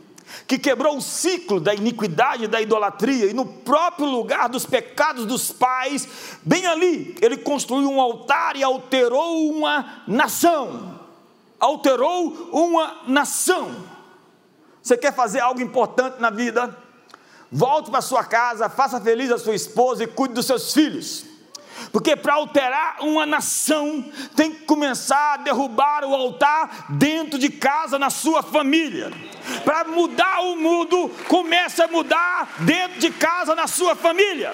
que 0.48 0.58
quebrou 0.58 0.98
o 0.98 1.02
ciclo 1.02 1.60
da 1.60 1.74
iniquidade 1.74 2.44
e 2.44 2.48
da 2.48 2.62
idolatria, 2.62 3.28
e 3.28 3.34
no 3.34 3.46
próprio 3.46 4.06
lugar 4.06 4.50
dos 4.50 4.66
pecados 4.66 5.26
dos 5.26 5.52
pais, 5.52 6.08
bem 6.44 6.66
ali, 6.66 7.16
ele 7.22 7.38
construiu 7.38 7.90
um 7.90 8.02
altar 8.02 8.56
e 8.56 8.64
alterou 8.64 9.50
uma 9.52 10.04
nação. 10.08 11.00
Alterou 11.60 12.50
uma 12.52 13.02
nação. 13.08 13.76
Você 14.82 14.98
quer 14.98 15.14
fazer 15.14 15.40
algo 15.40 15.62
importante 15.62 16.20
na 16.20 16.30
vida? 16.30 16.76
Volte 17.52 17.92
para 17.92 18.02
sua 18.02 18.24
casa, 18.24 18.70
faça 18.70 19.02
feliz 19.02 19.32
a 19.32 19.38
sua 19.38 19.56
esposa 19.56 20.04
e 20.04 20.08
cuide 20.08 20.34
dos 20.34 20.46
seus 20.46 20.74
filhos. 20.74 21.29
Porque 21.92 22.16
para 22.16 22.36
alterar 22.36 22.98
uma 23.02 23.26
nação, 23.26 24.04
tem 24.36 24.52
que 24.52 24.66
começar 24.66 25.34
a 25.34 25.38
derrubar 25.38 26.04
o 26.04 26.14
altar 26.14 26.86
dentro 26.90 27.40
de 27.40 27.50
casa, 27.50 27.98
na 27.98 28.10
sua 28.10 28.44
família. 28.44 29.12
Para 29.64 29.86
mudar 29.86 30.42
o 30.42 30.56
mundo, 30.56 31.10
comece 31.28 31.82
a 31.82 31.88
mudar 31.88 32.50
dentro 32.60 33.00
de 33.00 33.10
casa, 33.12 33.56
na 33.56 33.68
sua 33.68 33.96
família. 33.96 34.54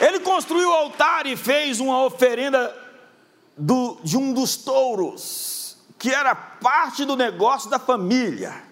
Ele 0.00 0.20
construiu 0.20 0.68
o 0.68 0.74
altar 0.74 1.26
e 1.26 1.36
fez 1.36 1.80
uma 1.80 2.04
oferenda 2.04 2.74
do, 3.56 3.98
de 4.04 4.16
um 4.16 4.32
dos 4.32 4.56
touros, 4.56 5.76
que 5.98 6.10
era 6.10 6.34
parte 6.34 7.04
do 7.04 7.16
negócio 7.16 7.68
da 7.68 7.78
família. 7.78 8.62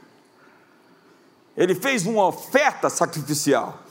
Ele 1.57 1.75
fez 1.75 2.07
uma 2.07 2.27
oferta 2.27 2.89
sacrificial. 2.89 3.83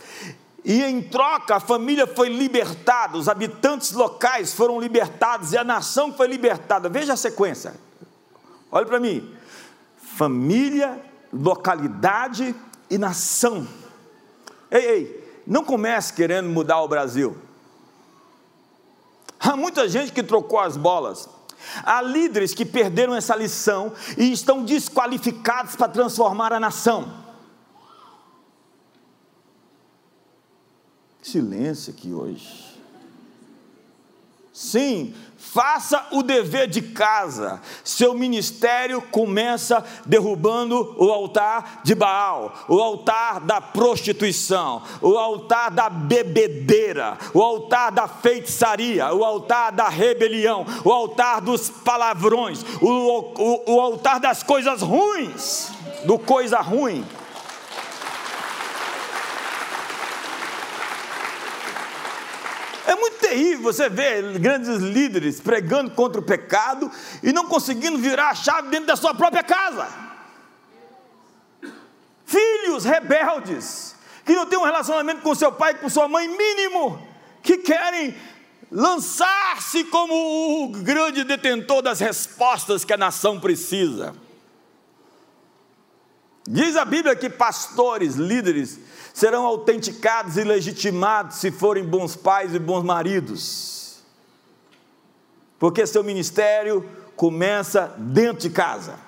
E 0.65 0.81
em 0.81 0.99
troca, 0.99 1.57
a 1.57 1.59
família 1.59 2.07
foi 2.07 2.27
libertada, 2.27 3.19
os 3.19 3.29
habitantes 3.29 3.91
locais 3.91 4.51
foram 4.51 4.81
libertados 4.81 5.53
e 5.53 5.57
a 5.57 5.63
nação 5.63 6.11
foi 6.11 6.27
libertada. 6.27 6.89
Veja 6.89 7.13
a 7.13 7.17
sequência. 7.17 7.75
Olha 8.71 8.85
para 8.87 8.99
mim: 8.99 9.31
família, 10.17 10.99
localidade 11.31 12.55
e 12.89 12.97
nação. 12.97 13.67
Ei, 14.71 14.85
ei, 14.85 15.41
não 15.45 15.63
comece 15.63 16.11
querendo 16.11 16.49
mudar 16.49 16.81
o 16.81 16.87
Brasil. 16.87 17.37
Há 19.39 19.55
muita 19.55 19.87
gente 19.87 20.11
que 20.11 20.23
trocou 20.23 20.59
as 20.59 20.75
bolas. 20.75 21.29
Há 21.83 22.01
líderes 22.01 22.55
que 22.55 22.65
perderam 22.65 23.13
essa 23.13 23.35
lição 23.35 23.93
e 24.17 24.31
estão 24.31 24.63
desqualificados 24.63 25.75
para 25.75 25.87
transformar 25.89 26.51
a 26.53 26.59
nação. 26.59 27.24
Silêncio 31.25 31.91
aqui 31.91 32.13
hoje. 32.13 32.63
Sim, 34.53 35.13
faça 35.37 36.07
o 36.11 36.23
dever 36.23 36.67
de 36.67 36.81
casa. 36.81 37.59
Seu 37.83 38.13
ministério 38.13 39.01
começa 39.01 39.83
derrubando 40.05 40.95
o 40.97 41.11
altar 41.11 41.81
de 41.83 41.93
Baal, 41.93 42.53
o 42.69 42.79
altar 42.79 43.41
da 43.41 43.59
prostituição, 43.59 44.81
o 45.01 45.17
altar 45.17 45.71
da 45.71 45.89
bebedeira, 45.89 47.17
o 47.33 47.41
altar 47.41 47.91
da 47.91 48.07
feitiçaria, 48.07 49.13
o 49.13 49.25
altar 49.25 49.73
da 49.73 49.89
rebelião, 49.89 50.65
o 50.85 50.91
altar 50.91 51.41
dos 51.41 51.69
palavrões, 51.69 52.63
o, 52.81 52.87
o, 52.87 53.73
o 53.73 53.81
altar 53.81 54.21
das 54.21 54.41
coisas 54.41 54.81
ruins, 54.81 55.69
do 56.05 56.17
coisa 56.17 56.61
ruim. 56.61 57.03
É 62.87 62.95
muito 62.95 63.14
terrível 63.27 63.63
você 63.63 63.89
ver 63.89 64.37
grandes 64.39 64.77
líderes 64.77 65.39
pregando 65.39 65.91
contra 65.91 66.21
o 66.21 66.23
pecado 66.23 66.91
e 67.23 67.33
não 67.33 67.47
conseguindo 67.47 67.97
virar 67.97 68.29
a 68.29 68.35
chave 68.35 68.69
dentro 68.69 68.87
da 68.87 68.95
sua 68.95 69.13
própria 69.15 69.43
casa. 69.43 69.87
Filhos 72.25 72.85
rebeldes, 72.85 73.95
que 74.25 74.33
não 74.33 74.45
têm 74.45 74.59
um 74.59 74.63
relacionamento 74.63 75.21
com 75.21 75.33
seu 75.33 75.51
pai 75.51 75.71
e 75.71 75.75
com 75.75 75.89
sua 75.89 76.07
mãe 76.07 76.27
mínimo, 76.27 77.01
que 77.41 77.57
querem 77.57 78.15
lançar-se 78.71 79.83
como 79.85 80.63
o 80.63 80.69
grande 80.69 81.23
detentor 81.23 81.81
das 81.81 81.99
respostas 81.99 82.83
que 82.83 82.93
a 82.93 82.97
nação 82.97 83.39
precisa. 83.39 84.15
Diz 86.47 86.75
a 86.75 86.85
Bíblia 86.85 87.15
que 87.15 87.29
pastores, 87.29 88.15
líderes, 88.15 88.79
serão 89.15 89.45
autenticados 89.45 90.35
e 90.35 90.43
legitimados 90.43 91.37
se 91.37 91.49
forem 91.49 91.85
bons 91.85 92.17
pais 92.17 92.53
e 92.53 92.59
bons 92.59 92.83
maridos. 92.83 94.03
Porque 95.57 95.87
seu 95.87 96.03
ministério 96.03 96.85
começa 97.15 97.95
dentro 97.97 98.41
de 98.41 98.49
casa. 98.49 98.99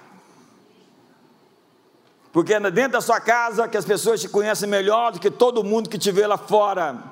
Porque 2.31 2.53
é 2.53 2.71
dentro 2.71 2.93
da 2.93 3.01
sua 3.01 3.19
casa 3.19 3.67
que 3.67 3.75
as 3.75 3.83
pessoas 3.83 4.21
te 4.21 4.29
conhecem 4.29 4.69
melhor 4.69 5.11
do 5.11 5.19
que 5.19 5.29
todo 5.29 5.61
mundo 5.61 5.89
que 5.89 5.97
te 5.97 6.09
vê 6.09 6.25
lá 6.25 6.37
fora. 6.37 7.03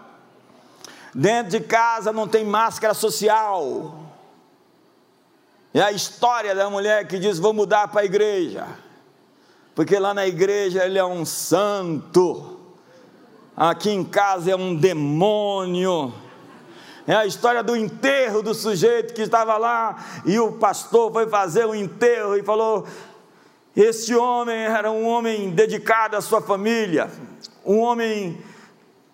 Dentro 1.14 1.52
de 1.52 1.60
casa 1.60 2.14
não 2.14 2.30
tem 2.30 2.46
máscara 2.46 2.94
social. 2.94 4.06
É 5.74 5.82
a 5.82 5.92
história 5.92 6.56
da 6.56 6.70
mulher 6.70 7.06
que 7.10 7.20
diz: 7.20 7.40
Vou 7.40 7.52
mudar 7.52 7.90
para 7.90 8.02
a 8.02 8.06
igreja 8.06 8.86
porque 9.76 10.00
lá 10.00 10.14
na 10.14 10.26
igreja 10.26 10.86
ele 10.86 10.98
é 10.98 11.04
um 11.04 11.26
santo, 11.26 12.55
aqui 13.56 13.90
em 13.90 14.04
casa 14.04 14.52
é 14.52 14.56
um 14.56 14.76
demônio. 14.76 16.14
É 17.08 17.16
a 17.16 17.26
história 17.26 17.64
do 17.64 17.76
enterro 17.76 18.42
do 18.42 18.54
sujeito 18.54 19.14
que 19.14 19.22
estava 19.22 19.58
lá 19.58 20.04
e 20.26 20.40
o 20.40 20.54
pastor 20.54 21.12
foi 21.12 21.28
fazer 21.28 21.66
o 21.66 21.76
enterro 21.76 22.36
e 22.36 22.44
falou: 22.44 22.86
Este 23.76 24.16
homem 24.16 24.58
era 24.58 24.92
um 24.92 25.06
homem 25.06 25.52
dedicado 25.52 26.18
à 26.18 26.22
sua 26.22 26.42
família, 26.42 27.10
um 27.64 27.80
homem 27.80 28.42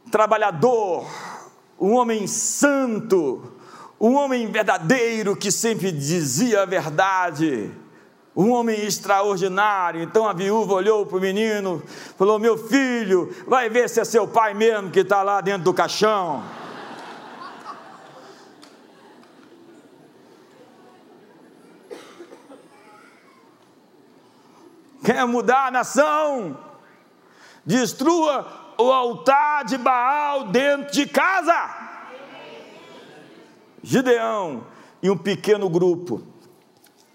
trabalhador, 0.09 1.05
um 1.79 1.93
homem 1.95 2.27
santo, 2.27 3.51
um 3.99 4.15
homem 4.15 4.49
verdadeiro 4.49 5.35
que 5.35 5.51
sempre 5.51 5.91
dizia 5.91 6.63
a 6.63 6.65
verdade 6.65 7.71
um 8.35 8.51
homem 8.51 8.79
extraordinário. 8.85 10.01
Então 10.01 10.27
a 10.27 10.33
viúva 10.33 10.73
olhou 10.73 11.05
para 11.05 11.17
o 11.17 11.21
menino, 11.21 11.83
falou: 12.17 12.39
Meu 12.39 12.57
filho, 12.57 13.33
vai 13.47 13.69
ver 13.69 13.89
se 13.89 13.99
é 13.99 14.05
seu 14.05 14.27
pai 14.27 14.53
mesmo 14.53 14.89
que 14.89 14.99
está 14.99 15.21
lá 15.21 15.41
dentro 15.41 15.63
do 15.63 15.73
caixão. 15.73 16.43
Quer 25.03 25.25
mudar 25.25 25.67
a 25.67 25.71
nação? 25.71 26.57
Destrua 27.65 28.73
o 28.77 28.91
altar 28.91 29.65
de 29.65 29.77
Baal 29.77 30.47
dentro 30.47 30.91
de 30.91 31.07
casa. 31.07 31.81
Gideão 33.83 34.63
e 35.01 35.09
um 35.09 35.17
pequeno 35.17 35.67
grupo 35.67 36.30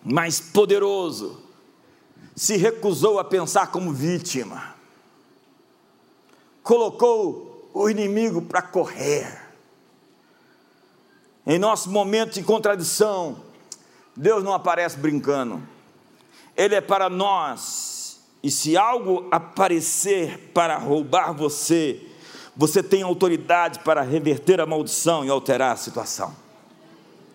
mais 0.04 0.40
poderoso, 0.40 1.42
se 2.34 2.56
recusou 2.56 3.18
a 3.18 3.24
pensar 3.24 3.68
como 3.68 3.92
vítima, 3.92 4.74
colocou 6.62 7.70
o 7.72 7.88
inimigo 7.88 8.42
para 8.42 8.62
correr. 8.62 9.42
Em 11.46 11.58
nosso 11.58 11.90
momento 11.90 12.34
de 12.34 12.42
contradição, 12.42 13.40
Deus 14.16 14.42
não 14.42 14.52
aparece 14.52 14.96
brincando, 14.98 15.62
Ele 16.56 16.74
é 16.74 16.80
para 16.80 17.08
nós, 17.08 18.20
e 18.42 18.50
se 18.50 18.76
algo 18.76 19.26
aparecer 19.30 20.50
para 20.52 20.76
roubar 20.78 21.32
você, 21.32 22.06
você 22.56 22.82
tem 22.82 23.02
autoridade 23.02 23.80
para 23.80 24.02
reverter 24.02 24.60
a 24.60 24.66
maldição 24.66 25.24
e 25.24 25.28
alterar 25.28 25.72
a 25.72 25.76
situação. 25.76 26.34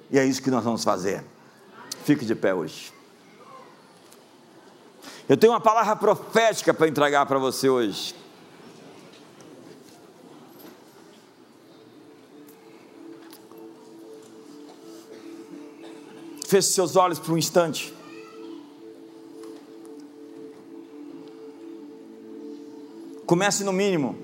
E 0.10 0.18
é 0.18 0.26
isso 0.26 0.42
que 0.42 0.52
nós 0.52 0.64
vamos 0.64 0.84
fazer. 0.84 1.24
Fique 2.04 2.26
de 2.26 2.36
pé 2.36 2.54
hoje. 2.54 2.92
Eu 5.30 5.38
tenho 5.38 5.54
uma 5.54 5.62
palavra 5.62 5.96
profética 5.96 6.74
para 6.74 6.88
entregar 6.88 7.26
para 7.26 7.40
você 7.40 7.70
hoje. 7.70 8.16
Feche 16.48 16.68
seus 16.70 16.98
olhos 16.98 17.18
por 17.18 17.32
um 17.32 17.38
instante. 17.38 17.94
Comece 23.26 23.64
no 23.64 23.72
mínimo. 23.72 24.18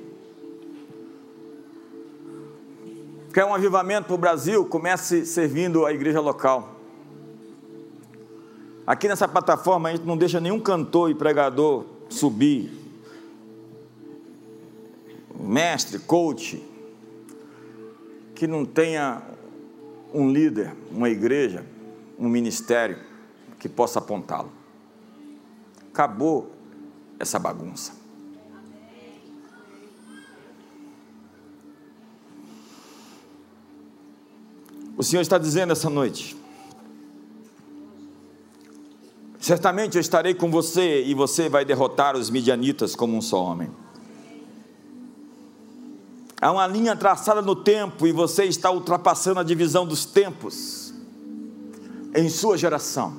Quer 3.34 3.46
um 3.46 3.54
avivamento 3.54 4.08
para 4.08 4.16
o 4.16 4.18
Brasil? 4.18 4.66
Comece 4.66 5.26
servindo 5.26 5.86
a 5.86 5.94
igreja 5.94 6.20
local. 6.20 6.77
Aqui 8.88 9.08
nessa 9.08 9.28
plataforma 9.28 9.90
a 9.90 9.92
gente 9.92 10.06
não 10.06 10.18
deixa 10.18 10.40
nenhum 10.40 10.60
cantor 10.60 11.12
e 11.12 11.16
pregador 11.16 11.86
subir. 12.10 12.72
Mestre, 15.38 16.00
coach, 16.00 16.64
que 18.34 18.48
não 18.48 18.66
tenha 18.66 19.22
um 20.14 20.32
líder, 20.32 20.74
uma 20.90 21.10
igreja 21.10 21.64
um 22.18 22.28
ministério 22.28 22.98
que 23.60 23.70
possa 23.70 24.00
apontá-lo. 24.00 24.52
Acabou 25.92 26.52
essa 27.20 27.38
bagunça. 27.38 27.94
O 34.96 35.04
Senhor 35.04 35.22
está 35.22 35.38
dizendo 35.38 35.74
essa 35.74 35.90
noite: 35.90 36.37
certamente 39.48 39.96
eu 39.96 40.02
estarei 40.02 40.34
com 40.34 40.52
você 40.52 41.06
e 41.06 41.14
você 41.14 41.48
vai 41.48 41.64
derrotar 41.64 42.18
os 42.18 42.30
midianitas 42.30 42.98
como 42.98 43.16
um 43.16 43.22
só 43.22 43.42
homem. 43.42 43.70
Há 46.42 46.52
uma 46.52 46.68
linha 46.68 46.98
traçada 46.98 47.42
no 47.42 47.56
tempo 47.56 48.06
e 48.06 48.12
você 48.12 48.44
está 48.44 48.70
ultrapassando 48.70 49.40
a 49.40 49.44
divisão 49.44 49.88
dos 49.88 50.04
tempos 50.04 50.94
em 52.14 52.30
sua 52.30 52.58
geração. 52.58 53.16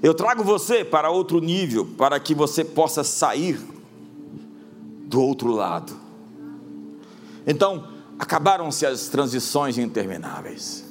Eu 0.00 0.14
trago 0.14 0.44
você 0.44 0.84
para 0.84 1.10
outro 1.10 1.40
nível, 1.40 1.84
para 1.98 2.20
que 2.20 2.32
você 2.32 2.64
possa 2.64 3.02
sair 3.02 3.60
do 5.08 5.20
outro 5.20 5.50
lado. 5.50 5.92
Então, 7.44 7.88
acabaram-se 8.16 8.86
as 8.86 9.08
transições 9.08 9.76
intermináveis. 9.76 10.84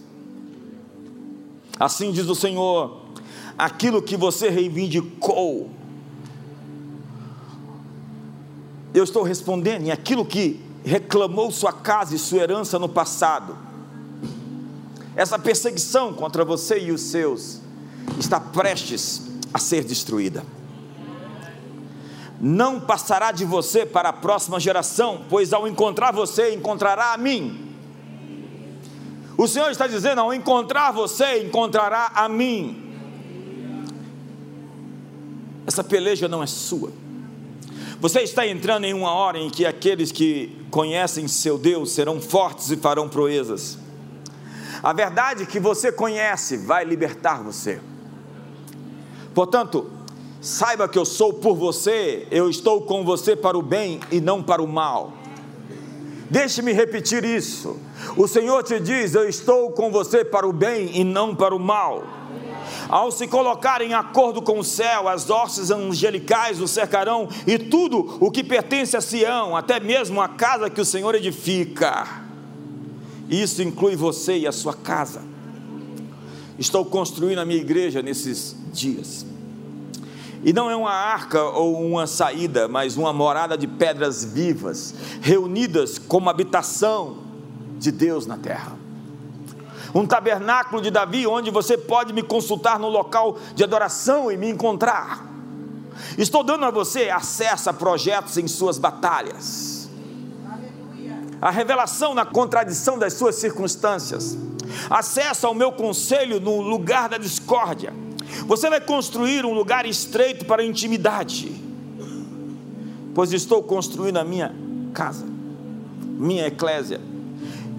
Assim 1.80 2.12
diz 2.12 2.28
o 2.28 2.36
Senhor: 2.36 3.07
aquilo 3.58 4.02
que 4.02 4.16
você 4.16 4.50
reivindicou, 4.50 5.70
eu 8.94 9.04
estou 9.04 9.24
respondendo, 9.24 9.86
e 9.86 9.92
aquilo 9.92 10.26
que 10.26 10.62
reclamou 10.84 11.52
sua 11.52 11.74
casa 11.74 12.16
e 12.16 12.20
sua 12.20 12.40
herança 12.40 12.78
no 12.78 12.88
passado, 12.88 13.58
essa 15.16 15.40
perseguição 15.40 16.14
contra 16.14 16.46
você 16.46 16.80
e 16.80 16.92
os 16.92 17.02
seus 17.02 17.60
está 18.20 18.40
prestes 18.40 19.24
a 19.54 19.60
ser 19.60 19.84
destruída. 19.84 20.44
Não 22.40 22.80
passará 22.80 23.32
de 23.32 23.44
você 23.44 23.84
para 23.84 24.10
a 24.10 24.14
próxima 24.14 24.60
geração, 24.60 25.26
pois 25.28 25.54
ao 25.54 25.68
encontrar 25.68 26.14
você, 26.14 26.54
encontrará 26.54 27.14
a 27.14 27.18
mim. 27.18 27.74
O 29.36 29.48
Senhor 29.48 29.72
está 29.72 29.88
dizendo: 29.88 30.22
ao 30.22 30.32
encontrar 30.32 30.92
você, 30.92 31.44
encontrará 31.44 32.12
a 32.14 32.30
mim. 32.30 32.87
Essa 35.68 35.84
peleja 35.84 36.30
não 36.30 36.42
é 36.42 36.48
sua. 36.48 36.94
Você 38.00 38.22
está 38.22 38.48
entrando 38.48 38.86
em 38.86 38.94
uma 38.94 39.12
hora 39.12 39.38
em 39.38 39.50
que 39.50 39.66
aqueles 39.66 40.14
que 40.14 40.66
conhecem 40.72 41.28
seu 41.28 41.58
Deus 41.58 41.92
serão 41.92 42.22
fortes 42.22 42.72
e 42.72 42.78
farão 42.78 43.10
proezas. 43.10 43.78
A 44.82 44.94
verdade 44.94 45.46
que 45.46 45.60
você 45.60 45.92
conhece 45.92 46.56
vai 46.56 46.86
libertar 46.86 47.44
você. 47.44 47.82
Portanto, 49.34 49.92
saiba 50.40 50.88
que 50.88 50.98
eu 50.98 51.04
sou 51.04 51.34
por 51.34 51.56
você, 51.56 52.26
eu 52.32 52.50
estou 52.50 52.84
com 52.84 53.04
você 53.04 53.36
para 53.36 53.58
o 53.58 53.62
bem 53.62 54.00
e 54.10 54.22
não 54.22 54.42
para 54.42 54.62
o 54.62 54.68
mal. 54.68 55.12
Deixe-me 56.30 56.72
repetir 56.72 57.26
isso. 57.26 57.78
O 58.16 58.28
Senhor 58.28 58.64
te 58.64 58.80
diz: 58.80 59.16
Eu 59.16 59.28
estou 59.28 59.72
com 59.72 59.92
você 59.92 60.24
para 60.24 60.48
o 60.48 60.54
bem 60.54 60.92
e 60.94 61.04
não 61.04 61.36
para 61.36 61.56
o 61.56 61.60
mal. 61.60 62.04
Ao 62.90 63.12
se 63.12 63.28
colocar 63.28 63.82
em 63.82 63.94
acordo 63.94 64.42
com 64.42 64.60
o 64.60 64.64
céu, 64.64 65.08
as 65.08 65.30
hostes 65.30 65.72
angelicais 65.72 66.62
o 66.62 66.68
cercarão, 66.68 67.28
e 67.46 67.58
tudo 67.58 68.18
o 68.20 68.32
que 68.32 68.44
pertence 68.44 68.96
a 68.96 69.02
Sião, 69.02 69.56
até 69.56 69.80
mesmo 69.80 70.22
a 70.22 70.30
casa 70.30 70.70
que 70.70 70.80
o 70.80 70.86
Senhor 70.86 71.14
edifica. 71.16 72.08
Isso 73.30 73.62
inclui 73.62 73.96
você 73.96 74.38
e 74.38 74.48
a 74.48 74.52
sua 74.52 74.74
casa. 74.74 75.22
Estou 76.58 76.86
construindo 76.86 77.40
a 77.40 77.46
minha 77.46 77.60
igreja 77.60 78.02
nesses 78.02 78.56
dias. 78.72 79.26
E 80.44 80.54
não 80.54 80.70
é 80.70 80.76
uma 80.76 80.94
arca 80.94 81.44
ou 81.44 81.84
uma 81.86 82.08
saída, 82.08 82.68
mas 82.68 82.96
uma 82.96 83.12
morada 83.12 83.58
de 83.58 83.68
pedras 83.68 84.24
vivas, 84.24 84.94
reunidas 85.22 86.00
como 86.00 86.30
habitação 86.30 87.18
de 87.78 87.92
Deus 87.92 88.26
na 88.26 88.38
terra. 88.38 88.77
Um 89.94 90.06
tabernáculo 90.06 90.82
de 90.82 90.92
Davi, 90.92 91.26
onde 91.28 91.50
você 91.50 91.78
pode 91.78 92.14
me 92.14 92.24
consultar 92.24 92.78
no 92.80 92.90
local 92.90 93.38
de 93.56 93.64
adoração 93.64 94.32
e 94.32 94.38
me 94.38 94.50
encontrar. 94.50 95.26
Estou 96.18 96.44
dando 96.44 96.66
a 96.66 96.72
você 96.72 97.10
acesso 97.10 97.70
a 97.70 97.74
projetos 97.74 98.38
em 98.38 98.48
suas 98.48 98.78
batalhas 98.78 99.78
a 101.42 101.52
revelação 101.52 102.14
na 102.14 102.26
contradição 102.26 102.98
das 102.98 103.14
suas 103.14 103.36
circunstâncias, 103.36 104.38
acesso 104.90 105.48
ao 105.48 105.54
meu 105.54 105.72
conselho 105.72 106.40
no 106.40 106.62
lugar 106.62 107.10
da 107.10 107.18
discórdia. 107.18 107.94
Você 108.46 108.70
vai 108.70 108.82
construir 108.82 109.46
um 109.46 109.54
lugar 109.54 109.86
estreito 109.86 110.46
para 110.46 110.62
a 110.62 110.66
intimidade, 110.66 111.52
pois 113.14 113.32
estou 113.32 113.64
construindo 113.64 114.18
a 114.18 114.24
minha 114.24 114.54
casa, 114.94 115.26
minha 116.02 116.48
eclésia, 116.48 117.00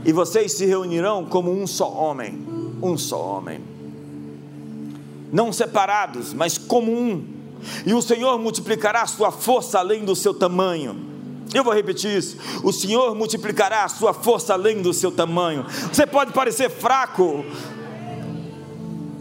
e 0.05 0.13
vocês 0.13 0.53
se 0.53 0.65
reunirão 0.65 1.25
como 1.25 1.51
um 1.51 1.67
só 1.67 1.91
homem, 1.91 2.47
um 2.83 2.97
só 2.97 3.21
homem, 3.21 3.61
não 5.33 5.53
separados, 5.53 6.33
mas 6.33 6.57
como 6.57 6.93
um, 6.93 7.25
e 7.85 7.93
o 7.93 8.01
Senhor 8.01 8.39
multiplicará 8.39 9.03
a 9.03 9.07
sua 9.07 9.31
força 9.31 9.79
além 9.79 10.05
do 10.05 10.15
seu 10.15 10.33
tamanho 10.33 11.09
eu 11.55 11.65
vou 11.65 11.73
repetir 11.73 12.17
isso. 12.17 12.37
O 12.63 12.73
Senhor 12.73 13.15
multiplicará 13.15 13.85
a 13.85 13.89
sua 13.89 14.13
força 14.13 14.53
além 14.53 14.83
do 14.83 14.93
seu 14.93 15.11
tamanho. 15.11 15.65
Você 15.93 16.07
pode 16.07 16.33
parecer 16.33 16.71
fraco, 16.71 17.45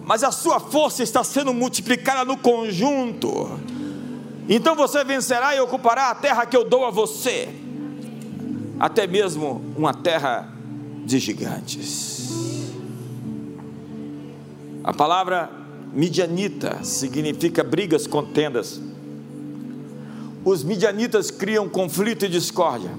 mas 0.03 0.23
a 0.23 0.32
sua 0.32 0.59
força 0.59 1.03
está 1.03 1.23
sendo 1.23 1.53
multiplicada 1.53 2.25
no 2.25 2.38
conjunto. 2.38 3.59
Então 4.49 4.75
você 4.75 5.03
vencerá 5.03 5.55
e 5.55 5.59
ocupará 5.59 6.09
a 6.09 6.15
terra 6.15 6.45
que 6.45 6.55
eu 6.55 6.65
dou 6.65 6.86
a 6.86 6.89
você, 6.89 7.49
até 8.80 9.07
mesmo 9.07 9.61
uma 9.78 9.93
terra 9.93 10.53
de 11.08 11.18
gigantes. 11.20 12.68
A 14.84 14.93
palavra 14.93 15.49
midianita 15.91 16.84
significa 16.84 17.64
brigas, 17.64 18.05
contendas 18.05 18.80
os 20.49 20.64
midianitas 20.64 21.30
criam 21.30 21.68
conflito 21.68 22.24
e 22.24 22.30
discórdia, 22.30 22.89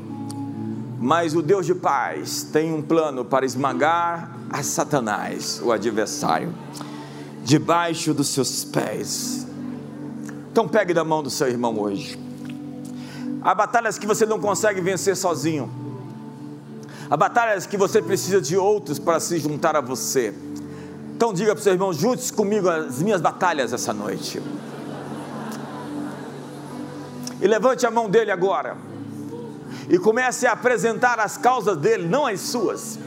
mas 0.99 1.35
o 1.35 1.41
Deus 1.41 1.65
de 1.65 1.75
paz 1.75 2.43
tem 2.43 2.75
um 2.75 2.83
plano 2.83 3.25
para 3.25 3.47
esmagar 3.47 4.37
a 4.51 4.63
Satanás, 4.63 5.59
o 5.65 5.73
adversário, 5.73 6.55
debaixo 7.43 8.13
dos 8.13 8.29
seus 8.29 8.65
pés. 8.65 9.47
Então 10.53 10.69
pegue 10.69 10.93
da 10.93 11.03
mão 11.03 11.23
do 11.23 11.31
seu 11.31 11.49
irmão 11.49 11.81
hoje. 11.81 12.19
Há 13.41 13.55
batalhas 13.55 13.99
que 13.99 14.07
você 14.07 14.27
não 14.27 14.39
consegue 14.39 14.83
vencer 14.83 15.17
sozinho. 15.17 15.71
Há 17.11 17.17
batalhas 17.17 17.67
que 17.67 17.77
você 17.77 18.03
precisa 18.03 18.41
de 18.41 18.57
outros 18.57 18.99
para 18.99 19.19
se 19.19 19.39
juntar 19.39 19.75
a 19.75 19.81
você. 19.81 20.35
Então 21.17 21.33
diga 21.33 21.55
para 21.55 21.61
o 21.61 21.63
seu 21.63 21.73
irmão: 21.73 21.93
junte-se 21.93 22.33
comigo 22.33 22.69
as 22.69 23.03
minhas 23.03 23.21
batalhas 23.21 23.73
essa 23.73 23.95
noite. 23.95 24.43
E 27.41 27.47
levante 27.47 27.87
a 27.87 27.91
mão 27.91 28.11
dele 28.11 28.31
agora. 28.31 28.77
E 29.89 29.99
comece 29.99 30.47
a 30.47 30.53
apresentar 30.53 31.19
as 31.19 31.39
causas 31.39 31.79
dele, 31.79 32.07
não 32.07 32.27
as 32.27 32.41
suas. 32.41 32.99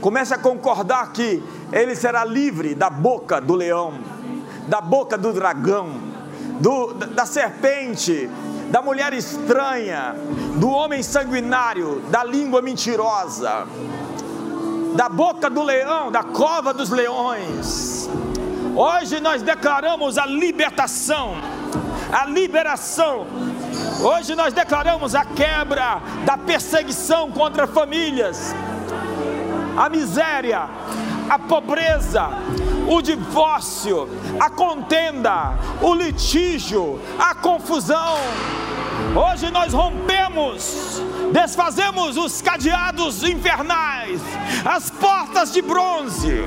Comece 0.00 0.32
a 0.32 0.38
concordar 0.38 1.12
que 1.12 1.42
ele 1.72 1.94
será 1.94 2.24
livre 2.24 2.74
da 2.74 2.88
boca 2.88 3.40
do 3.40 3.54
leão, 3.54 3.94
da 4.68 4.80
boca 4.80 5.18
do 5.18 5.32
dragão, 5.32 6.00
do, 6.60 6.94
da 6.94 7.26
serpente, 7.26 8.30
da 8.74 8.82
mulher 8.82 9.12
estranha, 9.12 10.16
do 10.56 10.68
homem 10.68 11.00
sanguinário, 11.00 12.02
da 12.10 12.24
língua 12.24 12.60
mentirosa, 12.60 13.68
da 14.96 15.08
boca 15.08 15.48
do 15.48 15.62
leão, 15.62 16.10
da 16.10 16.24
cova 16.24 16.74
dos 16.74 16.90
leões. 16.90 18.10
Hoje 18.74 19.20
nós 19.20 19.42
declaramos 19.42 20.18
a 20.18 20.26
libertação, 20.26 21.36
a 22.12 22.26
liberação. 22.26 23.28
Hoje 24.02 24.34
nós 24.34 24.52
declaramos 24.52 25.14
a 25.14 25.24
quebra 25.24 26.02
da 26.26 26.36
perseguição 26.36 27.30
contra 27.30 27.68
famílias, 27.68 28.52
a 29.76 29.88
miséria, 29.88 30.68
a 31.28 31.38
pobreza, 31.38 32.28
o 32.88 33.00
divórcio, 33.00 34.08
a 34.38 34.50
contenda, 34.50 35.54
o 35.80 35.94
litígio, 35.94 37.00
a 37.18 37.34
confusão. 37.34 38.16
Hoje 39.14 39.50
nós 39.50 39.72
rompemos, 39.72 41.02
desfazemos 41.32 42.16
os 42.16 42.40
cadeados 42.40 43.22
infernais, 43.22 44.20
as 44.64 44.90
portas 44.90 45.52
de 45.52 45.62
bronze. 45.62 46.44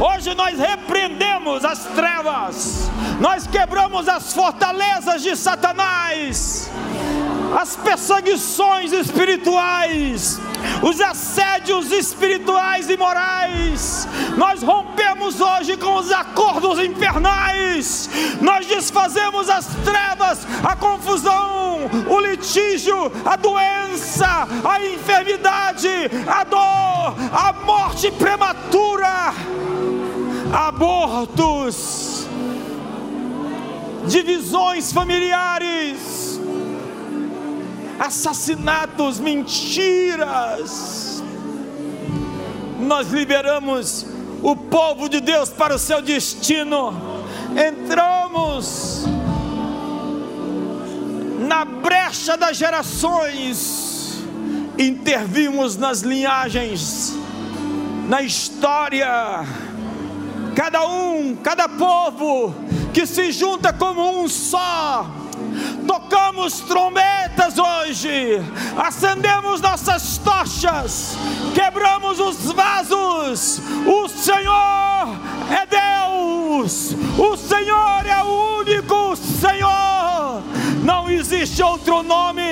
Hoje 0.00 0.34
nós 0.34 0.58
repreendemos 0.58 1.64
as 1.64 1.84
trevas, 1.86 2.90
nós 3.20 3.46
quebramos 3.46 4.08
as 4.08 4.32
fortalezas 4.32 5.22
de 5.22 5.36
Satanás, 5.36 6.70
as 7.60 7.76
perseguições 7.76 8.92
espirituais, 8.92 10.40
os 10.82 11.00
assédios 11.00 11.92
espirituais 11.92 12.88
e 12.88 12.96
morais. 12.96 14.08
Nós 14.36 14.62
rompemos 14.62 15.40
hoje 15.40 15.76
com 15.76 15.96
os 15.96 16.10
acordos 16.10 16.78
infernais, 16.78 18.08
nós 18.40 18.66
desfazemos 18.66 19.48
as 19.50 19.66
trevas, 19.84 20.46
a 20.62 20.74
confusão, 20.76 21.90
o 22.08 22.20
litígio, 22.20 23.12
a 23.24 23.36
doença, 23.36 24.48
a 24.64 24.84
enfermidade, 24.84 25.88
a 26.26 26.44
dor, 26.44 27.14
a 27.32 27.52
morte 27.64 28.10
prematura, 28.10 29.34
abortos, 30.52 32.26
divisões 34.06 34.92
familiares 34.92 36.32
assassinatos, 38.02 39.20
mentiras. 39.20 41.11
Nós 42.82 43.12
liberamos 43.12 44.06
o 44.42 44.56
povo 44.56 45.08
de 45.08 45.20
Deus 45.20 45.48
para 45.50 45.74
o 45.74 45.78
seu 45.78 46.02
destino. 46.02 46.92
Entramos 47.56 49.04
na 51.38 51.64
brecha 51.64 52.36
das 52.36 52.56
gerações, 52.56 54.20
intervimos 54.76 55.76
nas 55.76 56.00
linhagens, 56.00 57.14
na 58.08 58.20
história. 58.22 59.44
Cada 60.56 60.84
um, 60.86 61.36
cada 61.36 61.68
povo 61.68 62.52
que 62.92 63.06
se 63.06 63.30
junta 63.30 63.72
como 63.72 64.22
um 64.22 64.28
só 64.28 65.21
tocamos 65.86 66.60
trombetas 66.60 67.58
hoje, 67.58 68.40
acendemos 68.76 69.60
nossas 69.60 70.18
tochas, 70.18 71.16
quebramos 71.54 72.18
os 72.18 72.52
vasos. 72.52 73.60
O 73.86 74.08
Senhor 74.08 75.16
é 75.50 75.66
Deus, 75.66 76.94
o 77.18 77.36
Senhor 77.36 78.06
é 78.06 78.22
o 78.22 78.60
único 78.60 79.16
Senhor, 79.16 80.42
não 80.84 81.10
existe 81.10 81.62
outro 81.62 82.02
nome, 82.02 82.42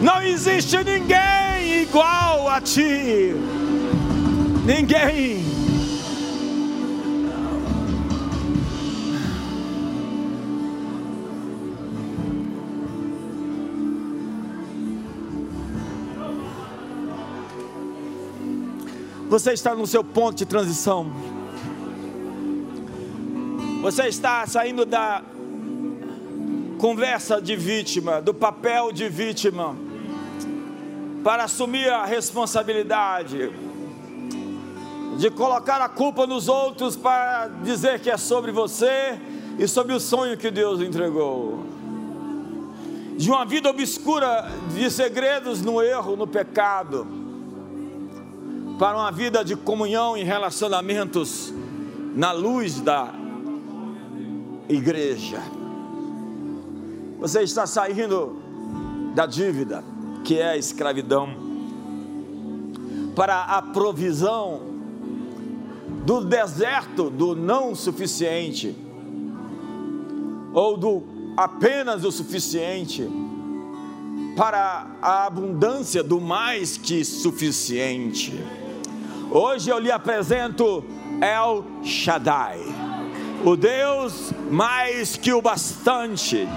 não 0.00 0.22
existe 0.22 0.76
ninguém 0.78 1.82
igual 1.82 2.48
a 2.48 2.60
Ti, 2.60 3.34
ninguém. 4.64 5.65
Você 19.28 19.52
está 19.52 19.74
no 19.74 19.88
seu 19.88 20.04
ponto 20.04 20.36
de 20.36 20.46
transição. 20.46 21.10
Você 23.82 24.06
está 24.06 24.46
saindo 24.46 24.86
da 24.86 25.20
conversa 26.78 27.42
de 27.42 27.56
vítima, 27.56 28.22
do 28.22 28.32
papel 28.32 28.92
de 28.92 29.08
vítima, 29.08 29.76
para 31.24 31.44
assumir 31.44 31.88
a 31.88 32.04
responsabilidade, 32.04 33.50
de 35.18 35.28
colocar 35.30 35.80
a 35.80 35.88
culpa 35.88 36.24
nos 36.24 36.46
outros 36.46 36.94
para 36.94 37.48
dizer 37.64 37.98
que 37.98 38.08
é 38.08 38.16
sobre 38.16 38.52
você 38.52 39.18
e 39.58 39.66
sobre 39.66 39.92
o 39.92 39.98
sonho 39.98 40.36
que 40.36 40.52
Deus 40.52 40.80
entregou. 40.80 41.64
De 43.16 43.28
uma 43.28 43.44
vida 43.44 43.70
obscura 43.70 44.48
de 44.72 44.88
segredos 44.88 45.62
no 45.62 45.82
erro, 45.82 46.14
no 46.14 46.28
pecado 46.28 47.25
para 48.78 48.96
uma 48.96 49.10
vida 49.10 49.44
de 49.44 49.56
comunhão 49.56 50.16
e 50.16 50.22
relacionamentos 50.22 51.52
na 52.14 52.32
luz 52.32 52.80
da 52.80 53.12
igreja. 54.68 55.40
Você 57.18 57.42
está 57.42 57.66
saindo 57.66 58.36
da 59.14 59.24
dívida, 59.24 59.82
que 60.24 60.38
é 60.38 60.50
a 60.50 60.56
escravidão, 60.56 61.30
para 63.14 63.44
a 63.44 63.62
provisão 63.62 64.60
do 66.04 66.22
deserto 66.22 67.08
do 67.08 67.34
não 67.34 67.74
suficiente, 67.74 68.76
ou 70.52 70.76
do 70.76 71.02
apenas 71.36 72.04
o 72.04 72.12
suficiente, 72.12 73.08
para 74.36 74.86
a 75.00 75.26
abundância 75.26 76.02
do 76.02 76.20
mais 76.20 76.76
que 76.76 77.02
suficiente. 77.04 78.34
Hoje 79.38 79.68
eu 79.68 79.78
lhe 79.78 79.92
apresento 79.92 80.82
El 81.20 81.62
Shaddai, 81.84 82.58
o 83.44 83.54
Deus 83.54 84.32
mais 84.50 85.14
que 85.18 85.30
o 85.30 85.42
bastante, 85.42 86.48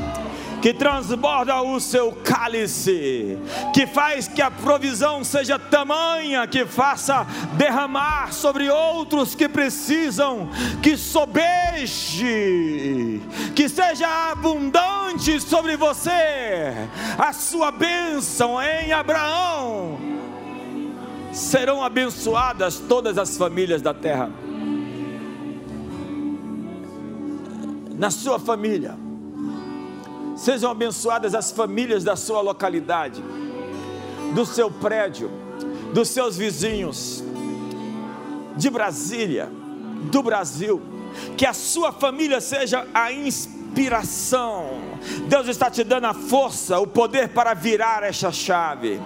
que 0.61 0.73
transborda 0.73 1.61
o 1.61 1.77
seu 1.82 2.13
cálice, 2.13 3.38
que 3.73 3.86
faz 3.86 4.30
que 4.30 4.41
a 4.41 4.49
provisão 4.49 5.25
seja 5.25 5.59
tamanha, 5.59 6.47
que 6.47 6.65
faça 6.65 7.27
derramar 7.57 8.32
sobre 8.32 8.69
outros 8.69 9.36
que 9.36 9.49
precisam, 9.49 10.49
que 10.82 10.95
sobeje, 10.95 12.01
que 13.57 13.67
seja 13.67 14.07
abundante 14.32 15.41
sobre 15.41 15.75
você, 15.75 16.88
a 17.17 17.34
sua 17.34 17.71
bênção 17.71 18.61
em 18.61 18.93
Abraão 18.93 20.09
serão 21.32 21.84
abençoadas 21.84 22.80
todas 22.80 23.17
as 23.17 23.38
famílias 23.38 23.82
da 23.82 23.93
terra. 23.93 24.32
Na 27.97 28.09
sua 28.09 28.39
família, 28.39 28.95
sejam 30.36 30.71
abençoadas 30.71 31.36
as 31.36 31.51
famílias 31.51 32.03
da 32.03 32.15
sua 32.15 32.41
localidade, 32.41 33.21
do 34.34 34.45
seu 34.45 34.71
prédio, 34.71 35.30
dos 35.93 36.09
seus 36.09 36.38
vizinhos, 36.38 37.23
de 38.55 38.69
Brasília, 38.69 39.51
do 40.11 40.23
Brasil, 40.23 40.82
que 41.36 41.45
a 41.45 41.53
sua 41.53 41.91
família 41.91 42.39
seja 42.39 42.88
a 42.93 43.11
inspiração. 43.11 44.80
Deus 45.27 45.47
está 45.47 45.69
te 45.69 45.84
dando 45.84 46.05
a 46.05 46.13
força, 46.13 46.80
o 46.80 46.88
poder 46.88 47.30
para 47.30 47.53
virar 47.53 48.03
essa 48.03 48.32
chave 48.32 48.99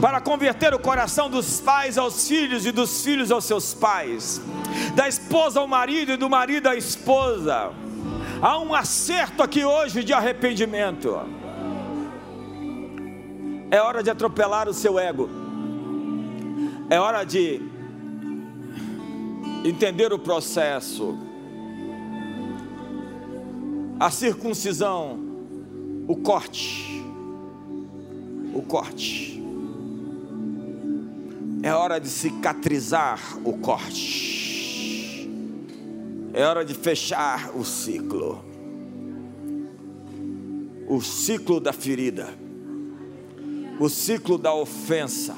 para 0.00 0.20
converter 0.20 0.74
o 0.74 0.78
coração 0.78 1.28
dos 1.28 1.60
pais 1.60 1.98
aos 1.98 2.28
filhos 2.28 2.66
e 2.66 2.72
dos 2.72 3.02
filhos 3.02 3.32
aos 3.32 3.44
seus 3.44 3.74
pais, 3.74 4.40
da 4.94 5.08
esposa 5.08 5.60
ao 5.60 5.66
marido 5.66 6.12
e 6.12 6.16
do 6.16 6.28
marido 6.30 6.68
à 6.68 6.76
esposa. 6.76 7.72
Há 8.40 8.58
um 8.58 8.72
acerto 8.72 9.42
aqui 9.42 9.64
hoje 9.64 10.04
de 10.04 10.12
arrependimento. 10.12 11.18
É 13.70 13.80
hora 13.80 14.02
de 14.02 14.10
atropelar 14.10 14.68
o 14.68 14.74
seu 14.74 14.98
ego. 14.98 15.28
É 16.88 16.98
hora 16.98 17.24
de 17.24 17.60
entender 19.64 20.12
o 20.12 20.18
processo, 20.18 21.18
a 23.98 24.10
circuncisão, 24.10 25.18
o 26.06 26.16
corte, 26.16 27.04
o 28.54 28.62
corte. 28.62 29.37
É 31.62 31.72
hora 31.72 31.98
de 31.98 32.08
cicatrizar 32.08 33.20
o 33.44 33.58
corte. 33.58 35.28
É 36.32 36.44
hora 36.44 36.64
de 36.64 36.72
fechar 36.74 37.50
o 37.56 37.64
ciclo. 37.64 38.44
O 40.86 41.00
ciclo 41.00 41.58
da 41.58 41.72
ferida. 41.72 42.28
O 43.80 43.88
ciclo 43.88 44.38
da 44.38 44.54
ofensa. 44.54 45.34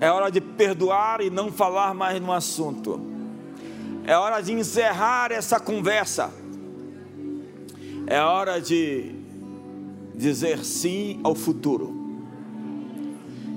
É 0.00 0.10
hora 0.10 0.28
de 0.30 0.40
perdoar 0.40 1.20
e 1.20 1.30
não 1.30 1.52
falar 1.52 1.94
mais 1.94 2.20
no 2.20 2.32
assunto. 2.32 3.00
É 4.04 4.16
hora 4.16 4.40
de 4.40 4.52
encerrar 4.52 5.30
essa 5.30 5.60
conversa. 5.60 6.32
É 8.06 8.20
hora 8.20 8.60
de 8.60 9.14
dizer 10.14 10.64
sim 10.64 11.20
ao 11.22 11.34
futuro 11.34 11.94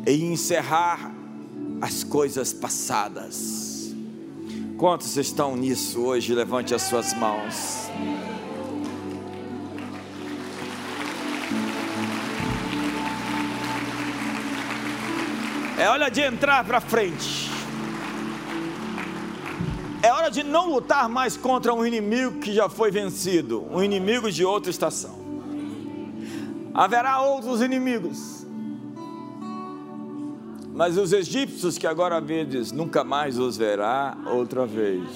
e 0.06 0.24
encerrar 0.24 1.19
as 1.82 2.04
coisas 2.04 2.54
passadas. 2.54 3.94
Quantos 4.78 5.18
estão 5.18 5.56
nisso 5.56 6.02
hoje? 6.02 6.34
Levante 6.34 6.74
as 6.74 6.84
suas 6.84 7.14
mãos. 7.14 7.90
É 15.78 15.88
hora 15.88 16.10
de 16.10 16.22
entrar 16.22 16.66
para 16.66 16.82
frente. 16.82 17.50
É 20.02 20.14
hora 20.14 20.30
de 20.30 20.44
não 20.44 20.70
lutar 20.70 21.10
mais 21.10 21.36
contra 21.36 21.74
um 21.74 21.86
inimigo 21.86 22.40
que 22.40 22.54
já 22.54 22.70
foi 22.70 22.90
vencido, 22.90 23.66
um 23.70 23.84
inimigo 23.84 24.32
de 24.32 24.46
outra 24.46 24.70
estação. 24.70 25.20
Haverá 26.74 27.22
outros 27.22 27.62
inimigos. 27.62 28.39
Mas 30.80 30.98
os 30.98 31.12
egípcios 31.12 31.78
que 31.78 31.86
agora 31.86 32.22
vedes, 32.22 32.72
nunca 32.72 33.04
mais 33.04 33.38
os 33.38 33.58
verá 33.58 34.18
outra 34.34 34.66
vez. 34.66 35.10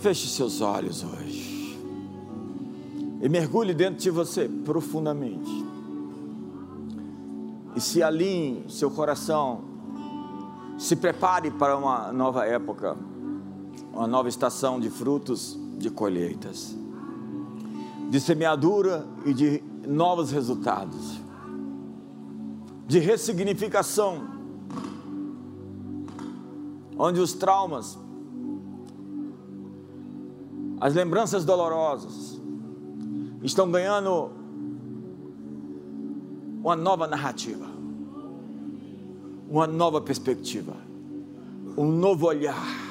Feche 0.00 0.28
seus 0.28 0.60
olhos 0.60 1.02
hoje. 1.02 1.76
E 3.20 3.28
mergulhe 3.28 3.74
dentro 3.74 4.00
de 4.00 4.10
você 4.10 4.48
profundamente. 4.64 5.50
E 7.74 7.80
se 7.80 8.00
alinhe 8.00 8.64
seu 8.68 8.92
coração. 8.92 9.64
Se 10.78 10.94
prepare 10.94 11.50
para 11.50 11.76
uma 11.76 12.12
nova 12.12 12.46
época, 12.46 12.96
uma 13.92 14.06
nova 14.06 14.28
estação 14.28 14.78
de 14.78 14.88
frutos, 14.88 15.58
de 15.76 15.90
colheitas 15.90 16.76
de 18.08 18.20
semeadura 18.20 19.04
e 19.24 19.34
de 19.34 19.60
novos 19.84 20.30
resultados, 20.30 21.20
de 22.86 22.98
ressignificação, 22.98 24.28
onde 26.96 27.20
os 27.20 27.32
traumas, 27.32 27.98
as 30.80 30.94
lembranças 30.94 31.44
dolorosas, 31.44 32.40
estão 33.42 33.70
ganhando 33.70 34.30
uma 36.62 36.76
nova 36.76 37.06
narrativa, 37.06 37.66
uma 39.48 39.66
nova 39.66 40.00
perspectiva, 40.00 40.76
um 41.76 41.90
novo 41.90 42.26
olhar. 42.26 42.86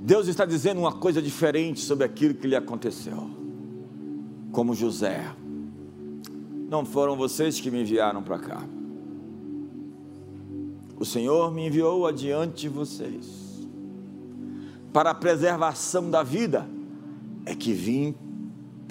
Deus 0.00 0.28
está 0.28 0.44
dizendo 0.44 0.80
uma 0.80 0.92
coisa 0.92 1.22
diferente 1.22 1.80
sobre 1.80 2.04
aquilo 2.04 2.34
que 2.34 2.46
lhe 2.46 2.56
aconteceu 2.56 3.30
como 4.54 4.74
José. 4.74 5.34
Não 6.74 6.84
foram 6.84 7.14
vocês 7.14 7.60
que 7.60 7.70
me 7.70 7.82
enviaram 7.82 8.20
para 8.20 8.36
cá. 8.36 8.60
O 10.98 11.04
Senhor 11.04 11.52
me 11.52 11.68
enviou 11.68 12.04
adiante 12.04 12.62
de 12.62 12.68
vocês. 12.68 13.64
Para 14.92 15.10
a 15.10 15.14
preservação 15.14 16.10
da 16.10 16.24
vida 16.24 16.68
é 17.46 17.54
que 17.54 17.72
vim 17.72 18.12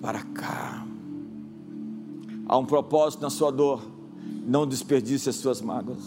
para 0.02 0.24
cá. 0.24 0.88
Há 2.48 2.58
um 2.58 2.66
propósito 2.66 3.20
na 3.22 3.30
sua 3.30 3.52
dor. 3.52 3.86
Não 4.48 4.66
desperdice 4.66 5.28
as 5.28 5.36
suas 5.36 5.62
mágoas. 5.62 6.00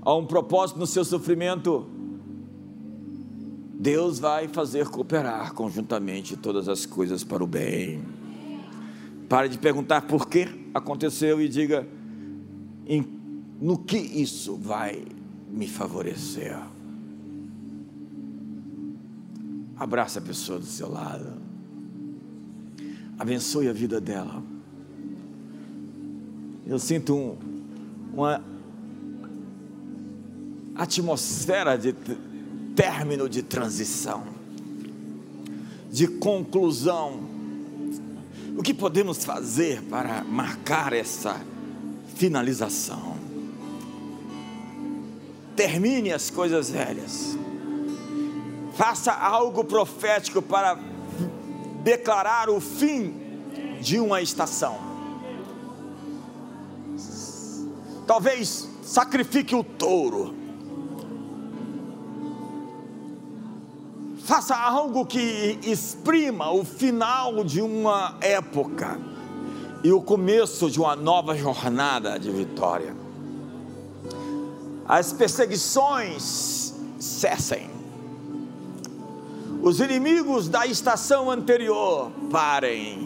Há 0.00 0.14
um 0.14 0.24
propósito 0.24 0.78
no 0.78 0.86
seu 0.86 1.04
sofrimento 1.04 1.84
Deus 3.78 4.18
vai 4.18 4.48
fazer 4.48 4.88
cooperar 4.88 5.52
conjuntamente 5.52 6.38
todas 6.38 6.70
as 6.70 6.86
coisas 6.86 7.22
para 7.22 7.44
o 7.44 7.46
bem. 7.46 8.15
Pare 9.28 9.48
de 9.48 9.58
perguntar 9.58 10.02
por 10.02 10.28
que 10.28 10.48
aconteceu 10.72 11.40
e 11.40 11.48
diga 11.48 11.86
em, 12.86 13.04
no 13.60 13.78
que 13.78 13.98
isso 13.98 14.56
vai 14.56 15.04
me 15.50 15.66
favorecer. 15.66 16.56
Abraça 19.76 20.20
a 20.20 20.22
pessoa 20.22 20.58
do 20.58 20.66
seu 20.66 20.90
lado. 20.90 21.32
Abençoe 23.18 23.68
a 23.68 23.72
vida 23.72 24.00
dela. 24.00 24.42
Eu 26.66 26.78
sinto 26.78 27.14
um, 27.14 27.36
uma 28.12 28.42
atmosfera 30.74 31.76
de 31.76 31.94
término 32.74 33.28
de 33.28 33.42
transição, 33.42 34.24
de 35.90 36.06
conclusão. 36.06 37.25
O 38.56 38.62
que 38.62 38.72
podemos 38.72 39.24
fazer 39.24 39.82
para 39.82 40.24
marcar 40.24 40.92
essa 40.92 41.40
finalização? 42.16 43.16
Termine 45.54 46.12
as 46.12 46.30
coisas 46.30 46.70
velhas. 46.70 47.36
Faça 48.74 49.12
algo 49.12 49.64
profético 49.64 50.40
para 50.40 50.78
declarar 51.82 52.48
o 52.48 52.60
fim 52.60 53.14
de 53.80 53.98
uma 53.98 54.22
estação. 54.22 54.78
Talvez 58.06 58.68
sacrifique 58.82 59.54
o 59.54 59.62
touro 59.62 60.45
faça 64.26 64.56
algo 64.56 65.06
que 65.06 65.56
exprima 65.62 66.50
o 66.50 66.64
final 66.64 67.44
de 67.44 67.62
uma 67.62 68.16
época 68.20 68.98
e 69.84 69.92
o 69.92 70.02
começo 70.02 70.68
de 70.68 70.80
uma 70.80 70.96
nova 70.96 71.36
jornada 71.36 72.18
de 72.18 72.28
vitória. 72.32 72.92
As 74.84 75.12
perseguições 75.12 76.74
cessem. 76.98 77.70
Os 79.62 79.78
inimigos 79.78 80.48
da 80.48 80.66
estação 80.66 81.30
anterior 81.30 82.10
parem 82.28 83.05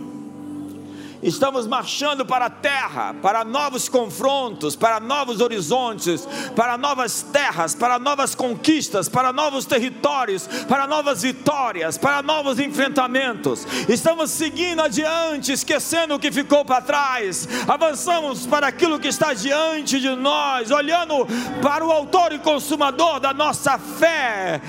Estamos 1.23 1.67
marchando 1.67 2.25
para 2.25 2.47
a 2.47 2.51
terra, 2.51 3.15
para 3.21 3.45
novos 3.45 3.91
confrontos, 3.91 4.75
para 4.75 4.99
novos 4.99 5.43
horizontes, 5.43 6.27
para 6.57 6.79
novas 6.79 7.23
terras, 7.23 7.75
para 7.75 7.99
novas 7.99 8.35
conquistas, 8.35 9.07
para 9.07 9.31
novos 9.31 9.67
territórios, 9.67 10.49
para 10.67 10.87
novas 10.87 11.21
vitórias, 11.23 11.99
para 11.99 12.23
novos 12.23 12.59
enfrentamentos. 12.59 13.67
Estamos 13.87 14.31
seguindo 14.31 14.81
adiante, 14.81 15.53
esquecendo 15.53 16.15
o 16.15 16.19
que 16.19 16.33
ficou 16.33 16.65
para 16.65 16.81
trás. 16.81 17.47
Avançamos 17.69 18.47
para 18.47 18.69
aquilo 18.69 18.99
que 18.99 19.09
está 19.09 19.35
diante 19.35 20.01
de 20.01 20.17
nós, 20.17 20.71
olhando 20.71 21.27
para 21.61 21.85
o 21.85 21.93
autor 21.93 22.33
e 22.33 22.39
consumador 22.39 23.21
da 23.21 23.35
nossa 23.35 23.79
fé. 23.79 24.63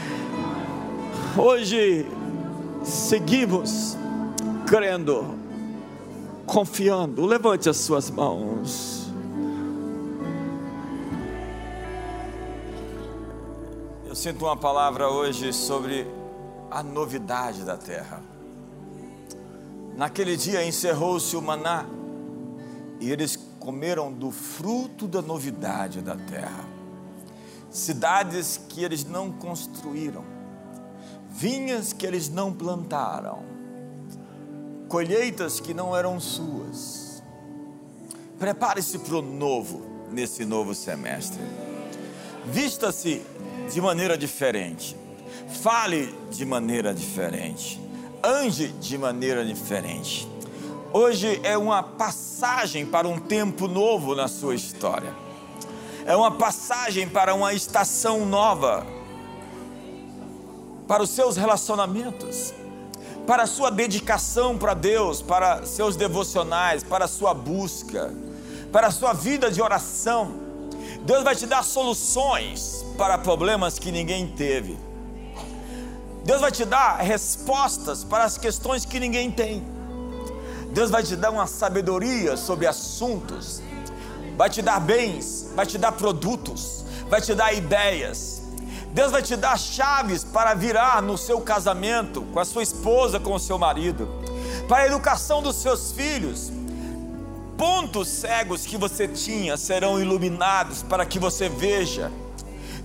Hoje 1.37 2.05
seguimos 2.83 3.97
crendo 4.67 5.39
confiando. 6.45 7.25
Levante 7.25 7.69
as 7.69 7.77
suas 7.77 8.09
mãos. 8.09 9.01
Eu 14.05 14.15
sinto 14.15 14.45
uma 14.45 14.57
palavra 14.57 15.09
hoje 15.09 15.53
sobre 15.53 16.05
a 16.69 16.83
novidade 16.83 17.63
da 17.63 17.77
terra. 17.77 18.21
Naquele 19.95 20.35
dia 20.35 20.65
encerrou-se 20.65 21.35
o 21.35 21.41
maná 21.41 21.85
e 22.99 23.11
eles 23.11 23.37
comeram 23.59 24.11
do 24.11 24.31
fruto 24.31 25.07
da 25.07 25.21
novidade 25.21 26.01
da 26.01 26.15
terra. 26.15 26.65
Cidades 27.69 28.59
que 28.69 28.83
eles 28.83 29.05
não 29.05 29.31
construíram, 29.31 30.23
vinhas 31.29 31.93
que 31.93 32.05
eles 32.05 32.27
não 32.27 32.51
plantaram, 32.51 33.43
colheitas 34.91 35.61
que 35.61 35.73
não 35.73 35.95
eram 35.95 36.19
suas. 36.19 37.23
Prepare-se 38.37 38.99
para 38.99 39.15
o 39.15 39.21
novo, 39.21 39.85
nesse 40.11 40.43
novo 40.43 40.75
semestre. 40.75 41.41
Vista-se 42.45 43.21
de 43.71 43.79
maneira 43.79 44.17
diferente. 44.17 44.97
Fale 45.61 46.13
de 46.29 46.45
maneira 46.45 46.93
diferente. 46.93 47.79
Ande 48.21 48.67
de 48.67 48.97
maneira 48.97 49.45
diferente. 49.45 50.29
Hoje 50.91 51.39
é 51.41 51.57
uma 51.57 51.81
passagem 51.81 52.85
para 52.85 53.07
um 53.07 53.17
tempo 53.17 53.69
novo 53.69 54.13
na 54.13 54.27
sua 54.27 54.55
história. 54.55 55.15
É 56.05 56.13
uma 56.17 56.31
passagem 56.31 57.07
para 57.07 57.33
uma 57.33 57.53
estação 57.53 58.25
nova. 58.25 58.85
Para 60.85 61.01
os 61.01 61.11
seus 61.11 61.37
relacionamentos, 61.37 62.53
para 63.25 63.43
a 63.43 63.47
sua 63.47 63.69
dedicação 63.69 64.57
para 64.57 64.73
Deus, 64.73 65.21
para 65.21 65.65
seus 65.65 65.95
devocionais, 65.95 66.83
para 66.83 67.05
a 67.05 67.07
sua 67.07 67.33
busca, 67.33 68.13
para 68.71 68.87
a 68.87 68.91
sua 68.91 69.13
vida 69.13 69.51
de 69.51 69.61
oração. 69.61 70.33
Deus 71.03 71.23
vai 71.23 71.35
te 71.35 71.45
dar 71.45 71.63
soluções 71.63 72.85
para 72.97 73.17
problemas 73.17 73.79
que 73.79 73.91
ninguém 73.91 74.27
teve. 74.27 74.77
Deus 76.23 76.41
vai 76.41 76.51
te 76.51 76.65
dar 76.65 76.97
respostas 76.97 78.03
para 78.03 78.23
as 78.23 78.37
questões 78.37 78.85
que 78.85 78.99
ninguém 78.99 79.31
tem. 79.31 79.63
Deus 80.71 80.89
vai 80.89 81.03
te 81.03 81.15
dar 81.15 81.31
uma 81.31 81.47
sabedoria 81.47 82.37
sobre 82.37 82.67
assuntos, 82.67 83.61
vai 84.37 84.49
te 84.49 84.61
dar 84.61 84.79
bens, 84.79 85.49
vai 85.55 85.65
te 85.65 85.77
dar 85.77 85.91
produtos, 85.91 86.85
vai 87.09 87.19
te 87.19 87.33
dar 87.33 87.53
ideias. 87.53 88.41
Deus 88.93 89.11
vai 89.11 89.21
te 89.21 89.35
dar 89.35 89.57
chaves 89.57 90.23
para 90.23 90.53
virar 90.53 91.01
no 91.01 91.17
seu 91.17 91.39
casamento, 91.41 92.21
com 92.33 92.39
a 92.39 92.45
sua 92.45 92.63
esposa, 92.63 93.19
com 93.19 93.33
o 93.33 93.39
seu 93.39 93.57
marido, 93.57 94.07
para 94.67 94.83
a 94.83 94.87
educação 94.87 95.41
dos 95.41 95.55
seus 95.55 95.91
filhos. 95.91 96.51
Pontos 97.57 98.07
cegos 98.07 98.65
que 98.65 98.77
você 98.77 99.07
tinha 99.07 99.55
serão 99.55 99.99
iluminados 99.99 100.81
para 100.83 101.05
que 101.05 101.19
você 101.19 101.47
veja 101.47 102.11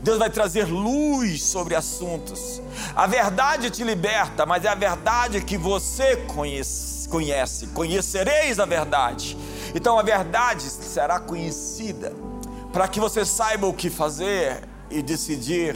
Deus 0.06 0.18
vai 0.18 0.30
trazer 0.30 0.68
luz 0.68 1.42
sobre 1.42 1.74
assuntos. 1.74 2.62
A 2.94 3.08
verdade 3.08 3.70
te 3.70 3.82
liberta, 3.82 4.46
mas 4.46 4.64
é 4.64 4.68
a 4.68 4.74
verdade 4.76 5.40
que 5.40 5.58
você 5.58 6.16
conhece, 6.28 7.08
conhece. 7.08 7.66
Conhecereis 7.68 8.60
a 8.60 8.64
verdade. 8.64 9.36
Então 9.74 9.98
a 9.98 10.04
verdade 10.04 10.62
será 10.62 11.18
conhecida 11.18 12.12
para 12.72 12.86
que 12.86 13.00
você 13.00 13.24
saiba 13.24 13.66
o 13.66 13.74
que 13.74 13.90
fazer 13.90 14.62
e 14.90 15.02
decidir. 15.02 15.74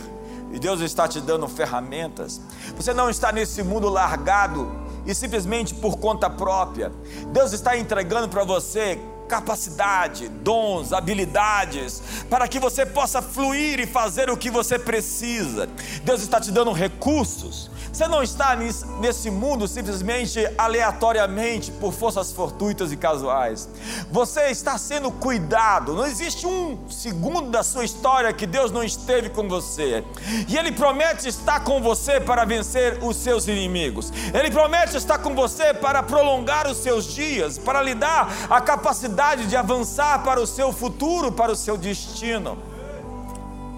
E 0.53 0.59
Deus 0.59 0.81
está 0.81 1.07
te 1.07 1.21
dando 1.21 1.47
ferramentas. 1.49 2.41
Você 2.77 2.93
não 2.93 3.09
está 3.09 3.31
nesse 3.31 3.63
mundo 3.63 3.89
largado 3.89 4.71
e 5.07 5.15
simplesmente 5.15 5.75
por 5.75 5.99
conta 5.99 6.29
própria. 6.29 6.93
Deus 7.33 7.53
está 7.53 7.77
entregando 7.77 8.29
para 8.29 8.45
você 8.45 8.99
capacidade, 9.29 10.29
dons, 10.29 10.93
habilidades, 10.93 12.03
para 12.29 12.49
que 12.49 12.59
você 12.59 12.85
possa 12.85 13.23
fluir 13.23 13.79
e 13.79 13.87
fazer 13.87 14.29
o 14.29 14.37
que 14.37 14.51
você 14.51 14.77
precisa. 14.77 15.69
Deus 16.03 16.21
está 16.21 16.41
te 16.41 16.51
dando 16.51 16.73
recursos. 16.73 17.71
Você 17.93 18.07
não 18.07 18.23
está 18.23 18.57
nesse 19.01 19.31
mundo 19.31 19.67
simplesmente 19.67 20.41
aleatoriamente 20.57 21.73
por 21.73 21.93
forças 21.93 22.31
fortuitas 22.31 22.93
e 22.93 22.97
casuais. 22.97 23.69
Você 24.11 24.49
está 24.49 24.79
sendo 24.79 25.11
cuidado. 25.11 25.95
Não 25.95 26.07
existe 26.07 26.47
um 26.47 26.89
segundo 26.89 27.51
da 27.51 27.63
sua 27.63 27.85
história 27.85 28.33
que 28.33 28.47
Deus 28.47 28.71
não 28.71 28.83
esteve 28.83 29.29
com 29.29 29.49
você. 29.49 30.05
E 30.49 30.57
Ele 30.57 30.73
promete 30.73 31.29
estar 31.29 31.61
com 31.61 31.83
você 31.83 32.21
para 32.21 32.45
vencer 32.45 33.03
os 33.03 33.17
seus 33.17 33.49
inimigos. 33.49 34.13
Ele 34.33 34.51
promete 34.51 34.97
estar 34.97 35.19
com 35.19 35.35
você 35.35 35.75
para 35.75 36.03
prolongar 36.03 36.69
os 36.69 36.77
seus 36.79 37.05
dias, 37.05 37.59
para 37.59 37.83
lhe 37.83 37.95
dar 37.95 38.33
a 38.49 38.61
capacidade 38.61 39.47
de 39.47 39.57
avançar 39.57 40.23
para 40.23 40.41
o 40.41 40.47
seu 40.47 40.73
futuro, 40.73 41.33
para 41.33 41.53
o 41.53 41.57
seu 41.57 41.77
destino. 41.77 42.57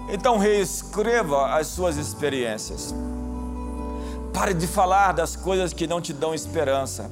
Então 0.07 0.37
reescreva 0.37 1.55
as 1.55 1.67
suas 1.67 1.97
experiências. 1.97 2.93
Pare 4.33 4.53
de 4.53 4.65
falar 4.65 5.11
das 5.11 5.35
coisas 5.35 5.71
que 5.73 5.85
não 5.85 6.01
te 6.01 6.11
dão 6.11 6.33
esperança. 6.33 7.09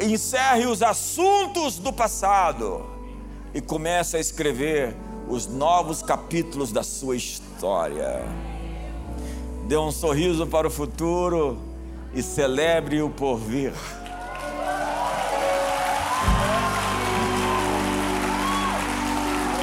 Encerre 0.00 0.66
os 0.66 0.82
assuntos 0.82 1.78
do 1.78 1.92
passado 1.92 2.84
e 3.52 3.60
comece 3.60 4.16
a 4.16 4.20
escrever 4.20 4.96
os 5.28 5.46
novos 5.46 6.02
capítulos 6.02 6.72
da 6.72 6.82
sua 6.82 7.14
história. 7.14 8.22
Dê 9.68 9.76
um 9.76 9.92
sorriso 9.92 10.46
para 10.46 10.66
o 10.66 10.70
futuro 10.70 11.58
e 12.14 12.22
celebre 12.22 13.02
o 13.02 13.10
porvir. 13.10 13.72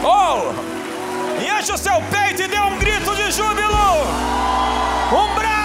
Oh! 0.04 0.54
E 1.42 1.60
enche 1.60 1.72
o 1.72 1.78
seu 1.78 1.96
peito 2.12 2.44
e 2.44 2.48
dê 2.48 2.60
um 2.60 2.78
grito 2.80 3.16
de 3.16 3.32
júbilo! 3.32 3.72
Um 5.12 5.36
braço! 5.36 5.61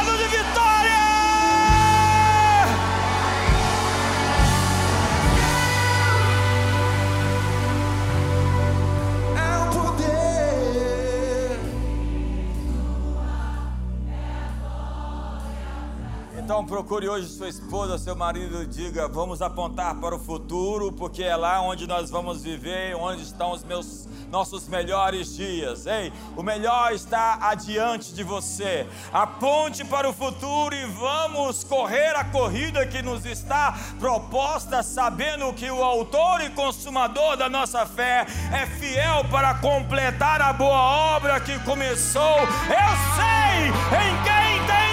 Então 16.47 16.65
procure 16.65 17.09
hoje 17.09 17.29
sua 17.29 17.49
esposa, 17.49 17.99
seu 17.99 18.15
marido 18.15 18.63
e 18.63 18.67
diga: 18.67 19.09
vamos 19.09 19.43
apontar 19.43 19.97
para 19.97 20.15
o 20.15 20.19
futuro, 20.21 20.93
porque 20.93 21.25
é 21.25 21.35
lá 21.35 21.61
onde 21.61 21.89
nós 21.89 22.09
vamos 22.09 22.45
viver, 22.45 22.95
onde 22.95 23.23
estão 23.23 23.51
os 23.51 23.65
meus 23.65 24.07
nossos 24.31 24.69
melhores 24.69 25.35
dias. 25.35 25.87
Ei, 25.87 26.13
o 26.37 26.45
melhor 26.45 26.93
está 26.93 27.37
adiante 27.51 28.15
de 28.15 28.23
você. 28.23 28.87
Aponte 29.13 29.85
para 29.85 30.09
o 30.09 30.13
futuro 30.13 30.73
e 30.73 30.85
vamos 30.85 31.65
correr 31.65 32.15
a 32.15 32.23
corrida 32.23 32.87
que 32.87 33.03
nos 33.03 33.27
está 33.27 33.77
proposta, 33.99 34.85
sabendo 34.85 35.53
que 35.53 35.69
o 35.69 35.83
autor 35.83 36.43
e 36.43 36.51
consumador 36.51 37.37
da 37.37 37.49
nossa 37.49 37.85
fé 37.85 38.25
é 38.53 38.67
fiel 38.67 39.25
para 39.33 39.55
completar 39.55 40.41
a 40.41 40.53
boa 40.53 41.17
obra 41.17 41.41
que 41.41 41.59
começou. 41.65 42.39
Eu 42.39 42.93
sei 43.17 43.67
em 43.67 44.23
quem 44.23 44.65
tenho 44.65 44.86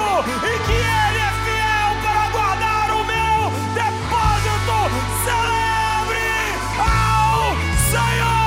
e 0.00 0.58
que 0.64 0.72
Ele 0.72 1.18
é 1.18 1.32
fiel 1.44 1.90
para 2.02 2.28
guardar 2.30 2.90
o 2.90 3.04
meu 3.04 3.50
depósito. 3.74 4.76
Celebre 5.24 6.28
ao 6.78 7.54
Senhor! 7.90 8.44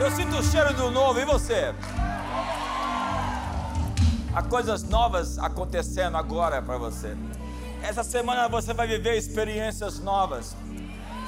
Eu 0.00 0.10
sinto 0.10 0.36
o 0.36 0.42
cheiro 0.42 0.74
do 0.74 0.90
novo, 0.90 1.20
e 1.20 1.24
você? 1.24 1.74
Há 4.34 4.42
coisas 4.42 4.82
novas 4.82 5.38
acontecendo 5.38 6.16
agora 6.16 6.60
para 6.60 6.76
você. 6.76 7.16
Essa 7.82 8.02
semana 8.02 8.48
você 8.48 8.74
vai 8.74 8.86
viver 8.86 9.16
experiências 9.16 9.98
novas. 10.00 10.54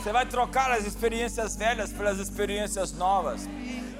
Você 0.08 0.12
vai 0.14 0.24
trocar 0.24 0.70
as 0.70 0.86
experiências 0.86 1.54
velhas 1.54 1.92
pelas 1.92 2.18
experiências 2.18 2.92
novas. 2.92 3.42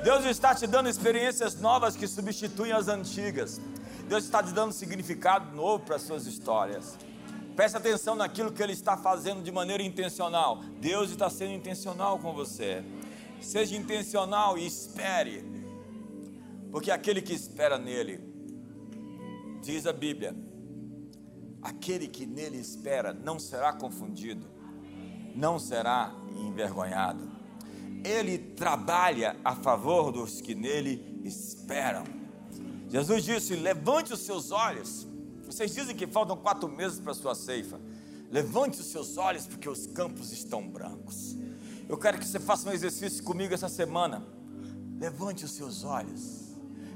Deus 0.03 0.25
está 0.25 0.55
te 0.55 0.67
dando 0.67 0.89
experiências 0.89 1.61
novas 1.61 1.97
que 1.97 2.09
substituem 2.09 2.73
as 2.73 2.89
antigas. 2.89 3.61
Deus 4.09 4.25
está 4.25 4.43
te 4.43 4.55
dando 4.55 4.73
significado 4.73 5.55
novo 5.55 5.85
para 5.85 5.97
as 5.97 6.03
suas 6.03 6.25
histórias. 6.25 6.97
Preste 7.55 7.77
atenção 7.77 8.15
naquilo 8.15 8.51
que 8.51 8.63
Ele 8.63 8.73
está 8.73 8.97
fazendo 8.97 9.43
de 9.43 9.53
maneira 9.53 9.83
intencional. 9.83 10.63
Deus 10.81 11.11
está 11.11 11.29
sendo 11.29 11.53
intencional 11.53 12.19
com 12.19 12.33
você. 12.33 12.83
Seja 13.43 13.77
intencional 13.77 14.57
e 14.57 14.67
espere, 14.67 15.45
porque 16.73 16.91
aquele 16.91 17.21
que 17.21 17.35
espera 17.35 17.77
nele, 17.77 18.19
diz 19.61 19.87
a 19.87 19.93
Bíblia, 19.93 20.35
aquele 21.61 22.09
que 22.09 22.25
nele 22.25 22.57
espera 22.57 23.13
não 23.13 23.39
será 23.39 23.75
confundido 23.75 24.57
não 25.39 25.57
será 25.57 26.13
envergonhado. 26.37 27.31
Ele 28.05 28.39
trabalha 28.39 29.37
a 29.45 29.55
favor 29.55 30.11
dos 30.11 30.41
que 30.41 30.55
nele 30.55 31.21
esperam. 31.25 32.03
Jesus 32.89 33.25
disse: 33.25 33.55
Levante 33.55 34.13
os 34.13 34.21
seus 34.21 34.51
olhos. 34.51 35.07
Vocês 35.47 35.73
dizem 35.73 35.95
que 35.95 36.07
faltam 36.07 36.37
quatro 36.37 36.69
meses 36.69 36.99
para 36.99 37.13
a 37.13 37.15
sua 37.15 37.35
ceifa. 37.35 37.81
Levante 38.31 38.81
os 38.81 38.87
seus 38.87 39.17
olhos, 39.17 39.47
porque 39.47 39.69
os 39.69 39.87
campos 39.87 40.33
estão 40.33 40.69
brancos. 40.69 41.37
Eu 41.89 41.97
quero 41.97 42.19
que 42.19 42.27
você 42.27 42.41
faça 42.41 42.69
um 42.69 42.73
exercício 42.73 43.23
comigo 43.23 43.55
essa 43.55 43.69
semana. 43.69 44.23
Levante 44.99 45.45
os 45.45 45.53
seus 45.53 45.85
olhos. 45.85 46.49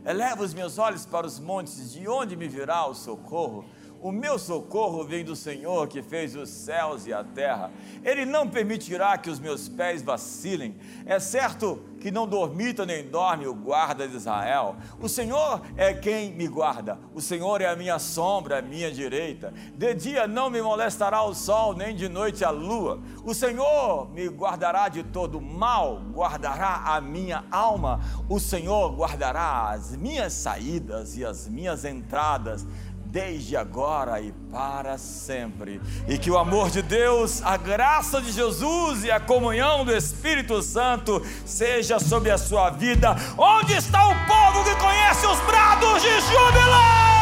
Eleva 0.05 0.43
os 0.43 0.53
meus 0.53 0.79
olhos 0.79 1.07
para 1.07 1.27
os 1.27 1.39
montes, 1.39 1.93
de 1.93 2.09
onde 2.09 2.37
me 2.37 2.49
virá 2.49 2.87
o 2.87 2.95
socorro? 2.95 3.65
O 4.03 4.11
meu 4.11 4.37
socorro 4.37 5.05
vem 5.05 5.25
do 5.25 5.37
Senhor 5.37 5.87
que 5.87 6.03
fez 6.03 6.35
os 6.35 6.49
céus 6.49 7.07
e 7.07 7.13
a 7.13 7.23
terra. 7.23 7.71
Ele 8.03 8.25
não 8.25 8.49
permitirá 8.49 9.17
que 9.17 9.31
os 9.31 9.39
meus 9.39 9.69
pés 9.69 10.03
vacilem. 10.03 10.75
É 11.07 11.21
certo 11.21 11.81
que 12.01 12.11
não 12.11 12.27
dormita 12.27 12.85
nem 12.85 13.09
dorme 13.09 13.47
o 13.47 13.55
guarda 13.55 14.09
de 14.09 14.17
Israel. 14.17 14.75
O 15.01 15.09
Senhor 15.09 15.63
é 15.77 15.95
quem 15.95 16.33
me 16.33 16.49
guarda. 16.49 16.99
O 17.15 17.21
Senhor 17.21 17.61
é 17.61 17.69
a 17.69 17.77
minha 17.77 17.97
sombra, 18.01 18.59
a 18.59 18.63
minha 18.63 18.91
direita. 18.91 19.55
De 19.77 19.95
dia 19.95 20.27
não 20.27 20.51
me 20.51 20.61
molestará 20.61 21.23
o 21.23 21.33
sol, 21.33 21.73
nem 21.73 21.95
de 21.95 22.09
noite 22.09 22.45
a 22.45 22.51
lua. 22.51 23.01
O 23.23 23.33
Senhor 23.33 24.11
me 24.11 24.27
guardará 24.27 24.89
de 24.89 25.05
todo 25.05 25.41
mal, 25.41 26.03
guardará 26.13 26.83
a 26.87 27.01
minha 27.01 27.45
alma. 27.53 28.01
O 28.29 28.41
Senhor 28.41 28.97
guardará 28.97 29.71
as 29.71 29.95
minhas 29.95 30.33
saídas 30.33 31.17
e 31.17 31.25
as 31.25 31.47
minhas 31.47 31.85
entradas 31.85 32.67
desde 33.13 33.59
agora 33.59 34.23
e 34.23 34.33
para 34.51 34.97
sempre. 34.97 35.83
E 36.09 36.17
que 36.17 36.31
o 36.31 36.39
amor 36.39 36.71
de 36.71 36.81
Deus, 36.81 37.43
a 37.43 37.59
graça 37.59 38.23
de 38.23 38.33
Jesus 38.33 39.05
e 39.05 39.11
a 39.11 39.21
comunhão 39.21 39.85
do 39.85 39.95
Espírito 39.95 40.63
Santo 40.63 41.23
seja 41.45 42.01
sobre 42.01 42.31
a 42.31 42.39
sua 42.39 42.71
vida. 42.71 43.15
Onde 43.37 43.75
está 43.75 44.09
o 44.09 44.27
povo 44.27 44.65
que 44.65 44.75
conhece 44.77 45.27
os 45.27 45.39
brados 45.41 46.01
de 46.01 46.21
júbilo? 46.23 47.22